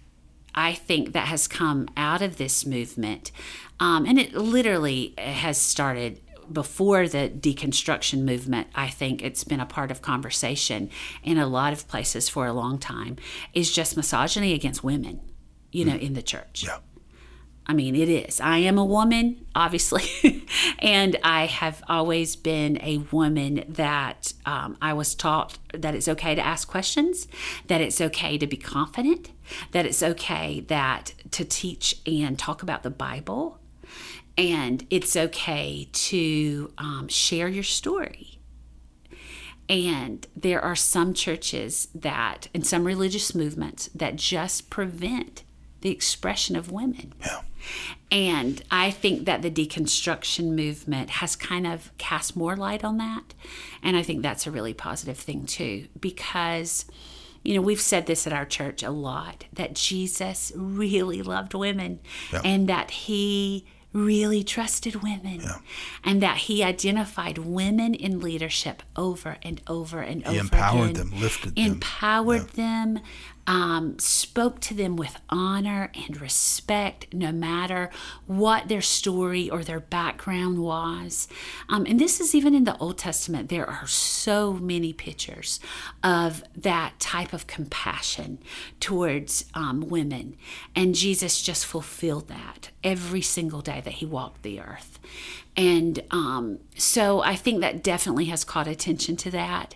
I 0.53 0.73
think 0.73 1.13
that 1.13 1.27
has 1.27 1.47
come 1.47 1.88
out 1.95 2.21
of 2.21 2.38
this 2.38 2.65
movement, 2.65 3.31
um, 3.79 4.05
and 4.05 4.19
it 4.19 4.33
literally 4.33 5.13
has 5.17 5.57
started 5.57 6.21
before 6.51 7.07
the 7.07 7.29
deconstruction 7.29 8.23
movement, 8.23 8.67
I 8.75 8.88
think 8.88 9.23
it's 9.23 9.43
been 9.43 9.59
a 9.59 9.65
part 9.65 9.91
of 9.91 10.01
conversation 10.01 10.89
in 11.23 11.38
a 11.38 11.47
lot 11.47 11.73
of 11.73 11.88
places 11.88 12.29
for 12.29 12.47
a 12.47 12.53
long 12.53 12.79
time, 12.79 13.17
is 13.53 13.73
just 13.73 13.95
misogyny 13.95 14.53
against 14.53 14.83
women, 14.83 15.21
you 15.71 15.85
know, 15.85 15.93
mm. 15.93 16.01
in 16.01 16.13
the 16.13 16.21
church. 16.21 16.63
Yeah. 16.65 16.79
I 17.69 17.73
mean, 17.73 17.95
it 17.95 18.09
is. 18.09 18.41
I 18.41 18.57
am 18.57 18.79
a 18.79 18.83
woman, 18.83 19.45
obviously, 19.53 20.43
and 20.79 21.15
I 21.23 21.45
have 21.45 21.83
always 21.88 22.35
been 22.35 22.79
a 22.81 22.97
woman 23.12 23.63
that 23.69 24.33
um, 24.43 24.75
I 24.81 24.93
was 24.93 25.13
taught 25.13 25.60
that 25.75 25.93
it's 25.93 26.08
okay 26.08 26.33
to 26.33 26.43
ask 26.43 26.67
questions, 26.67 27.27
that 27.67 27.79
it's 27.79 28.02
okay 28.02 28.39
to 28.39 28.47
be 28.47 28.58
confident, 28.58 29.29
that 29.71 29.85
it's 29.85 30.02
okay 30.02 30.62
that 30.62 31.13
to 31.29 31.45
teach 31.45 32.02
and 32.08 32.39
talk 32.39 32.63
about 32.63 32.81
the 32.81 32.89
Bible, 32.89 33.60
and 34.40 34.85
it's 34.90 35.15
okay 35.15 35.90
to 35.92 36.71
um, 36.77 37.08
share 37.08 37.48
your 37.48 37.63
story. 37.63 38.40
And 39.67 40.25
there 40.35 40.62
are 40.62 40.75
some 40.75 41.13
churches 41.13 41.90
that, 41.94 42.48
and 42.56 42.65
some 42.65 42.85
religious 42.85 43.35
movements 43.35 43.90
that 43.94 44.15
just 44.15 44.69
prevent 44.69 45.44
the 45.81 45.92
expression 45.92 46.56
of 46.56 46.71
women. 46.71 47.13
Yeah. 47.19 47.42
And 48.12 48.63
I 48.71 48.90
think 48.90 49.25
that 49.25 49.42
the 49.42 49.52
deconstruction 49.52 50.56
movement 50.56 51.10
has 51.12 51.35
kind 51.35 51.67
of 51.67 51.96
cast 51.98 52.35
more 52.35 52.56
light 52.56 52.83
on 52.83 52.98
that. 52.98 53.33
And 53.83 53.96
I 53.96 54.02
think 54.02 54.23
that's 54.23 54.48
a 54.48 54.52
really 54.52 54.73
positive 54.73 55.17
thing 55.17 55.46
too, 55.46 55.87
because, 56.00 56.85
you 57.44 57.54
know, 57.54 57.62
we've 57.62 57.79
said 57.79 58.08
this 58.08 58.25
at 58.25 58.33
our 58.33 58.46
church 58.46 58.81
a 58.81 58.90
lot 58.92 59.46
that 59.54 59.75
Jesus 59.75 60.52
really 60.56 61.21
loved 61.21 61.54
women 61.54 62.00
Yeah. 62.33 62.42
and 62.44 62.67
that 62.67 62.92
he 62.92 63.67
really 63.92 64.44
trusted 64.44 65.02
women 65.02 65.42
and 66.04 66.21
that 66.21 66.37
he 66.37 66.63
identified 66.63 67.37
women 67.40 67.94
in 67.96 68.19
leadership 68.19 68.83
over 68.96 69.37
and 69.42 69.62
over 69.67 70.00
and 70.02 70.23
over 70.23 70.31
He 70.33 70.37
empowered 70.40 70.92
again. 70.92 71.10
them, 71.10 71.19
lifted 71.19 71.56
them. 71.56 71.65
empowered 71.65 72.50
them 72.50 73.00
um, 73.50 73.97
spoke 73.97 74.60
to 74.60 74.75
them 74.75 74.95
with 74.95 75.19
honor 75.27 75.91
and 75.95 76.21
respect 76.21 77.08
no 77.12 77.31
matter 77.31 77.89
what 78.27 78.67
their 78.67 78.79
story 78.79 79.50
or 79.50 79.63
their 79.63 79.79
background 79.79 80.60
was. 80.60 81.27
Um, 81.67 81.87
and 81.87 82.00
this 82.00 82.21
is 82.21 82.35
even 82.35 82.54
in 82.54 82.65
the 82.65 82.77
old 82.77 83.00
testament. 83.00 83.50
There 83.50 83.67
are 83.67 83.87
so 83.87 84.54
many 84.54 84.93
pictures 84.93 85.60
of 86.04 86.43
that 86.56 87.00
type 87.00 87.33
of 87.33 87.47
compassion 87.47 88.37
towards 88.79 89.45
um, 89.56 89.81
women. 89.89 90.37
And 90.75 90.93
jesus 90.93 91.41
just 91.41 91.65
fulfilled 91.65 92.27
that 92.27 92.69
every 92.83 93.21
single 93.21 93.62
day 93.62 93.81
that 93.83 93.93
he 93.93 94.06
walked 94.06 94.43
the 94.43 94.60
earth. 94.60 95.00
And 95.58 96.04
um, 96.12 96.60
so 96.77 97.21
I 97.21 97.35
think 97.35 97.62
that 97.62 97.83
definitely 97.83 98.25
has 98.25 98.43
caught 98.43 98.67
attention 98.67 99.17
to 99.17 99.31
that. 99.31 99.75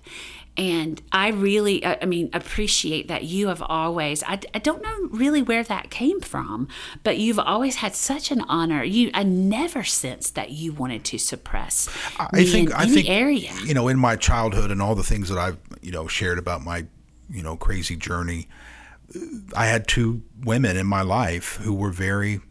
And 0.55 1.01
I 1.11 1.29
really, 1.29 1.83
I 1.85 2.05
mean, 2.05 2.29
appreciate 2.33 3.07
that 3.07 3.23
you 3.23 3.47
have 3.47 3.63
always, 3.63 4.21
I, 4.23 4.39
I 4.53 4.59
don't 4.59 4.83
know 4.83 5.07
really 5.09 5.41
where 5.41 5.63
that 5.63 5.89
came 5.89 6.21
from, 6.21 6.67
but 7.03 7.17
you've 7.17 7.39
always 7.39 7.77
had 7.77 7.95
such 7.95 8.29
an 8.29 8.41
honor. 8.41 8.83
You, 8.83 9.09
I 9.13 9.23
never 9.23 9.83
sensed 9.83 10.35
that 10.35 10.51
you 10.51 10.73
wanted 10.73 11.03
to 11.05 11.17
suppress 11.17 11.89
I 12.19 12.43
think 12.45 12.69
in 12.69 12.75
I 12.75 12.85
think 12.85 13.09
area. 13.09 13.51
you 13.63 13.73
know 13.73 13.87
in 13.87 13.97
my 13.97 14.15
childhood 14.15 14.71
and 14.71 14.81
all 14.81 14.95
the 14.95 15.03
things 15.03 15.29
that 15.29 15.37
I've 15.37 15.57
you 15.81 15.91
know 15.91 16.07
shared 16.07 16.37
about 16.37 16.61
my 16.63 16.85
you 17.29 17.43
know 17.43 17.55
crazy 17.55 17.95
journey 17.95 18.47
I 19.55 19.65
had 19.67 19.87
two 19.87 20.23
women 20.43 20.77
in 20.77 20.87
my 20.87 21.01
life 21.01 21.57
who 21.57 21.73
were 21.73 21.91
very 21.91 22.41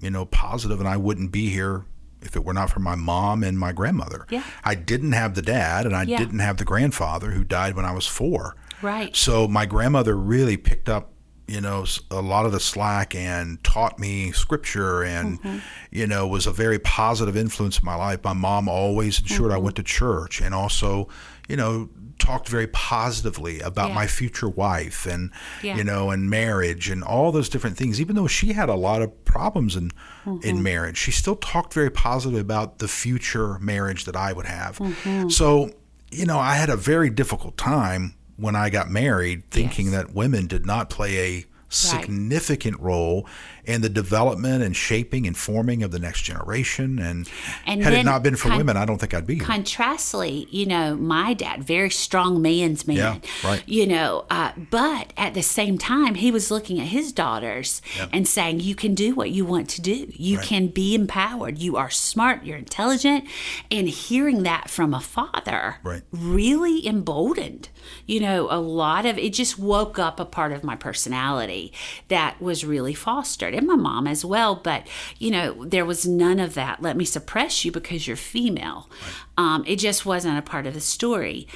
you 0.00 0.10
know 0.10 0.24
positive 0.26 0.80
and 0.80 0.88
I 0.88 0.96
wouldn't 0.96 1.32
be 1.32 1.50
here 1.50 1.84
if 2.22 2.36
it 2.36 2.44
were 2.44 2.54
not 2.54 2.70
for 2.70 2.80
my 2.80 2.94
mom 2.94 3.42
and 3.42 3.58
my 3.58 3.72
grandmother. 3.72 4.26
Yeah. 4.30 4.42
I 4.64 4.74
didn't 4.74 5.12
have 5.12 5.34
the 5.34 5.42
dad 5.42 5.86
and 5.86 5.94
I 5.96 6.02
Yeah. 6.04 6.18
didn't 6.18 6.38
have 6.40 6.56
the 6.56 6.64
grandfather 6.64 7.30
who 7.32 7.44
died 7.44 7.74
when 7.76 7.84
I 7.84 7.92
was 7.92 8.06
4. 8.06 8.56
Right. 8.80 9.14
So 9.16 9.46
my 9.48 9.66
grandmother 9.66 10.16
really 10.16 10.56
picked 10.56 10.88
up, 10.88 11.12
you 11.46 11.60
know, 11.60 11.84
a 12.10 12.20
lot 12.22 12.46
of 12.46 12.52
the 12.52 12.60
slack 12.60 13.14
and 13.14 13.62
taught 13.62 13.98
me 13.98 14.32
scripture 14.32 15.02
and, 15.02 15.40
Mm-hmm. 15.42 15.58
you 15.90 16.06
know, 16.06 16.26
was 16.26 16.46
a 16.46 16.52
very 16.52 16.78
positive 16.78 17.36
influence 17.36 17.78
in 17.78 17.84
my 17.84 17.94
life. 17.94 18.20
My 18.24 18.32
mom 18.32 18.68
always 18.68 19.20
ensured 19.20 19.48
Mm-hmm. 19.50 19.54
I 19.54 19.58
went 19.58 19.76
to 19.76 19.82
church 19.82 20.40
and 20.40 20.54
also, 20.54 21.08
you 21.48 21.56
know, 21.56 21.88
talked 22.18 22.48
very 22.48 22.68
positively 22.68 23.58
about 23.60 23.88
Yeah. 23.88 23.94
my 23.96 24.06
future 24.06 24.48
wife 24.48 25.06
and, 25.06 25.30
Yeah. 25.62 25.76
you 25.76 25.82
know, 25.82 26.10
and 26.10 26.30
marriage 26.30 26.88
and 26.88 27.02
all 27.02 27.32
those 27.32 27.48
different 27.48 27.76
things. 27.76 28.00
Even 28.00 28.14
though 28.14 28.28
she 28.28 28.52
had 28.52 28.68
a 28.68 28.74
lot 28.76 29.02
of 29.02 29.24
problems 29.24 29.74
in, 29.74 29.90
Mm-hmm. 30.24 30.46
in 30.48 30.62
marriage, 30.62 30.96
she 30.98 31.10
still 31.10 31.34
talked 31.34 31.74
very 31.74 31.90
positive 31.90 32.38
about 32.38 32.78
the 32.78 32.86
future 32.86 33.58
marriage 33.58 34.04
that 34.04 34.14
I 34.14 34.32
would 34.32 34.46
have. 34.46 34.78
Mm-hmm. 34.78 35.30
So, 35.30 35.72
you 36.12 36.26
know, 36.26 36.38
I 36.38 36.54
had 36.54 36.70
a 36.70 36.76
very 36.76 37.10
difficult 37.10 37.56
time 37.56 38.14
when 38.36 38.54
I 38.54 38.70
got 38.70 38.88
married, 38.88 39.50
thinking 39.50 39.86
Yes. 39.86 39.94
that 39.94 40.14
women 40.14 40.46
did 40.46 40.64
not 40.64 40.90
play 40.90 41.18
a 41.18 41.46
significant 41.68 42.78
role 42.80 43.26
in 43.64 43.80
the 43.80 43.88
development 43.88 44.62
and 44.62 44.74
shaping 44.76 45.26
and 45.26 45.36
forming 45.36 45.82
of 45.82 45.90
the 45.92 45.98
next 45.98 46.22
generation. 46.22 46.98
And, 46.98 47.28
And 47.66 47.82
had 47.82 47.92
it 47.92 48.04
not 48.04 48.22
been 48.22 48.34
for 48.36 48.48
kind- 48.48 48.58
women, 48.58 48.76
I 48.76 48.84
don't 48.84 48.98
think 48.98 49.14
I'd 49.14 49.26
be 49.26 49.36
here. 49.36 49.44
Contrastly, 49.44 50.48
you 50.50 50.66
know, 50.66 50.96
my 50.96 51.32
dad, 51.34 51.62
very 51.64 51.90
strong 51.90 52.42
man's 52.42 52.86
man. 52.86 52.96
Yeah, 52.96 53.18
right. 53.44 53.62
You 53.66 53.86
know, 53.86 54.24
uh, 54.30 54.52
but 54.70 55.12
at 55.16 55.34
the 55.34 55.42
same 55.42 55.78
time, 55.78 56.16
he 56.16 56.30
was 56.30 56.50
looking 56.50 56.80
at 56.80 56.88
his 56.88 57.12
daughters 57.12 57.80
and 58.12 58.26
saying, 58.26 58.60
"You 58.60 58.74
can 58.74 58.94
do 58.94 59.14
what 59.14 59.30
you 59.30 59.44
want 59.44 59.68
to 59.70 59.80
do. 59.80 60.06
You 60.10 60.38
Right. 60.38 60.46
can 60.46 60.66
be 60.68 60.94
empowered. 60.94 61.58
You 61.58 61.76
are 61.76 61.90
smart. 61.90 62.44
You're 62.44 62.56
intelligent." 62.58 63.24
And 63.70 63.88
hearing 63.88 64.42
that 64.42 64.70
from 64.70 64.92
a 64.94 65.00
father 65.00 65.76
Right. 65.84 66.02
really 66.10 66.86
emboldened. 66.86 67.68
You 68.06 68.20
know, 68.20 68.48
a 68.50 68.58
lot 68.60 69.06
of 69.06 69.18
it 69.18 69.32
just 69.32 69.58
woke 69.58 69.98
up 69.98 70.18
a 70.20 70.24
part 70.24 70.52
of 70.52 70.64
my 70.64 70.76
personality 70.76 71.72
that 72.08 72.40
was 72.40 72.64
really 72.64 72.94
fostered, 72.94 73.51
and 73.54 73.66
my 73.66 73.76
mom 73.76 74.06
as 74.06 74.24
well. 74.24 74.54
But 74.54 74.86
you 75.18 75.30
know, 75.30 75.64
there 75.64 75.84
was 75.84 76.06
none 76.06 76.40
of 76.40 76.54
that. 76.54 76.82
Let 76.82 76.96
me 76.96 77.04
suppress 77.04 77.64
you 77.64 77.72
because 77.72 78.06
you're 78.06 78.16
female. 78.16 78.90
Um, 79.36 79.64
it 79.66 79.76
just 79.76 80.06
wasn't 80.06 80.38
a 80.38 80.42
part 80.42 80.66
of 80.66 80.74
the 80.74 80.80
story. 80.80 81.46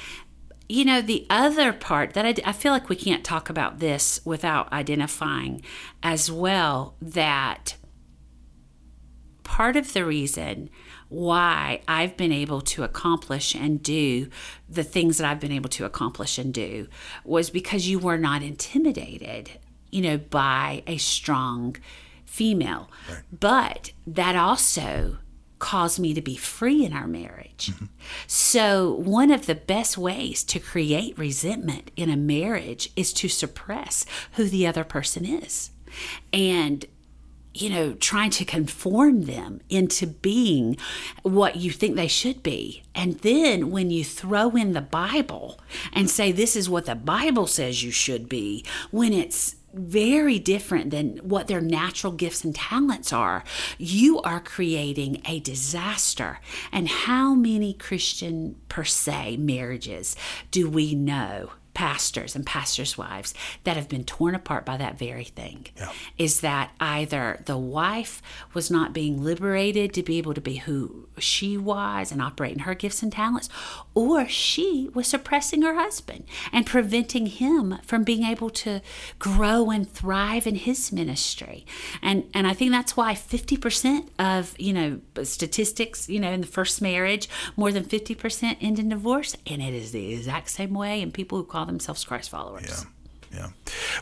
You 0.69 0.83
know, 0.83 1.01
the 1.01 1.25
other 1.29 1.71
part 1.71 2.13
that 2.13 2.25
I, 2.25 2.35
I 2.45 2.51
feel 2.51 2.73
like 2.73 2.89
we 2.89 2.97
can't 2.97 3.23
talk 3.23 3.49
about 3.49 3.79
this 3.79 4.19
without 4.25 4.71
identifying 4.73 5.61
as 6.03 6.29
well 6.29 6.95
that 7.01 7.77
part 9.47 9.77
of 9.77 9.93
the 9.93 10.03
reason 10.03 10.69
why 11.09 11.81
I've 11.87 12.17
been 12.17 12.33
able 12.33 12.61
to 12.61 12.83
accomplish 12.83 13.55
and 13.55 13.81
do 13.81 14.29
the 14.67 14.83
things 14.83 15.17
that 15.17 15.27
I've 15.29 15.39
been 15.39 15.53
able 15.53 15.69
to 15.69 15.85
accomplish 15.85 16.37
and 16.37 16.53
do 16.53 16.87
was 17.23 17.49
because 17.49 17.87
you 17.87 17.97
were 17.97 18.17
not 18.17 18.43
intimidated, 18.43 19.51
you 19.91 20.01
know, 20.01 20.17
by 20.17 20.83
a 20.87 20.97
strong 20.97 21.77
female. 22.25 22.89
But 23.31 23.91
that 24.05 24.35
also 24.35 25.17
caused 25.59 25.99
me 25.99 26.13
to 26.13 26.21
be 26.21 26.35
free 26.35 26.85
in 26.85 26.93
our 26.93 27.07
marriage. 27.07 27.71
Mm-hmm. 27.71 27.85
So, 28.27 28.93
one 28.93 29.31
of 29.31 29.47
the 29.47 29.55
best 29.55 29.97
ways 29.97 30.43
to 30.45 30.59
create 30.59 31.17
resentment 31.17 31.91
in 31.95 32.09
a 32.09 32.17
marriage 32.17 32.91
is 32.95 33.11
to 33.13 33.27
suppress 33.27 34.05
who 34.33 34.45
the 34.45 34.67
other 34.67 34.83
person 34.83 35.25
is. 35.25 35.71
And 36.31 36.85
you 37.61 37.69
know, 37.71 37.93
trying 37.93 38.29
to 38.29 38.45
conform 38.45 39.23
them 39.23 39.61
into 39.69 40.05
being 40.05 40.77
what 41.23 41.55
you 41.55 41.71
think 41.71 41.95
they 41.95 42.07
should 42.07 42.43
be. 42.43 42.83
And 42.93 43.19
then 43.19 43.71
when 43.71 43.89
you 43.89 44.03
throw 44.03 44.51
in 44.51 44.73
the 44.73 44.81
Bible 44.81 45.59
and 45.91 46.07
say, 46.09 46.31
this 46.31 46.55
is 46.55 46.69
what 46.69 46.85
the 46.85 46.95
Bible 46.95 47.47
says 47.47 47.83
you 47.83 47.89
should 47.89 48.29
be, 48.29 48.63
when 48.91 49.11
it's 49.11 49.55
very 49.73 50.39
different 50.39 50.91
than 50.91 51.17
what 51.17 51.47
their 51.47 51.61
natural 51.61 52.13
gifts 52.13 52.43
and 52.43 52.55
talents 52.55 53.11
are, 53.13 53.43
you 53.77 54.21
are 54.21 54.39
creating 54.39 55.21
a 55.25 55.39
disaster. 55.39 56.39
And 56.71 56.87
how 56.87 57.33
many 57.33 57.73
Christian, 57.73 58.55
per 58.69 58.83
se, 58.83 59.37
marriages 59.37 60.15
do 60.51 60.69
we 60.69 60.95
know? 60.95 61.51
Pastors 61.77 62.35
and 62.35 62.43
pastors' 62.43 62.97
wives 62.97 63.35
that 63.63 63.77
have 63.77 63.87
been 63.87 64.03
torn 64.03 64.33
apart 64.33 64.65
by 64.65 64.75
that 64.77 64.97
very 64.97 65.25
thing 65.25 65.67
is 66.17 66.41
that 66.41 66.71
either 66.79 67.43
the 67.45 67.55
wife 67.55 68.19
was 68.55 68.71
not 68.71 68.93
being 68.93 69.23
liberated 69.23 69.93
to 69.93 70.01
be 70.01 70.17
able 70.17 70.33
to 70.33 70.41
be 70.41 70.55
who 70.55 71.07
she 71.19 71.55
was 71.55 72.11
and 72.11 72.19
operate 72.19 72.53
in 72.53 72.59
her 72.59 72.73
gifts 72.73 73.03
and 73.03 73.11
talents, 73.11 73.47
or 73.93 74.27
she 74.27 74.89
was 74.95 75.05
suppressing 75.05 75.61
her 75.61 75.75
husband 75.75 76.23
and 76.51 76.65
preventing 76.65 77.27
him 77.27 77.77
from 77.83 78.03
being 78.03 78.23
able 78.23 78.49
to 78.49 78.81
grow 79.19 79.69
and 79.69 79.87
thrive 79.87 80.47
in 80.47 80.55
his 80.55 80.91
ministry. 80.91 81.63
And 82.01 82.27
and 82.33 82.47
I 82.47 82.53
think 82.53 82.71
that's 82.71 82.97
why 82.97 83.13
50% 83.13 84.07
of, 84.17 84.55
you 84.57 84.73
know, 84.73 84.99
statistics, 85.23 86.09
you 86.09 86.19
know, 86.19 86.31
in 86.31 86.41
the 86.41 86.47
first 86.47 86.81
marriage, 86.81 87.29
more 87.55 87.71
than 87.71 87.83
50% 87.83 88.57
end 88.61 88.79
in 88.79 88.89
divorce. 88.89 89.35
And 89.45 89.61
it 89.61 89.75
is 89.75 89.91
the 89.91 90.13
exact 90.15 90.49
same 90.49 90.73
way 90.73 91.03
in 91.03 91.11
people 91.11 91.37
who 91.37 91.43
call 91.43 91.66
themselves 91.67 92.03
Christ 92.03 92.29
followers. 92.29 92.65
Yeah. 92.67 92.83
Yeah. 93.29 93.47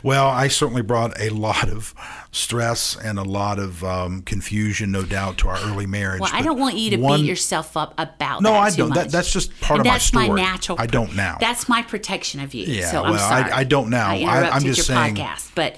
Well, 0.04 0.28
I 0.28 0.46
certainly 0.46 0.82
brought 0.82 1.20
a 1.20 1.30
lot 1.30 1.68
of 1.68 1.92
stress 2.30 2.96
and 2.96 3.18
a 3.18 3.24
lot 3.24 3.58
of 3.58 3.82
um, 3.82 4.22
confusion, 4.22 4.92
no 4.92 5.02
doubt, 5.02 5.38
to 5.38 5.48
our 5.48 5.58
early 5.64 5.84
marriage. 5.84 6.20
Well, 6.20 6.30
I 6.32 6.42
don't 6.42 6.60
want 6.60 6.76
you 6.76 6.90
to 6.90 6.96
one- 6.98 7.20
beat 7.20 7.26
yourself 7.26 7.76
up 7.76 7.92
about 7.98 8.40
No, 8.42 8.52
that 8.52 8.62
I 8.62 8.70
too 8.70 8.76
don't. 8.76 8.94
That- 8.94 9.10
that's 9.10 9.32
just 9.32 9.50
part 9.60 9.80
And 9.80 9.86
of 9.88 9.92
my 9.92 9.98
story. 9.98 10.26
that's 10.28 10.36
my 10.36 10.42
natural. 10.42 10.80
I 10.80 10.86
don't 10.86 11.16
now. 11.16 11.38
That's 11.40 11.68
my 11.68 11.82
protection 11.82 12.38
of 12.40 12.54
you. 12.54 12.66
Yeah, 12.66 12.88
so 12.88 13.02
I'm 13.02 13.12
well, 13.14 13.32
I- 13.32 13.50
I 13.50 13.64
don't 13.64 13.90
now. 13.90 14.10
I 14.10 14.12
I- 14.12 14.16
interrupted 14.16 14.52
I'm 14.52 14.62
just 14.62 14.88
your 14.88 14.96
saying- 14.96 15.16
podcast, 15.16 15.50
but 15.56 15.76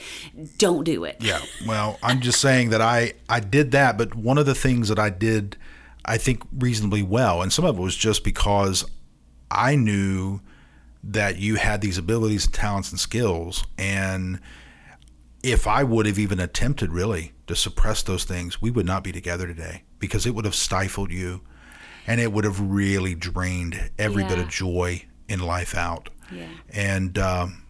don't 0.58 0.84
do 0.84 1.04
it. 1.04 1.16
Yeah. 1.20 1.40
Well, 1.66 1.98
I'm 2.02 2.20
just 2.20 2.42
saying 2.42 2.68
that 2.70 2.82
I 2.82 3.14
I 3.30 3.40
did 3.40 3.70
that, 3.70 3.96
but 3.96 4.14
one 4.14 4.36
of 4.36 4.44
the 4.44 4.54
things 4.54 4.88
that 4.90 4.98
I 4.98 5.08
did, 5.08 5.56
I 6.04 6.18
think 6.18 6.42
reasonably 6.52 7.02
well, 7.02 7.40
and 7.40 7.50
some 7.50 7.64
of 7.64 7.78
it 7.78 7.80
was 7.80 7.96
just 7.96 8.24
because 8.24 8.84
I 9.50 9.74
knew 9.74 10.40
that 11.02 11.36
you 11.36 11.56
had 11.56 11.80
these 11.80 11.98
abilities 11.98 12.46
and 12.46 12.54
talents 12.54 12.90
and 12.90 13.00
skills, 13.00 13.64
and 13.76 14.40
if 15.42 15.66
I 15.66 15.84
would 15.84 16.06
have 16.06 16.18
even 16.18 16.40
attempted 16.40 16.92
really 16.92 17.32
to 17.46 17.54
suppress 17.54 18.02
those 18.02 18.24
things, 18.24 18.60
we 18.60 18.70
would 18.70 18.86
not 18.86 19.04
be 19.04 19.12
together 19.12 19.46
today 19.46 19.84
because 19.98 20.26
it 20.26 20.34
would 20.34 20.44
have 20.44 20.54
stifled 20.54 21.10
you, 21.10 21.42
and 22.06 22.20
it 22.20 22.32
would 22.32 22.44
have 22.44 22.60
really 22.60 23.14
drained 23.14 23.90
every 23.98 24.24
bit 24.24 24.38
of 24.38 24.48
joy 24.48 25.04
in 25.28 25.40
life 25.40 25.74
out. 25.74 26.10
Yeah. 26.32 26.48
And 26.70 27.18
um, 27.18 27.62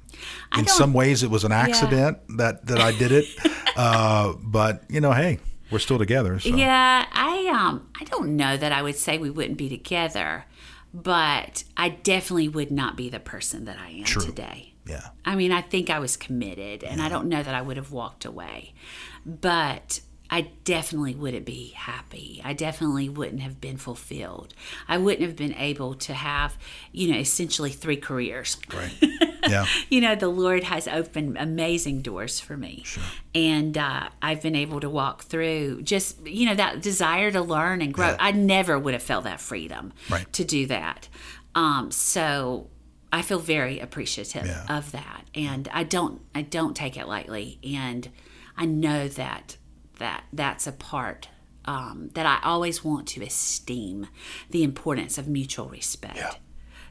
in 0.57 0.66
some 0.66 0.93
ways, 0.93 1.22
it 1.22 1.31
was 1.31 1.45
an 1.45 1.53
accident 1.53 2.18
that 2.39 2.66
that 2.66 2.79
I 2.79 2.93
did 2.93 3.12
it. 3.12 3.26
uh, 3.76 4.35
but 4.43 4.83
you 4.89 5.01
know, 5.01 5.12
hey, 5.12 5.39
we're 5.70 5.79
still 5.79 5.99
together. 5.99 6.39
So. 6.41 6.55
Yeah, 6.55 7.07
I 7.12 7.47
um 7.49 7.89
I 8.01 8.05
don't 8.05 8.37
know 8.37 8.57
that 8.57 8.72
I 8.72 8.83
would 8.83 8.97
say 8.97 9.18
we 9.18 9.31
wouldn't 9.31 9.59
be 9.59 9.68
together, 9.68 10.45
but 10.93 11.64
I 11.76 11.91
definitely 11.91 12.49
would 12.49 12.70
not 12.70 12.97
be 12.97 13.09
the 13.09 13.20
person 13.20 13.64
that 13.66 13.78
I 13.78 13.91
am 13.91 14.05
True. 14.05 14.22
today. 14.24 14.74
Yeah. 14.86 15.09
I 15.24 15.34
mean, 15.36 15.53
I 15.53 15.61
think 15.61 15.91
I 15.91 15.99
was 15.99 16.16
committed, 16.16 16.82
and 16.82 17.03
I 17.03 17.09
don't 17.09 17.28
know 17.28 17.43
that 17.43 17.55
I 17.55 17.61
would 17.61 17.76
have 17.76 17.93
walked 17.93 18.24
away, 18.24 18.72
but 19.26 20.01
I 20.31 20.51
definitely 20.64 21.14
wouldn't 21.14 21.47
be 21.47 21.68
happy. 21.68 22.43
I 22.45 22.53
definitely 22.53 23.09
wouldn't 23.09 23.41
have 23.41 23.61
been 23.62 23.79
fulfilled. 23.79 24.53
I 24.87 24.99
wouldn't 24.99 25.22
have 25.22 25.37
been 25.37 25.55
able 25.55 25.95
to 25.95 26.12
have, 26.12 26.59
you 26.93 27.11
know, 27.12 27.18
essentially 27.18 27.70
three 27.70 27.97
careers. 27.97 28.57
Right. 28.72 28.93
Yeah. 29.49 29.66
you 29.89 30.03
know, 30.03 30.14
the 30.14 30.29
Lord 30.29 30.64
has 30.64 30.87
opened 30.89 31.39
amazing 31.39 32.03
doors 32.03 32.39
for 32.39 32.55
me. 32.57 32.85
And 33.35 33.79
uh, 33.79 34.09
I've 34.20 34.43
been 34.43 34.57
able 34.57 34.81
to 34.81 34.91
walk 34.91 35.22
through 35.22 35.83
just, 35.83 36.26
you 36.26 36.45
know, 36.45 36.55
that 36.57 36.83
desire 36.83 37.31
to 37.31 37.41
learn 37.41 37.81
and 37.81 37.95
grow. 37.95 38.09
Yeah. 38.09 38.16
I 38.18 38.33
never 38.33 38.79
would 38.79 38.93
have 38.93 39.03
felt 39.03 39.24
that 39.24 39.41
freedom 39.41 39.95
Right. 40.11 40.31
to 40.35 40.45
do 40.45 40.66
that. 40.66 41.09
Um, 41.55 41.91
so 41.91 42.68
I 43.11 43.22
feel 43.22 43.39
very 43.39 43.79
appreciative 43.79 44.45
Yeah. 44.47 44.66
of 44.76 44.93
that. 44.93 45.24
And 45.35 45.66
I 45.72 45.85
don't, 45.85 46.20
I 46.35 46.43
don't 46.43 46.74
take 46.76 46.99
it 46.99 47.09
lightly. 47.09 47.59
And 47.64 48.11
I 48.57 48.66
know 48.66 49.09
that, 49.09 49.57
that 49.99 50.25
that's 50.33 50.67
a 50.67 50.73
part 50.73 51.29
um, 51.65 52.11
that 52.15 52.25
I 52.25 52.39
always 52.49 52.83
want 52.83 53.07
to 53.09 53.23
esteem 53.23 54.09
the 54.51 54.63
importance 54.63 55.19
of 55.19 55.29
mutual 55.29 55.69
respect 55.69 56.17
Yeah. 56.17 56.33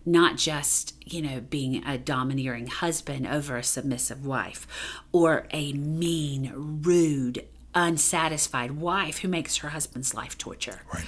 not 0.05 0.37
just 0.37 0.93
you 1.05 1.21
know 1.21 1.39
being 1.41 1.83
a 1.85 1.97
domineering 1.97 2.67
husband 2.67 3.25
over 3.27 3.57
a 3.57 3.63
submissive 3.63 4.25
wife 4.25 4.67
or 5.11 5.47
a 5.51 5.73
mean 5.73 6.51
rude 6.55 7.45
unsatisfied 7.73 8.71
wife 8.71 9.19
who 9.19 9.27
makes 9.27 9.57
her 9.57 9.69
husband's 9.69 10.13
life 10.13 10.37
torture 10.37 10.81
Right. 10.93 11.05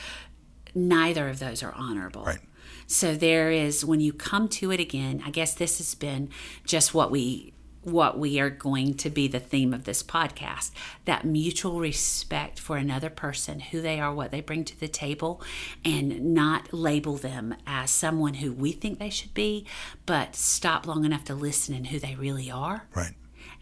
neither 0.75 1.29
of 1.29 1.39
those 1.39 1.61
are 1.63 1.73
honorable 1.73 2.23
Right. 2.23 2.39
so 2.87 3.15
there 3.15 3.51
is 3.51 3.83
when 3.85 3.99
you 4.01 4.13
come 4.13 4.47
to 4.49 4.71
it 4.71 4.79
again 4.79 5.21
i 5.25 5.29
guess 5.31 5.53
this 5.53 5.77
has 5.79 5.95
been 5.95 6.29
just 6.65 6.93
what 6.93 7.09
we 7.11 7.53
what 7.91 8.17
we 8.17 8.39
are 8.39 8.49
going 8.49 8.93
to 8.95 9.09
be 9.09 9.27
the 9.27 9.39
theme 9.39 9.73
of 9.73 9.85
this 9.85 10.03
podcast 10.03 10.71
that 11.05 11.25
mutual 11.25 11.79
respect 11.79 12.59
for 12.59 12.77
another 12.77 13.09
person 13.09 13.59
who 13.59 13.81
they 13.81 13.99
are 13.99 14.13
what 14.13 14.31
they 14.31 14.41
bring 14.41 14.63
to 14.63 14.79
the 14.79 14.87
table 14.87 15.41
and 15.83 16.33
not 16.33 16.73
label 16.73 17.15
them 17.15 17.55
as 17.65 17.91
someone 17.91 18.35
who 18.35 18.51
we 18.51 18.71
think 18.71 18.99
they 18.99 19.09
should 19.09 19.33
be 19.33 19.65
but 20.05 20.35
stop 20.35 20.87
long 20.87 21.05
enough 21.05 21.23
to 21.23 21.35
listen 21.35 21.75
in 21.75 21.85
who 21.85 21.99
they 21.99 22.15
really 22.15 22.49
are. 22.49 22.87
Right. 22.95 23.13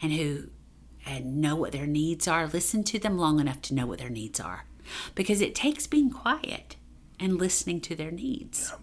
and 0.01 0.11
who 0.13 0.49
and 1.05 1.41
know 1.41 1.55
what 1.55 1.71
their 1.71 1.87
needs 1.87 2.27
are. 2.27 2.47
Listen 2.47 2.83
to 2.83 2.99
them 2.99 3.17
long 3.17 3.39
enough 3.39 3.61
to 3.63 3.73
know 3.73 3.85
what 3.85 3.99
their 3.99 4.09
needs 4.09 4.39
are. 4.39 4.65
Because 5.15 5.41
it 5.41 5.55
takes 5.55 5.87
being 5.87 6.09
quiet 6.09 6.75
and 7.19 7.37
listening 7.37 7.81
to 7.81 7.95
their 7.95 8.11
needs. 8.11 8.73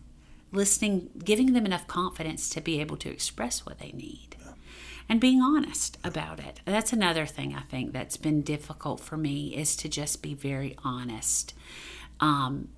Listening 0.53 1.11
giving 1.25 1.53
them 1.53 1.67
enough 1.67 1.87
confidence 1.87 2.49
to 2.51 2.61
be 2.61 2.81
able 2.81 2.97
to 2.99 3.11
express 3.11 3.67
what 3.67 3.79
they 3.79 3.93
need 3.93 4.34
and 5.09 5.21
being 5.21 5.41
honest 5.41 5.99
about 6.03 6.41
it. 6.41 6.61
That's 6.65 6.93
another 6.93 7.27
thing 7.27 7.55
i 7.55 7.61
think 7.61 7.93
that's 7.93 8.17
been 8.17 8.43
difficult 8.43 9.01
for 9.01 9.17
me 9.17 9.55
is 9.55 9.77
to 9.77 9.89
just 9.89 10.23
be 10.23 10.35
very 10.35 10.77
honest. 10.85 11.55
Um, 12.21 12.69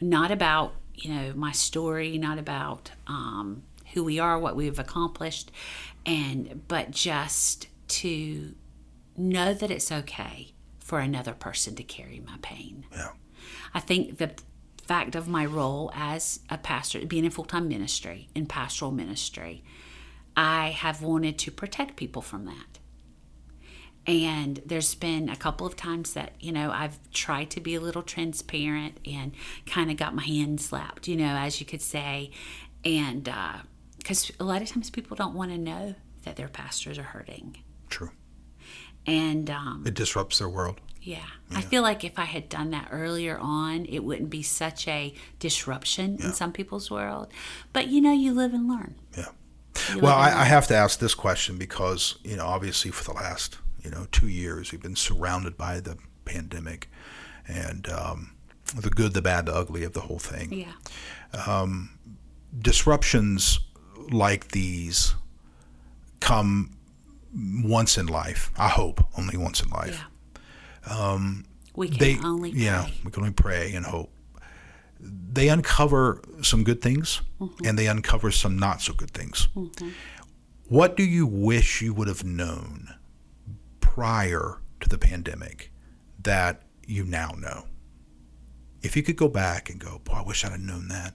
not 0.00 0.30
about 0.30 0.74
you 0.94 1.12
know 1.12 1.32
my 1.34 1.52
story 1.52 2.18
not 2.18 2.38
about 2.38 2.90
um, 3.06 3.62
who 3.92 4.04
we 4.04 4.18
are 4.18 4.38
what 4.38 4.56
we've 4.56 4.78
accomplished 4.78 5.50
and 6.06 6.62
but 6.68 6.90
just 6.90 7.68
to 7.88 8.54
know 9.16 9.54
that 9.54 9.70
it's 9.70 9.90
okay 9.92 10.52
for 10.78 10.98
another 10.98 11.32
person 11.32 11.74
to 11.76 11.82
carry 11.82 12.20
my 12.24 12.36
pain. 12.42 12.84
Yeah. 12.92 13.10
I 13.72 13.80
think 13.80 14.18
the 14.18 14.32
fact 14.86 15.14
of 15.14 15.26
my 15.28 15.46
role 15.46 15.90
as 15.94 16.40
a 16.50 16.58
pastor, 16.58 17.04
being 17.06 17.24
in 17.24 17.30
full 17.30 17.44
time 17.44 17.68
ministry, 17.68 18.28
in 18.34 18.46
pastoral 18.46 18.90
ministry, 18.90 19.64
I 20.36 20.70
have 20.70 21.02
wanted 21.02 21.38
to 21.40 21.50
protect 21.50 21.96
people 21.96 22.22
from 22.22 22.44
that. 22.46 22.78
And 24.06 24.60
there's 24.66 24.94
been 24.94 25.30
a 25.30 25.36
couple 25.36 25.66
of 25.66 25.76
times 25.76 26.12
that, 26.12 26.32
you 26.38 26.52
know, 26.52 26.70
I've 26.70 26.98
tried 27.12 27.50
to 27.52 27.60
be 27.60 27.74
a 27.74 27.80
little 27.80 28.02
transparent 28.02 28.98
and 29.06 29.32
kind 29.64 29.90
of 29.90 29.96
got 29.96 30.14
my 30.14 30.24
hand 30.24 30.60
slapped, 30.60 31.08
you 31.08 31.16
know, 31.16 31.34
as 31.36 31.58
you 31.58 31.64
could 31.64 31.80
say. 31.80 32.30
And 32.84 33.30
because 33.96 34.30
a 34.38 34.44
lot 34.44 34.60
of 34.60 34.68
times 34.68 34.90
people 34.90 35.16
don't 35.16 35.34
want 35.34 35.52
to 35.52 35.58
know 35.58 35.94
that 36.24 36.36
their 36.36 36.48
pastors 36.48 36.98
are 36.98 37.02
hurting. 37.02 37.56
True. 37.88 38.10
And 39.06 39.48
um, 39.48 39.84
It 39.86 39.94
disrupts 39.94 40.38
their 40.38 40.48
world. 40.50 40.80
yeah. 41.00 41.24
I 41.54 41.60
feel 41.62 41.82
like 41.82 42.04
if 42.04 42.18
I 42.18 42.24
had 42.24 42.48
done 42.50 42.70
that 42.72 42.88
earlier 42.90 43.38
on, 43.38 43.86
it 43.86 44.00
wouldn't 44.00 44.28
be 44.30 44.42
such 44.42 44.86
a 44.88 45.14
disruption 45.38 46.18
in 46.22 46.32
some 46.32 46.52
people's 46.52 46.90
world. 46.90 47.32
But 47.72 47.88
you 47.88 48.00
know, 48.02 48.12
you 48.12 48.34
live 48.34 48.52
and 48.52 48.68
learn. 48.68 48.96
Yeah. 49.16 49.28
You 49.92 50.00
Well, 50.00 50.16
I, 50.16 50.42
I 50.42 50.44
have 50.44 50.66
to 50.68 50.74
ask 50.74 50.98
this 50.98 51.14
question 51.14 51.58
because, 51.58 52.16
you 52.24 52.36
know, 52.36 52.46
obviously 52.46 52.90
for 52.90 53.04
the 53.04 53.12
last, 53.12 53.58
you 53.82 53.90
know, 53.90 54.06
two 54.12 54.28
years, 54.28 54.72
we've 54.72 54.82
been 54.82 54.96
surrounded 54.96 55.56
by 55.56 55.80
the 55.80 55.96
pandemic 56.24 56.88
and 57.46 57.88
um, 57.88 58.34
the 58.74 58.90
good, 58.90 59.14
the 59.14 59.22
bad, 59.22 59.46
the 59.46 59.54
ugly 59.54 59.84
of 59.84 59.92
the 59.92 60.00
whole 60.00 60.18
thing. 60.18 60.52
Yeah. 60.52 61.66
Disruptions 62.56 63.58
like 64.10 64.48
these 64.48 65.14
come 66.20 66.76
once 67.34 67.98
in 67.98 68.06
life. 68.06 68.50
I 68.56 68.68
hope 68.68 69.04
only 69.18 69.36
once 69.36 69.60
in 69.62 69.70
life. 69.70 70.04
Yeah. 70.86 71.18
we 71.74 71.88
can 71.88 71.98
they 71.98 72.18
only 72.22 72.52
pray. 72.52 72.60
yeah 72.60 72.86
we 73.04 73.10
can 73.10 73.22
only 73.22 73.34
pray 73.34 73.72
and 73.74 73.86
hope 73.86 74.10
they 75.04 75.48
uncover 75.48 76.20
some 76.42 76.64
good 76.64 76.80
things 76.80 77.20
Mm-hmm. 77.40 77.66
and 77.66 77.78
they 77.78 77.86
uncover 77.88 78.30
some 78.30 78.58
not 78.58 78.80
so 78.80 78.94
good 78.94 79.10
things. 79.10 79.48
What 80.68 80.96
do 80.96 81.02
you 81.02 81.26
wish 81.26 81.82
you 81.82 81.92
would 81.92 82.08
have 82.08 82.24
known 82.24 82.94
prior 83.80 84.60
to 84.80 84.88
the 84.88 84.96
pandemic 84.98 85.70
that 86.22 86.62
you 86.86 87.04
now 87.04 87.32
know? 87.36 87.66
If 88.82 88.96
you 88.96 89.02
could 89.02 89.16
go 89.16 89.28
back 89.28 89.68
and 89.70 89.78
go 89.80 90.00
boy 90.04 90.14
i 90.14 90.22
wish 90.22 90.44
i'd 90.44 90.52
have 90.52 90.60
known 90.60 90.88
that 90.88 91.14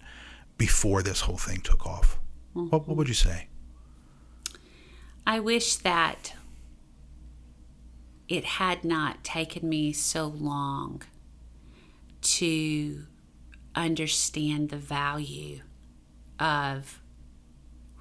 before 0.58 1.02
this 1.04 1.22
whole 1.22 1.38
thing 1.38 1.62
took 1.62 1.86
off 1.86 2.20
what, 2.54 2.88
what 2.88 2.98
would 2.98 3.08
you 3.08 3.14
say? 3.14 3.48
I 5.26 5.40
wish 5.40 5.76
that 5.78 6.34
it 8.28 8.44
had 8.44 8.84
not 8.84 9.24
taken 9.24 9.68
me 9.70 9.94
so 9.94 10.28
long 10.28 11.04
to 12.22 13.06
understand 13.76 14.70
the 14.70 14.78
value 14.78 15.62
of 16.40 17.02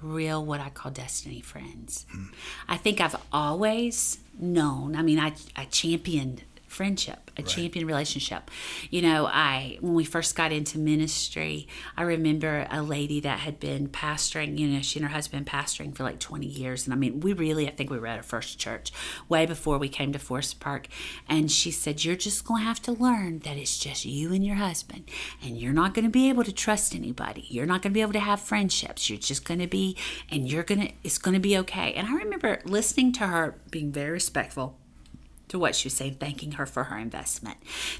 real 0.01 0.43
what 0.45 0.59
I 0.59 0.69
call 0.69 0.91
destiny 0.91 1.41
friends. 1.41 2.05
Hmm. 2.11 2.25
I 2.67 2.77
think 2.77 3.01
I've 3.01 3.15
always 3.31 4.19
known, 4.39 4.95
I 4.95 5.01
mean 5.01 5.19
I 5.19 5.33
I 5.55 5.65
championed 5.65 6.43
friendship, 6.69 7.31
a 7.35 7.41
champion 7.41 7.85
relationship. 7.85 8.49
You 8.89 9.01
know, 9.01 9.25
I 9.25 9.77
when 9.81 9.93
we 9.93 10.05
first 10.05 10.35
got 10.35 10.51
into 10.51 10.77
ministry, 10.77 11.67
I 11.97 12.03
remember 12.03 12.67
a 12.69 12.81
lady 12.81 13.19
that 13.21 13.39
had 13.39 13.59
been 13.59 13.89
pastoring, 13.89 14.57
you 14.57 14.67
know, 14.67 14.81
she 14.81 14.99
and 14.99 15.07
her 15.07 15.13
husband 15.13 15.47
pastoring 15.47 15.95
for 15.95 16.03
like 16.03 16.19
20 16.19 16.45
years 16.45 16.85
and 16.85 16.93
I 16.93 16.97
mean, 16.97 17.19
we 17.19 17.33
really 17.33 17.67
I 17.67 17.71
think 17.71 17.89
we 17.89 17.99
were 17.99 18.07
at 18.07 18.17
our 18.17 18.23
first 18.23 18.59
church 18.59 18.91
way 19.27 19.45
before 19.45 19.77
we 19.77 19.89
came 19.89 20.13
to 20.13 20.19
Forest 20.19 20.59
Park 20.59 20.87
and 21.27 21.51
she 21.51 21.71
said 21.71 22.05
you're 22.05 22.15
just 22.15 22.45
going 22.45 22.61
to 22.61 22.67
have 22.67 22.81
to 22.83 22.91
learn 22.91 23.39
that 23.39 23.57
it's 23.57 23.77
just 23.77 24.05
you 24.05 24.31
and 24.31 24.45
your 24.45 24.55
husband 24.55 25.09
and 25.43 25.57
you're 25.57 25.73
not 25.73 25.93
going 25.93 26.05
to 26.05 26.11
be 26.11 26.29
able 26.29 26.43
to 26.43 26.53
trust 26.53 26.93
anybody. 26.93 27.45
You're 27.49 27.65
not 27.65 27.81
going 27.81 27.91
to 27.91 27.97
be 27.97 28.01
able 28.01 28.13
to 28.13 28.19
have 28.19 28.39
friendships. 28.39 29.09
You're 29.09 29.19
just 29.19 29.43
going 29.43 29.59
to 29.59 29.67
be 29.67 29.97
and 30.29 30.49
you're 30.49 30.63
going 30.63 30.81
to 30.81 30.93
it's 31.03 31.17
going 31.17 31.33
to 31.33 31.39
be 31.39 31.57
okay. 31.57 31.93
And 31.93 32.07
I 32.07 32.13
remember 32.13 32.61
listening 32.65 33.11
to 33.13 33.27
her 33.27 33.55
being 33.71 33.91
very 33.91 34.11
respectful 34.11 34.78
to 35.49 35.59
what 35.59 35.75
she 35.75 35.87
was 35.87 35.93
saying, 35.93 36.15
thanking 36.19 36.53
her 36.53 36.65
for 36.65 36.85
her 36.85 36.97
investment, 36.97 37.57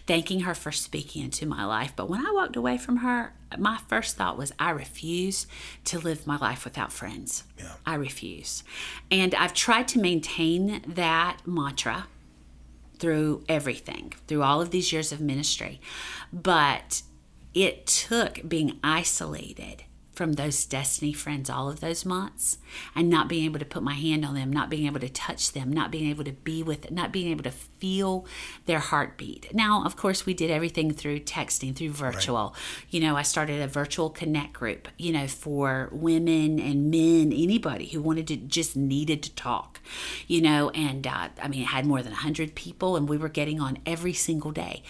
thanking 0.07 0.41
her 0.41 0.53
for 0.53 0.71
speaking 0.71 1.23
into 1.23 1.45
my 1.45 1.65
life. 1.65 1.93
But 1.95 2.09
when 2.09 2.25
I 2.25 2.31
walked 2.31 2.55
away 2.55 2.77
from 2.77 2.97
her, 2.97 3.33
my 3.57 3.79
first 3.87 4.15
thought 4.15 4.37
was, 4.37 4.53
I 4.57 4.69
refuse 4.69 5.45
to 5.85 5.99
live 5.99 6.25
my 6.25 6.37
life 6.37 6.63
without 6.63 6.93
friends. 6.93 7.43
Yeah. 7.57 7.73
I 7.85 7.95
refuse. 7.95 8.63
And 9.11 9.35
I've 9.35 9.53
tried 9.53 9.87
to 9.89 9.99
maintain 9.99 10.81
that 10.87 11.45
mantra 11.45 12.07
through 12.99 13.43
everything, 13.49 14.13
through 14.27 14.43
all 14.43 14.61
of 14.61 14.71
these 14.71 14.91
years 14.91 15.11
of 15.11 15.19
ministry. 15.19 15.81
But 16.31 17.01
it 17.53 17.87
took 17.87 18.47
being 18.47 18.79
isolated 18.83 19.83
from 20.19 20.33
those 20.33 20.65
destiny 20.65 21.13
friends 21.13 21.49
all 21.49 21.69
of 21.69 21.79
those 21.79 22.03
months 22.03 22.57
and 22.93 23.09
not 23.09 23.29
being 23.29 23.45
able 23.45 23.57
to 23.57 23.63
put 23.63 23.81
my 23.81 23.93
hand 23.93 24.25
on 24.25 24.35
them, 24.35 24.51
not 24.51 24.69
being 24.69 24.85
able 24.85 24.99
to 24.99 25.07
touch 25.07 25.53
them, 25.53 25.71
not 25.71 25.91
being 25.91 26.09
able 26.09 26.25
to 26.25 26.33
be 26.33 26.61
with, 26.61 26.91
not 26.91 27.13
being 27.13 27.31
able 27.31 27.41
to 27.41 27.51
feel 27.51 28.25
their 28.65 28.79
heartbeat. 28.79 29.55
Now, 29.55 29.85
of 29.85 29.95
course, 29.95 30.25
we 30.25 30.33
did 30.33 30.51
everything 30.51 30.91
through 30.91 31.21
texting, 31.21 31.73
through 31.73 31.91
virtual. 31.91 32.49
Right. 32.53 32.85
You 32.89 32.99
know, 32.99 33.15
I 33.15 33.21
started 33.21 33.61
a 33.61 33.67
virtual 33.67 34.09
connect 34.09 34.51
group, 34.51 34.89
you 34.97 35.13
know, 35.13 35.25
for 35.25 35.87
women 35.93 36.59
and 36.59 36.91
men, 36.91 37.31
anybody 37.31 37.87
who 37.87 38.01
wanted 38.01 38.27
to 38.27 38.35
just 38.35 38.75
needed 38.75 39.23
to 39.23 39.33
talk, 39.35 39.79
you 40.27 40.41
know, 40.41 40.69
and 40.71 41.07
uh, 41.07 41.29
I 41.41 41.47
mean, 41.47 41.61
it 41.61 41.67
had 41.67 41.85
more 41.85 42.01
than 42.01 42.11
100 42.11 42.55
people 42.55 42.97
and 42.97 43.07
we 43.07 43.15
were 43.15 43.29
getting 43.29 43.61
on 43.61 43.77
every 43.85 44.11
single 44.11 44.51
day. 44.51 44.83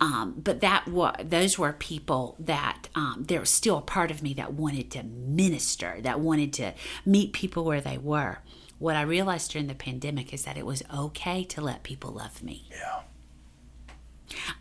Um, 0.00 0.34
but 0.36 0.60
that 0.60 0.86
was, 0.88 1.16
those 1.22 1.58
were 1.58 1.72
people 1.72 2.36
that 2.38 2.88
um, 2.94 3.24
there 3.28 3.40
was 3.40 3.50
still 3.50 3.78
a 3.78 3.82
part 3.82 4.10
of 4.10 4.22
me 4.22 4.34
that 4.34 4.52
wanted 4.52 4.90
to 4.92 5.02
minister, 5.02 5.98
that 6.02 6.20
wanted 6.20 6.52
to 6.54 6.74
meet 7.04 7.32
people 7.32 7.64
where 7.64 7.80
they 7.80 7.96
were. 7.96 8.38
What 8.78 8.96
I 8.96 9.02
realized 9.02 9.52
during 9.52 9.68
the 9.68 9.74
pandemic 9.74 10.34
is 10.34 10.44
that 10.44 10.58
it 10.58 10.66
was 10.66 10.82
okay 10.94 11.44
to 11.44 11.62
let 11.62 11.82
people 11.82 12.10
love 12.10 12.42
me. 12.42 12.68
Yeah. 12.70 13.00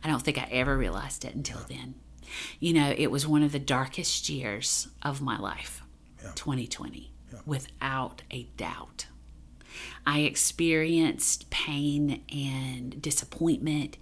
I 0.04 0.08
don't 0.08 0.22
think 0.22 0.38
I 0.38 0.48
ever 0.52 0.78
realized 0.78 1.26
it 1.26 1.36
until 1.36 1.60
yeah. 1.70 1.78
then. 1.78 1.96
You 2.60 2.74
know, 2.74 2.94
it 2.98 3.12
was 3.12 3.28
one 3.28 3.44
of 3.44 3.52
the 3.52 3.60
darkest 3.60 4.30
years 4.30 4.88
of 5.04 5.22
my 5.22 5.38
life, 5.38 5.84
yeah. 6.24 6.32
2020, 6.36 7.12
yeah. 7.32 7.40
without 7.46 8.22
a 8.32 8.44
doubt. 8.58 9.08
I 10.06 10.20
experienced 10.20 11.50
pain 11.50 12.22
and 12.32 13.02
disappointment 13.02 13.98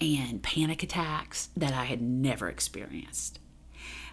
and 0.00 0.42
panic 0.42 0.82
attacks 0.82 1.50
that 1.56 1.74
I 1.74 1.84
had 1.84 2.00
never 2.00 2.48
experienced. 2.48 3.38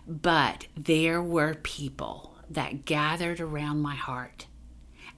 But 0.06 0.68
there 0.76 1.22
were 1.22 1.54
people 1.54 2.36
that 2.50 2.86
gathered 2.86 3.40
around 3.40 3.82
my 3.82 3.96
heart 3.96 4.48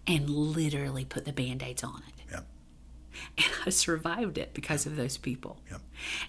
and 0.05 0.29
literally 0.29 1.05
put 1.05 1.25
the 1.25 1.33
band 1.33 1.63
aids 1.63 1.83
on 1.83 2.03
it. 2.07 2.23
Yep. 2.31 2.47
And 3.37 3.53
I 3.65 3.69
survived 3.69 4.37
it 4.37 4.53
because 4.53 4.85
of 4.85 4.95
those 4.95 5.17
people. 5.17 5.59
Yep. 5.69 5.81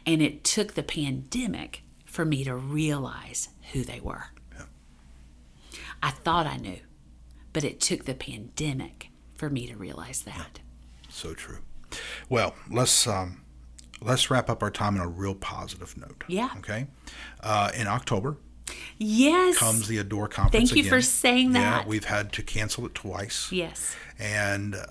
And 0.06 0.22
it 0.22 0.44
took 0.44 0.74
the 0.74 0.82
pandemic 0.82 1.82
for 2.04 2.24
me 2.24 2.44
to 2.44 2.54
realize 2.54 3.48
who 3.72 3.82
they 3.82 4.00
were. 4.00 4.26
Yep. 4.56 4.68
I 6.02 6.10
thought 6.10 6.46
I 6.46 6.56
knew, 6.56 6.80
but 7.52 7.64
it 7.64 7.80
took 7.80 8.04
the 8.04 8.14
pandemic 8.14 9.08
for 9.42 9.50
me 9.50 9.66
to 9.66 9.74
realize 9.74 10.22
that. 10.22 10.60
So 11.08 11.34
true. 11.34 11.58
Well, 12.28 12.54
let's 12.70 13.08
um, 13.08 13.42
let's 14.00 14.30
wrap 14.30 14.48
up 14.48 14.62
our 14.62 14.70
time 14.70 14.94
on 14.94 15.00
a 15.00 15.08
real 15.08 15.34
positive 15.34 15.96
note. 15.96 16.22
Yeah. 16.28 16.50
Okay. 16.58 16.86
Uh, 17.40 17.72
in 17.74 17.88
October, 17.88 18.36
Yes. 18.98 19.58
Comes 19.58 19.88
the 19.88 19.98
Adore 19.98 20.28
conference. 20.28 20.70
Thank 20.70 20.76
you 20.76 20.82
again. 20.82 20.98
for 20.98 21.02
saying 21.02 21.54
that. 21.54 21.82
Yeah, 21.82 21.88
we've 21.88 22.04
had 22.04 22.32
to 22.34 22.42
cancel 22.44 22.86
it 22.86 22.94
twice. 22.94 23.50
Yes. 23.50 23.96
And 24.16 24.76
uh, 24.76 24.84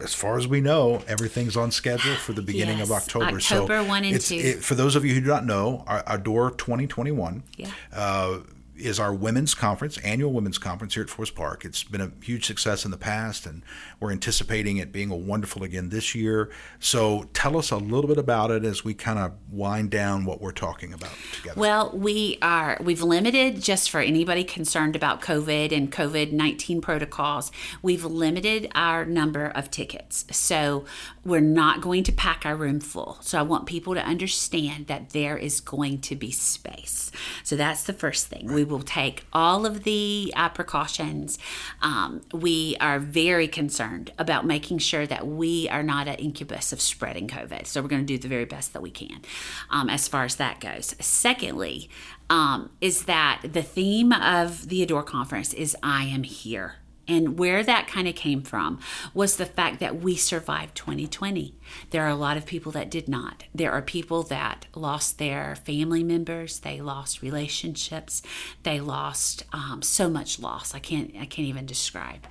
as 0.00 0.14
far 0.14 0.38
as 0.38 0.48
we 0.48 0.62
know, 0.62 1.02
everything's 1.06 1.54
on 1.54 1.70
schedule 1.70 2.14
for 2.14 2.32
the 2.32 2.40
beginning 2.40 2.78
yes. 2.78 2.88
of 2.88 2.96
October. 2.96 3.36
October 3.36 3.82
so 3.82 3.84
1 3.84 4.04
and 4.06 4.18
2. 4.18 4.34
It, 4.34 4.64
for 4.64 4.74
those 4.74 4.96
of 4.96 5.04
you 5.04 5.12
who 5.12 5.20
do 5.20 5.26
not 5.26 5.44
know, 5.44 5.84
our 5.86 6.02
Adore 6.06 6.52
2021 6.52 7.42
yeah. 7.58 7.70
uh, 7.92 8.38
is 8.76 8.98
our 8.98 9.12
women's 9.12 9.54
conference, 9.54 9.98
annual 9.98 10.32
women's 10.32 10.58
conference 10.58 10.94
here 10.94 11.02
at 11.02 11.10
Forest 11.10 11.34
Park. 11.34 11.64
It's 11.64 11.84
been 11.84 12.00
a 12.00 12.10
huge 12.22 12.46
success 12.46 12.84
in 12.84 12.90
the 12.90 12.96
past, 12.96 13.46
and 13.46 13.62
we're 14.00 14.12
anticipating 14.12 14.78
it 14.78 14.92
being 14.92 15.10
a 15.10 15.16
wonderful 15.16 15.62
again 15.62 15.90
this 15.90 16.14
year. 16.14 16.50
So 16.80 17.28
tell 17.34 17.56
us 17.56 17.70
a 17.70 17.76
little 17.76 18.08
bit 18.08 18.18
about 18.18 18.50
it 18.50 18.64
as 18.64 18.84
we 18.84 18.94
kind 18.94 19.18
of 19.18 19.32
wind 19.50 19.90
down 19.90 20.24
what 20.24 20.40
we're 20.40 20.52
talking 20.52 20.92
about 20.92 21.12
together. 21.32 21.60
Well, 21.60 21.90
we 21.94 22.38
are 22.40 22.78
we've 22.80 23.02
limited 23.02 23.60
just 23.60 23.90
for 23.90 24.00
anybody 24.00 24.42
concerned 24.42 24.96
about 24.96 25.20
COVID 25.20 25.70
and 25.70 25.92
COVID 25.92 26.32
nineteen 26.32 26.80
protocols. 26.80 27.52
We've 27.82 28.04
limited 28.04 28.70
our 28.74 29.04
number 29.04 29.46
of 29.46 29.70
tickets, 29.70 30.24
so 30.30 30.84
we're 31.24 31.40
not 31.40 31.80
going 31.82 32.04
to 32.04 32.12
pack 32.12 32.46
our 32.46 32.56
room 32.56 32.80
full. 32.80 33.18
So 33.20 33.38
I 33.38 33.42
want 33.42 33.66
people 33.66 33.94
to 33.94 34.02
understand 34.02 34.86
that 34.86 35.10
there 35.10 35.36
is 35.36 35.60
going 35.60 36.00
to 36.00 36.16
be 36.16 36.30
space. 36.30 37.10
So 37.44 37.54
that's 37.54 37.84
the 37.84 37.92
first 37.92 38.28
thing. 38.28 38.46
Right. 38.46 38.54
We 38.56 38.61
will 38.64 38.82
take 38.82 39.26
all 39.32 39.66
of 39.66 39.84
the 39.84 40.32
uh, 40.36 40.48
precautions. 40.48 41.38
Um, 41.80 42.22
we 42.32 42.76
are 42.80 42.98
very 42.98 43.48
concerned 43.48 44.12
about 44.18 44.46
making 44.46 44.78
sure 44.78 45.06
that 45.06 45.26
we 45.26 45.68
are 45.68 45.82
not 45.82 46.08
an 46.08 46.16
incubus 46.16 46.72
of 46.72 46.80
spreading 46.80 47.28
COVID. 47.28 47.66
So 47.66 47.82
we're 47.82 47.88
going 47.88 48.06
to 48.06 48.06
do 48.06 48.18
the 48.18 48.28
very 48.28 48.44
best 48.44 48.72
that 48.72 48.82
we 48.82 48.90
can 48.90 49.22
um, 49.70 49.88
as 49.88 50.08
far 50.08 50.24
as 50.24 50.36
that 50.36 50.60
goes. 50.60 50.94
Secondly, 51.00 51.88
um, 52.30 52.70
is 52.80 53.04
that 53.04 53.42
the 53.42 53.62
theme 53.62 54.12
of 54.12 54.68
the 54.68 54.82
Adore 54.82 55.02
conference 55.02 55.52
is 55.52 55.76
I 55.82 56.04
am 56.04 56.22
here. 56.22 56.76
And 57.12 57.38
where 57.38 57.62
that 57.62 57.88
kind 57.88 58.08
of 58.08 58.14
came 58.14 58.40
from 58.40 58.80
was 59.12 59.36
the 59.36 59.44
fact 59.44 59.80
that 59.80 60.00
we 60.00 60.16
survived 60.16 60.74
2020. 60.74 61.54
There 61.90 62.02
are 62.02 62.08
a 62.08 62.14
lot 62.14 62.38
of 62.38 62.46
people 62.46 62.72
that 62.72 62.90
did 62.90 63.06
not. 63.06 63.44
There 63.54 63.70
are 63.70 63.82
people 63.82 64.22
that 64.24 64.64
lost 64.74 65.18
their 65.18 65.54
family 65.54 66.02
members. 66.02 66.60
They 66.60 66.80
lost 66.80 67.20
relationships. 67.20 68.22
They 68.62 68.80
lost 68.80 69.44
um, 69.52 69.82
so 69.82 70.08
much 70.08 70.40
loss. 70.40 70.74
I 70.74 70.78
can't. 70.78 71.10
I 71.20 71.26
can't 71.26 71.48
even 71.48 71.66
describe 71.66 72.26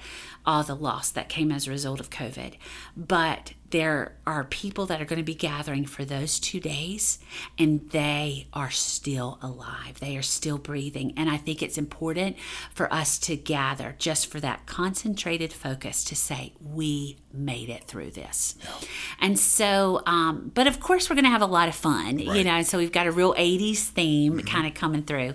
all 0.48 0.64
the 0.64 0.76
loss 0.76 1.12
that 1.12 1.30
came 1.30 1.52
as 1.52 1.68
a 1.68 1.72
result 1.72 2.00
of 2.00 2.10
COVID. 2.10 2.56
But 2.98 3.54
there 3.72 4.13
are 4.28 4.43
people 4.43 4.86
that 4.86 5.01
are 5.01 5.05
going 5.05 5.17
to 5.17 5.24
be 5.24 5.36
gathering 5.36 5.86
for 5.86 6.05
those 6.05 6.39
two 6.39 6.59
days 6.59 7.19
and 7.57 7.89
they 7.91 8.47
are 8.53 8.69
still 8.69 9.39
alive. 9.41 9.99
They 9.99 10.15
are 10.17 10.22
still 10.22 10.57
breathing. 10.57 11.13
And 11.17 11.30
I 11.30 11.38
think 11.38 11.61
it's 11.61 11.78
important 11.78 12.38
for 12.74 12.91
us 12.93 13.17
to 13.19 13.36
gather 13.36 13.95
just 13.97 14.28
for 14.28 14.39
that 14.39 14.65
concentrated 14.65 15.53
focus 15.53 16.03
to 16.05 16.15
say, 16.15 16.53
we 16.61 17.17
made 17.34 17.69
it 17.69 17.86
through 17.86 18.11
this. 18.11 18.55
Yeah. 18.63 18.88
And 19.19 19.39
so, 19.39 20.03
um, 20.05 20.51
but 20.53 20.67
of 20.67 20.80
course, 20.80 21.09
we're 21.09 21.15
going 21.15 21.26
to 21.26 21.32
have 21.32 21.41
a 21.41 21.45
lot 21.45 21.67
of 21.67 21.76
fun, 21.76 22.17
right. 22.17 22.38
you 22.38 22.43
know. 22.43 22.61
So 22.63 22.78
we've 22.78 22.91
got 22.91 23.07
a 23.07 23.11
real 23.11 23.34
'80s 23.36 23.80
theme 23.80 24.38
mm-hmm. 24.38 24.47
kind 24.47 24.67
of 24.67 24.74
coming 24.74 25.03
through. 25.03 25.34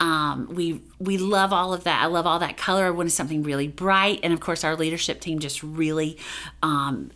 Um, 0.00 0.48
we 0.52 0.82
we 0.98 1.18
love 1.18 1.52
all 1.52 1.72
of 1.72 1.84
that. 1.84 2.02
I 2.02 2.06
love 2.06 2.26
all 2.26 2.38
that 2.38 2.56
color. 2.56 2.86
I 2.86 2.90
wanted 2.90 3.10
something 3.10 3.42
really 3.42 3.68
bright, 3.68 4.20
and 4.22 4.32
of 4.32 4.40
course, 4.40 4.64
our 4.64 4.76
leadership 4.76 5.20
team 5.20 5.38
just 5.38 5.62
really 5.62 6.18
um, 6.62 7.10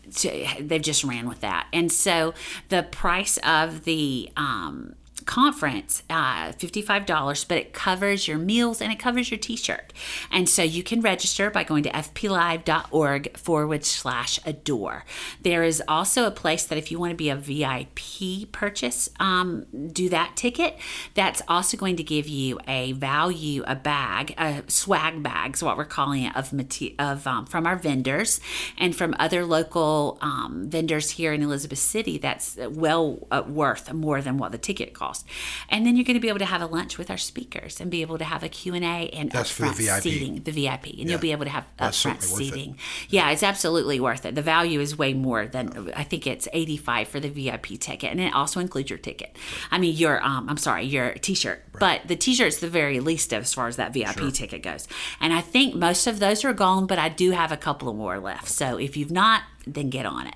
they've 0.68 0.82
just 0.82 1.04
ran 1.04 1.28
with 1.28 1.40
that. 1.40 1.66
And 1.72 1.90
so 1.90 2.34
the 2.68 2.82
price 2.82 3.38
of 3.38 3.84
the 3.84 4.30
um, 4.36 4.94
conference, 5.26 6.02
uh, 6.10 6.52
$55, 6.52 7.48
but 7.48 7.58
it 7.58 7.72
covers 7.72 8.28
your 8.28 8.38
meals 8.38 8.80
and 8.80 8.92
it 8.92 8.98
covers 8.98 9.30
your 9.30 9.38
t 9.38 9.56
shirt. 9.56 9.92
And 10.30 10.48
so 10.48 10.62
you 10.62 10.82
can 10.82 11.00
register 11.00 11.50
by 11.50 11.64
going 11.64 11.82
to 11.84 11.90
fplive.org 11.90 13.36
forward 13.36 13.84
slash 13.84 14.38
adore. 14.44 15.04
There 15.42 15.62
is 15.62 15.82
also 15.88 16.26
a 16.26 16.30
place 16.30 16.64
that 16.66 16.78
if 16.78 16.90
you 16.90 16.98
want 16.98 17.10
to 17.10 17.16
be 17.16 17.28
a 17.28 17.36
VIP 17.36 18.50
purchase, 18.52 19.08
um, 19.20 19.66
do 19.92 20.08
that 20.08 20.36
ticket. 20.36 20.78
That's 21.14 21.42
also 21.48 21.76
going 21.76 21.96
to 21.96 22.04
give 22.04 22.28
you 22.28 22.58
a 22.66 22.92
value, 22.92 23.62
a 23.66 23.76
bag, 23.76 24.34
a 24.38 24.62
swag 24.68 25.22
bag, 25.22 25.54
is 25.54 25.62
what 25.62 25.76
we're 25.76 25.84
calling 25.84 26.24
it, 26.24 26.36
of, 26.36 26.52
of 26.98 27.26
um, 27.26 27.46
from 27.46 27.66
our 27.66 27.76
vendors 27.76 28.40
and 28.78 28.94
from 28.94 29.14
other 29.18 29.44
local 29.44 30.18
um, 30.20 30.66
vendors 30.68 31.10
here 31.10 31.32
in 31.32 31.42
Elizabeth 31.42 31.78
City 31.78 32.18
that's 32.18 32.56
well 32.70 33.26
uh, 33.30 33.42
worth 33.46 33.92
more 33.92 34.22
than 34.22 34.38
what 34.38 34.52
the 34.52 34.58
ticket 34.58 34.94
costs 34.94 35.11
cost. 35.12 35.26
And 35.68 35.86
then 35.86 35.96
you're 35.96 36.04
going 36.04 36.16
to 36.16 36.20
be 36.20 36.28
able 36.28 36.38
to 36.40 36.44
have 36.44 36.60
a 36.60 36.66
lunch 36.66 36.98
with 36.98 37.10
our 37.10 37.16
speakers 37.16 37.80
and 37.80 37.90
be 37.90 38.02
able 38.02 38.18
to 38.18 38.24
have 38.24 38.42
a 38.42 38.48
Q&A 38.48 38.78
and 38.78 39.30
That's 39.30 39.52
upfront 39.52 39.76
the 39.76 39.84
VIP. 39.84 40.02
seating, 40.02 40.42
the 40.42 40.50
VIP. 40.50 40.86
And 40.86 40.98
yeah. 40.98 41.10
you'll 41.10 41.20
be 41.20 41.32
able 41.32 41.44
to 41.44 41.50
have 41.50 41.66
That's 41.76 42.02
upfront 42.02 42.22
seating. 42.22 42.70
It. 42.70 42.76
Yeah, 43.10 43.30
it's 43.30 43.42
absolutely 43.42 44.00
worth 44.00 44.24
it. 44.26 44.34
The 44.34 44.42
value 44.42 44.80
is 44.80 44.96
way 44.96 45.14
more 45.14 45.46
than 45.46 45.92
I 45.94 46.04
think 46.04 46.26
it's 46.26 46.48
85 46.52 47.08
for 47.08 47.20
the 47.20 47.28
VIP 47.28 47.78
ticket 47.78 48.10
and 48.10 48.20
it 48.20 48.34
also 48.34 48.60
includes 48.60 48.90
your 48.90 48.98
ticket. 48.98 49.36
I 49.70 49.78
mean 49.78 49.94
your 49.94 50.22
um 50.22 50.48
I'm 50.48 50.56
sorry, 50.56 50.84
your 50.84 51.14
t-shirt. 51.14 51.62
Right. 51.72 51.80
But 51.80 52.08
the 52.08 52.16
t-shirt's 52.16 52.58
the 52.58 52.68
very 52.68 53.00
least 53.00 53.32
as 53.32 53.54
far 53.54 53.68
as 53.68 53.76
that 53.76 53.92
VIP 53.92 54.18
sure. 54.18 54.30
ticket 54.30 54.62
goes. 54.62 54.88
And 55.20 55.32
I 55.32 55.40
think 55.40 55.74
most 55.74 56.06
of 56.06 56.18
those 56.18 56.44
are 56.44 56.52
gone, 56.52 56.86
but 56.86 56.98
I 56.98 57.08
do 57.08 57.30
have 57.32 57.52
a 57.52 57.56
couple 57.56 57.88
of 57.88 57.96
more 57.96 58.18
left. 58.18 58.48
So 58.48 58.78
if 58.78 58.96
you've 58.96 59.10
not 59.10 59.42
then 59.66 59.90
get 59.90 60.06
on 60.06 60.26
it 60.26 60.34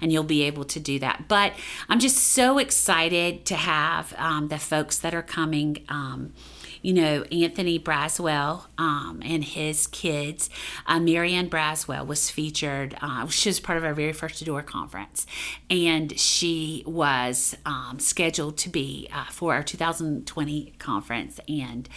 and 0.00 0.12
you'll 0.12 0.22
be 0.22 0.42
able 0.42 0.64
to 0.64 0.80
do 0.80 0.98
that 0.98 1.24
but 1.28 1.52
i'm 1.88 2.00
just 2.00 2.16
so 2.16 2.58
excited 2.58 3.44
to 3.44 3.54
have 3.54 4.14
um, 4.18 4.48
the 4.48 4.58
folks 4.58 4.98
that 4.98 5.14
are 5.14 5.22
coming 5.22 5.84
um, 5.88 6.32
you 6.84 6.92
know, 6.92 7.22
Anthony 7.32 7.78
Braswell 7.78 8.66
um, 8.76 9.22
and 9.24 9.42
his 9.42 9.86
kids. 9.86 10.50
Uh, 10.86 11.00
Marianne 11.00 11.48
Braswell 11.48 12.06
was 12.06 12.28
featured. 12.28 12.94
Uh, 13.00 13.26
she 13.28 13.48
was 13.48 13.58
part 13.58 13.78
of 13.78 13.84
our 13.84 13.94
very 13.94 14.12
first 14.12 14.42
Adore 14.42 14.62
conference, 14.62 15.26
and 15.70 16.16
she 16.20 16.84
was 16.86 17.56
um, 17.64 17.98
scheduled 17.98 18.58
to 18.58 18.68
be 18.68 19.08
uh, 19.14 19.24
for 19.30 19.54
our 19.54 19.62
2020 19.62 20.74
conference, 20.78 21.40
and 21.48 21.88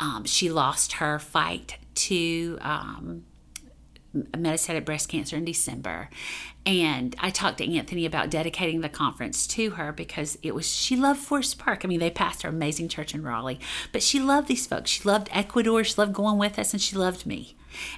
um, 0.00 0.24
she 0.24 0.50
lost 0.50 0.94
her 0.94 1.18
fight 1.18 1.76
to 1.96 2.56
um, 2.62 3.26
metastatic 4.14 4.84
breast 4.84 5.08
cancer 5.08 5.36
in 5.36 5.44
December. 5.44 6.08
And 6.66 7.16
I 7.18 7.30
talked 7.30 7.58
to 7.58 7.76
Anthony 7.76 8.04
about 8.04 8.30
dedicating 8.30 8.80
the 8.80 8.88
conference 8.88 9.46
to 9.48 9.70
her 9.70 9.92
because 9.92 10.38
it 10.42 10.54
was, 10.54 10.66
she 10.66 10.94
loved 10.94 11.20
Forest 11.20 11.58
Park. 11.58 11.84
I 11.84 11.88
mean, 11.88 12.00
they 12.00 12.10
passed 12.10 12.42
her 12.42 12.48
amazing 12.48 12.88
church 12.88 13.14
in 13.14 13.22
Raleigh, 13.22 13.60
but 13.92 14.02
she 14.02 14.20
loved 14.20 14.48
these 14.48 14.66
folks. 14.66 14.90
She 14.90 15.08
loved 15.08 15.28
Ecuador, 15.32 15.82
she 15.84 15.94
loved 15.96 16.12
going 16.12 16.38
with 16.38 16.58
us, 16.58 16.72
and 16.72 16.80
she 16.80 16.96
loved 16.96 17.24
me 17.26 17.56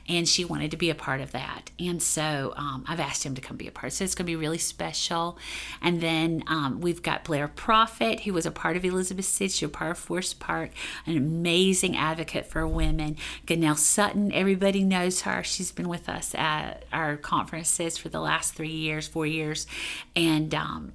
and 0.09 0.29
she 0.29 0.45
wanted 0.45 0.71
to 0.71 0.77
be 0.77 0.91
a 0.91 0.95
part 0.95 1.21
of 1.21 1.33
that. 1.33 1.71
And 1.79 2.03
so 2.03 2.53
um, 2.57 2.85
I've 2.87 3.01
asked 3.01 3.25
him 3.25 3.35
to 3.35 3.41
come 3.41 3.57
be 3.57 3.67
a 3.67 3.73
part. 3.73 3.93
So 3.93 4.05
it's 4.05 4.15
going 4.15 4.27
to 4.27 4.31
be 4.31 4.37
really 4.37 4.59
special. 4.59 5.39
And 5.81 6.01
then 6.01 6.45
um, 6.47 6.81
we've 6.81 7.03
got 7.03 7.25
Blair 7.25 7.49
Prophet, 7.49 8.21
who 8.21 8.33
was 8.33 8.47
a 8.47 8.51
part 8.51 8.77
of 8.77 8.85
Elizabeth 8.85 9.25
City, 9.25 9.67
a 9.67 9.69
part 9.69 9.93
of 9.93 9.99
Forest 9.99 10.41
Park, 10.41 10.71
an 11.07 11.17
amazing 11.17 11.97
advocate 11.97 12.47
for 12.47 12.67
women. 12.67 13.17
Ganelle 13.47 13.77
Sutton, 13.77 14.33
everybody 14.33 14.85
knows 14.85 15.23
her. 15.23 15.43
She's 15.43 15.73
been 15.73 15.89
with 15.89 16.09
us 16.09 16.35
at 16.35 16.85
our 16.93 17.17
conferences 17.17 17.97
for 17.97 18.09
the 18.09 18.21
last 18.21 18.52
three 18.53 18.69
years, 18.69 19.09
four 19.09 19.27
years, 19.27 19.67
and 20.15 20.55
um, 20.55 20.93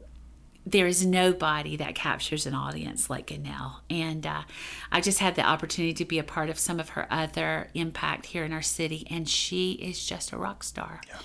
there 0.69 0.87
is 0.87 1.05
nobody 1.05 1.77
that 1.77 1.95
captures 1.95 2.45
an 2.45 2.53
audience 2.53 3.09
like 3.09 3.27
Ganelle. 3.27 3.77
And 3.89 4.27
uh, 4.27 4.41
I 4.91 4.99
just 4.99 5.19
had 5.19 5.35
the 5.35 5.43
opportunity 5.43 5.93
to 5.93 6.05
be 6.05 6.19
a 6.19 6.23
part 6.23 6.49
of 6.49 6.59
some 6.59 6.79
of 6.79 6.89
her 6.89 7.07
other 7.09 7.69
impact 7.73 8.27
here 8.27 8.43
in 8.43 8.51
our 8.51 8.61
city, 8.61 9.07
and 9.09 9.29
she 9.29 9.73
is 9.73 10.05
just 10.05 10.33
a 10.33 10.37
rock 10.37 10.63
star. 10.63 10.99
Yeah. 11.07 11.19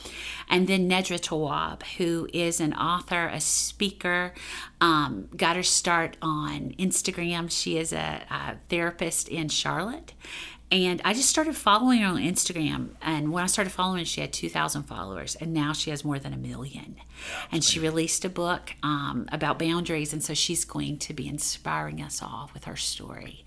And 0.49 0.69
then 0.69 0.89
Nedra 0.89 1.19
Tawwab, 1.19 1.83
who 1.97 2.29
is 2.33 2.61
an 2.61 2.73
author, 2.75 3.27
a 3.27 3.41
speaker, 3.41 4.33
um, 4.81 5.29
got 5.37 5.57
her 5.57 5.63
start 5.65 6.17
on 6.23 6.75
Instagram. 6.79 7.51
She 7.51 7.79
is 7.79 7.93
a, 7.93 8.23
a 8.31 8.57
therapist 8.69 9.29
in 9.29 9.49
Charlotte 9.49 10.13
and 10.73 11.03
I 11.05 11.13
just 11.13 11.29
started 11.29 11.55
following 11.55 12.01
her 12.01 12.09
on 12.09 12.17
Instagram. 12.17 12.93
And 13.03 13.31
when 13.31 13.45
I 13.45 13.47
started 13.47 13.71
following, 13.71 13.99
her, 13.99 14.05
she 14.07 14.23
had 14.23 14.33
2,000 14.33 14.85
followers, 14.85 15.37
and 15.37 15.53
now 15.53 15.75
she 15.75 15.91
has 15.91 16.03
more 16.03 16.19
than 16.19 16.33
a 16.33 16.37
million. 16.39 16.97
And 17.53 17.63
she 17.63 17.79
released 17.79 18.25
a 18.25 18.31
book 18.31 18.75
um, 18.83 19.29
about 19.31 19.59
boundaries, 19.59 20.15
and 20.15 20.23
so 20.23 20.33
she's 20.33 20.65
going 20.65 20.97
to 21.01 21.13
be 21.13 21.29
inspiring 21.29 22.01
us 22.01 22.23
all 22.23 22.51
with 22.55 22.65
her 22.65 22.77
story. 22.77 23.45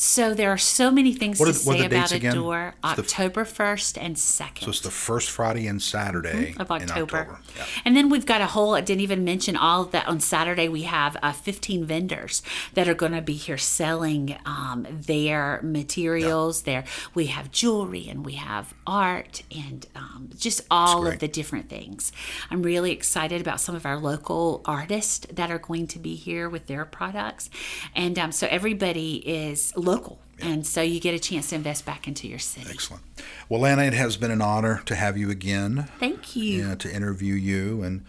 So 0.00 0.32
there 0.32 0.52
are 0.52 0.58
so 0.58 0.92
many 0.92 1.12
things 1.12 1.40
to 1.40 1.52
say 1.52 1.84
about 1.84 2.12
Adore. 2.12 2.76
October 2.84 3.44
first 3.44 3.98
and 3.98 4.16
second. 4.16 4.66
So 4.66 4.70
it's 4.70 4.80
the 4.80 4.92
first 4.92 5.28
Friday 5.28 5.66
and 5.66 5.82
Saturday 5.82 6.52
mm-hmm, 6.52 6.60
of 6.60 6.70
October. 6.70 7.16
October. 7.16 7.40
Yeah. 7.56 7.64
And 7.84 7.96
then 7.96 8.08
we've 8.08 8.24
got 8.24 8.40
a 8.40 8.46
whole. 8.46 8.76
I 8.76 8.80
didn't 8.80 9.00
even 9.00 9.24
mention 9.24 9.56
all 9.56 9.82
of 9.82 9.90
that. 9.90 10.06
On 10.06 10.20
Saturday 10.20 10.68
we 10.68 10.82
have 10.82 11.16
uh, 11.20 11.32
15 11.32 11.84
vendors 11.84 12.44
that 12.74 12.86
are 12.86 12.94
going 12.94 13.10
to 13.10 13.20
be 13.20 13.32
here 13.32 13.58
selling 13.58 14.38
um, 14.46 14.86
their 14.88 15.58
materials. 15.64 16.62
Yeah. 16.64 16.82
There 16.82 16.84
we 17.14 17.26
have 17.26 17.50
jewelry 17.50 18.08
and 18.08 18.24
we 18.24 18.34
have 18.34 18.74
art 18.86 19.42
and 19.52 19.84
um, 19.96 20.30
just 20.38 20.60
all 20.70 21.08
of 21.08 21.18
the 21.18 21.26
different 21.26 21.68
things. 21.68 22.12
I'm 22.52 22.62
really 22.62 22.92
excited 22.92 23.40
about 23.40 23.60
some 23.60 23.74
of 23.74 23.84
our 23.84 23.96
local 23.96 24.62
artists 24.64 25.26
that 25.32 25.50
are 25.50 25.58
going 25.58 25.88
to 25.88 25.98
be 25.98 26.14
here 26.14 26.48
with 26.48 26.68
their 26.68 26.84
products, 26.84 27.50
and 27.96 28.16
um, 28.16 28.30
so 28.30 28.46
everybody 28.48 29.16
is 29.26 29.76
local. 29.88 30.18
Yeah. 30.38 30.46
And 30.48 30.66
so 30.66 30.82
you 30.82 31.00
get 31.00 31.14
a 31.14 31.18
chance 31.18 31.48
to 31.50 31.56
invest 31.56 31.84
back 31.84 32.06
into 32.06 32.28
your 32.28 32.38
city. 32.38 32.68
Excellent. 32.70 33.02
Well, 33.48 33.60
Lana, 33.60 33.82
it 33.82 33.94
has 33.94 34.16
been 34.16 34.30
an 34.30 34.42
honor 34.42 34.82
to 34.86 34.94
have 34.94 35.16
you 35.16 35.30
again. 35.30 35.88
Thank 35.98 36.36
you. 36.36 36.66
Yeah, 36.66 36.74
to 36.76 36.94
interview 36.94 37.34
you 37.34 37.82
and 37.82 38.04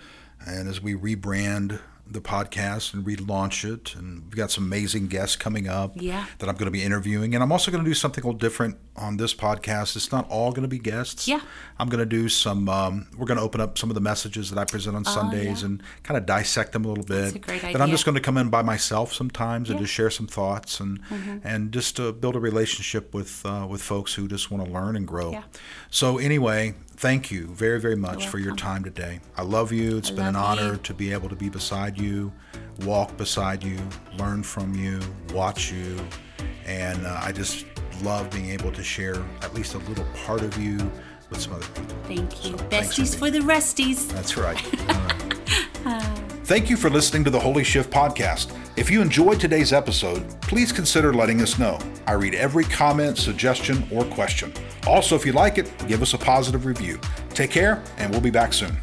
and 0.45 0.69
as 0.69 0.81
we 0.81 0.93
rebrand 0.93 1.79
the 2.11 2.21
podcast 2.21 2.93
and 2.93 3.05
relaunch 3.05 3.71
it. 3.71 3.95
And 3.95 4.23
we've 4.23 4.35
got 4.35 4.51
some 4.51 4.63
amazing 4.63 5.07
guests 5.07 5.35
coming 5.35 5.67
up 5.67 5.93
yeah. 5.95 6.25
that 6.39 6.49
I'm 6.49 6.55
going 6.55 6.65
to 6.65 6.71
be 6.71 6.83
interviewing. 6.83 7.35
And 7.35 7.43
I'm 7.43 7.51
also 7.51 7.71
going 7.71 7.83
to 7.83 7.89
do 7.89 7.93
something 7.93 8.23
a 8.23 8.27
little 8.27 8.39
different 8.39 8.77
on 8.95 9.17
this 9.17 9.33
podcast. 9.33 9.95
It's 9.95 10.11
not 10.11 10.29
all 10.29 10.51
going 10.51 10.63
to 10.63 10.67
be 10.67 10.79
guests. 10.79 11.27
Yeah. 11.27 11.41
I'm 11.77 11.87
going 11.87 11.99
to 11.99 12.05
do 12.05 12.27
some, 12.27 12.67
um, 12.67 13.07
we're 13.17 13.25
going 13.25 13.37
to 13.37 13.43
open 13.43 13.61
up 13.61 13.77
some 13.77 13.89
of 13.89 13.95
the 13.95 14.01
messages 14.01 14.49
that 14.49 14.59
I 14.59 14.65
present 14.65 14.95
on 14.95 15.03
oh, 15.05 15.09
Sundays 15.09 15.61
yeah. 15.61 15.67
and 15.67 15.83
kind 16.03 16.17
of 16.17 16.25
dissect 16.25 16.73
them 16.73 16.85
a 16.85 16.87
little 16.87 17.03
bit. 17.03 17.21
That's 17.21 17.35
a 17.35 17.39
great 17.39 17.63
idea. 17.63 17.73
Then 17.73 17.81
I'm 17.81 17.91
just 17.91 18.05
going 18.05 18.15
to 18.15 18.21
come 18.21 18.37
in 18.37 18.49
by 18.49 18.61
myself 18.61 19.13
sometimes 19.13 19.69
yeah. 19.69 19.75
and 19.75 19.85
just 19.85 19.93
share 19.93 20.09
some 20.09 20.27
thoughts 20.27 20.79
and, 20.79 21.01
mm-hmm. 21.07 21.37
and 21.43 21.71
just 21.71 21.95
to 21.97 22.11
build 22.11 22.35
a 22.35 22.39
relationship 22.39 23.13
with, 23.13 23.45
uh, 23.45 23.67
with 23.69 23.81
folks 23.81 24.13
who 24.13 24.27
just 24.27 24.51
want 24.51 24.65
to 24.65 24.71
learn 24.71 24.95
and 24.95 25.07
grow. 25.07 25.31
Yeah. 25.31 25.43
So, 25.89 26.17
anyway, 26.17 26.73
thank 26.99 27.31
you 27.31 27.47
very, 27.47 27.79
very 27.79 27.95
much 27.95 28.27
for 28.27 28.39
your 28.39 28.53
time 28.57 28.83
today. 28.83 29.21
I 29.37 29.41
love 29.43 29.71
you. 29.71 29.97
It's 29.97 30.11
I 30.11 30.15
been 30.15 30.27
an 30.27 30.35
honor 30.35 30.73
you. 30.73 30.77
to 30.79 30.93
be 30.93 31.13
able 31.13 31.29
to 31.29 31.35
be 31.35 31.47
beside 31.47 31.97
you, 31.97 32.31
walk 32.81 33.15
beside 33.15 33.63
you, 33.63 33.79
learn 34.17 34.43
from 34.43 34.75
you, 34.75 34.99
watch 35.33 35.71
you. 35.71 35.97
And 36.65 37.05
uh, 37.05 37.21
I 37.23 37.31
just 37.31 37.65
love 38.03 38.29
being 38.29 38.49
able 38.49 38.73
to 38.73 38.83
share 38.83 39.15
at 39.41 39.53
least 39.53 39.75
a 39.75 39.77
little 39.77 40.05
part 40.25 40.41
of 40.41 40.57
you 40.61 40.77
with 41.29 41.39
some 41.39 41.53
other 41.53 41.67
people. 41.67 41.95
Thank 42.03 42.43
you. 42.45 42.57
So 42.57 42.65
Besties 42.65 43.13
for, 43.13 43.27
for, 43.27 43.31
the 43.31 43.39
resties. 43.39 44.09
That's 44.09 44.35
right. 44.35 44.59
Thank 46.43 46.69
you 46.69 46.75
for 46.75 46.89
listening 46.89 47.23
to 47.23 47.29
the 47.29 47.39
Holy 47.39 47.63
Shift 47.63 47.91
podcast. 47.91 48.53
If 48.75 48.89
you 48.89 49.01
enjoyed 49.01 49.39
today's 49.39 49.71
episode, 49.71 50.41
please 50.41 50.73
consider 50.73 51.13
letting 51.13 51.41
us 51.41 51.57
know. 51.59 51.79
I 52.07 52.13
read 52.13 52.35
every 52.35 52.65
comment, 52.65 53.17
suggestion, 53.17 53.87
or 53.89 54.03
question. 54.03 54.51
Also, 54.87 55.15
if 55.15 55.25
you 55.25 55.31
like 55.33 55.57
it, 55.57 55.71
give 55.87 56.01
us 56.01 56.13
a 56.13 56.17
positive 56.17 56.65
review. 56.65 56.99
Take 57.29 57.51
care, 57.51 57.83
and 57.97 58.11
we'll 58.11 58.21
be 58.21 58.31
back 58.31 58.53
soon. 58.53 58.75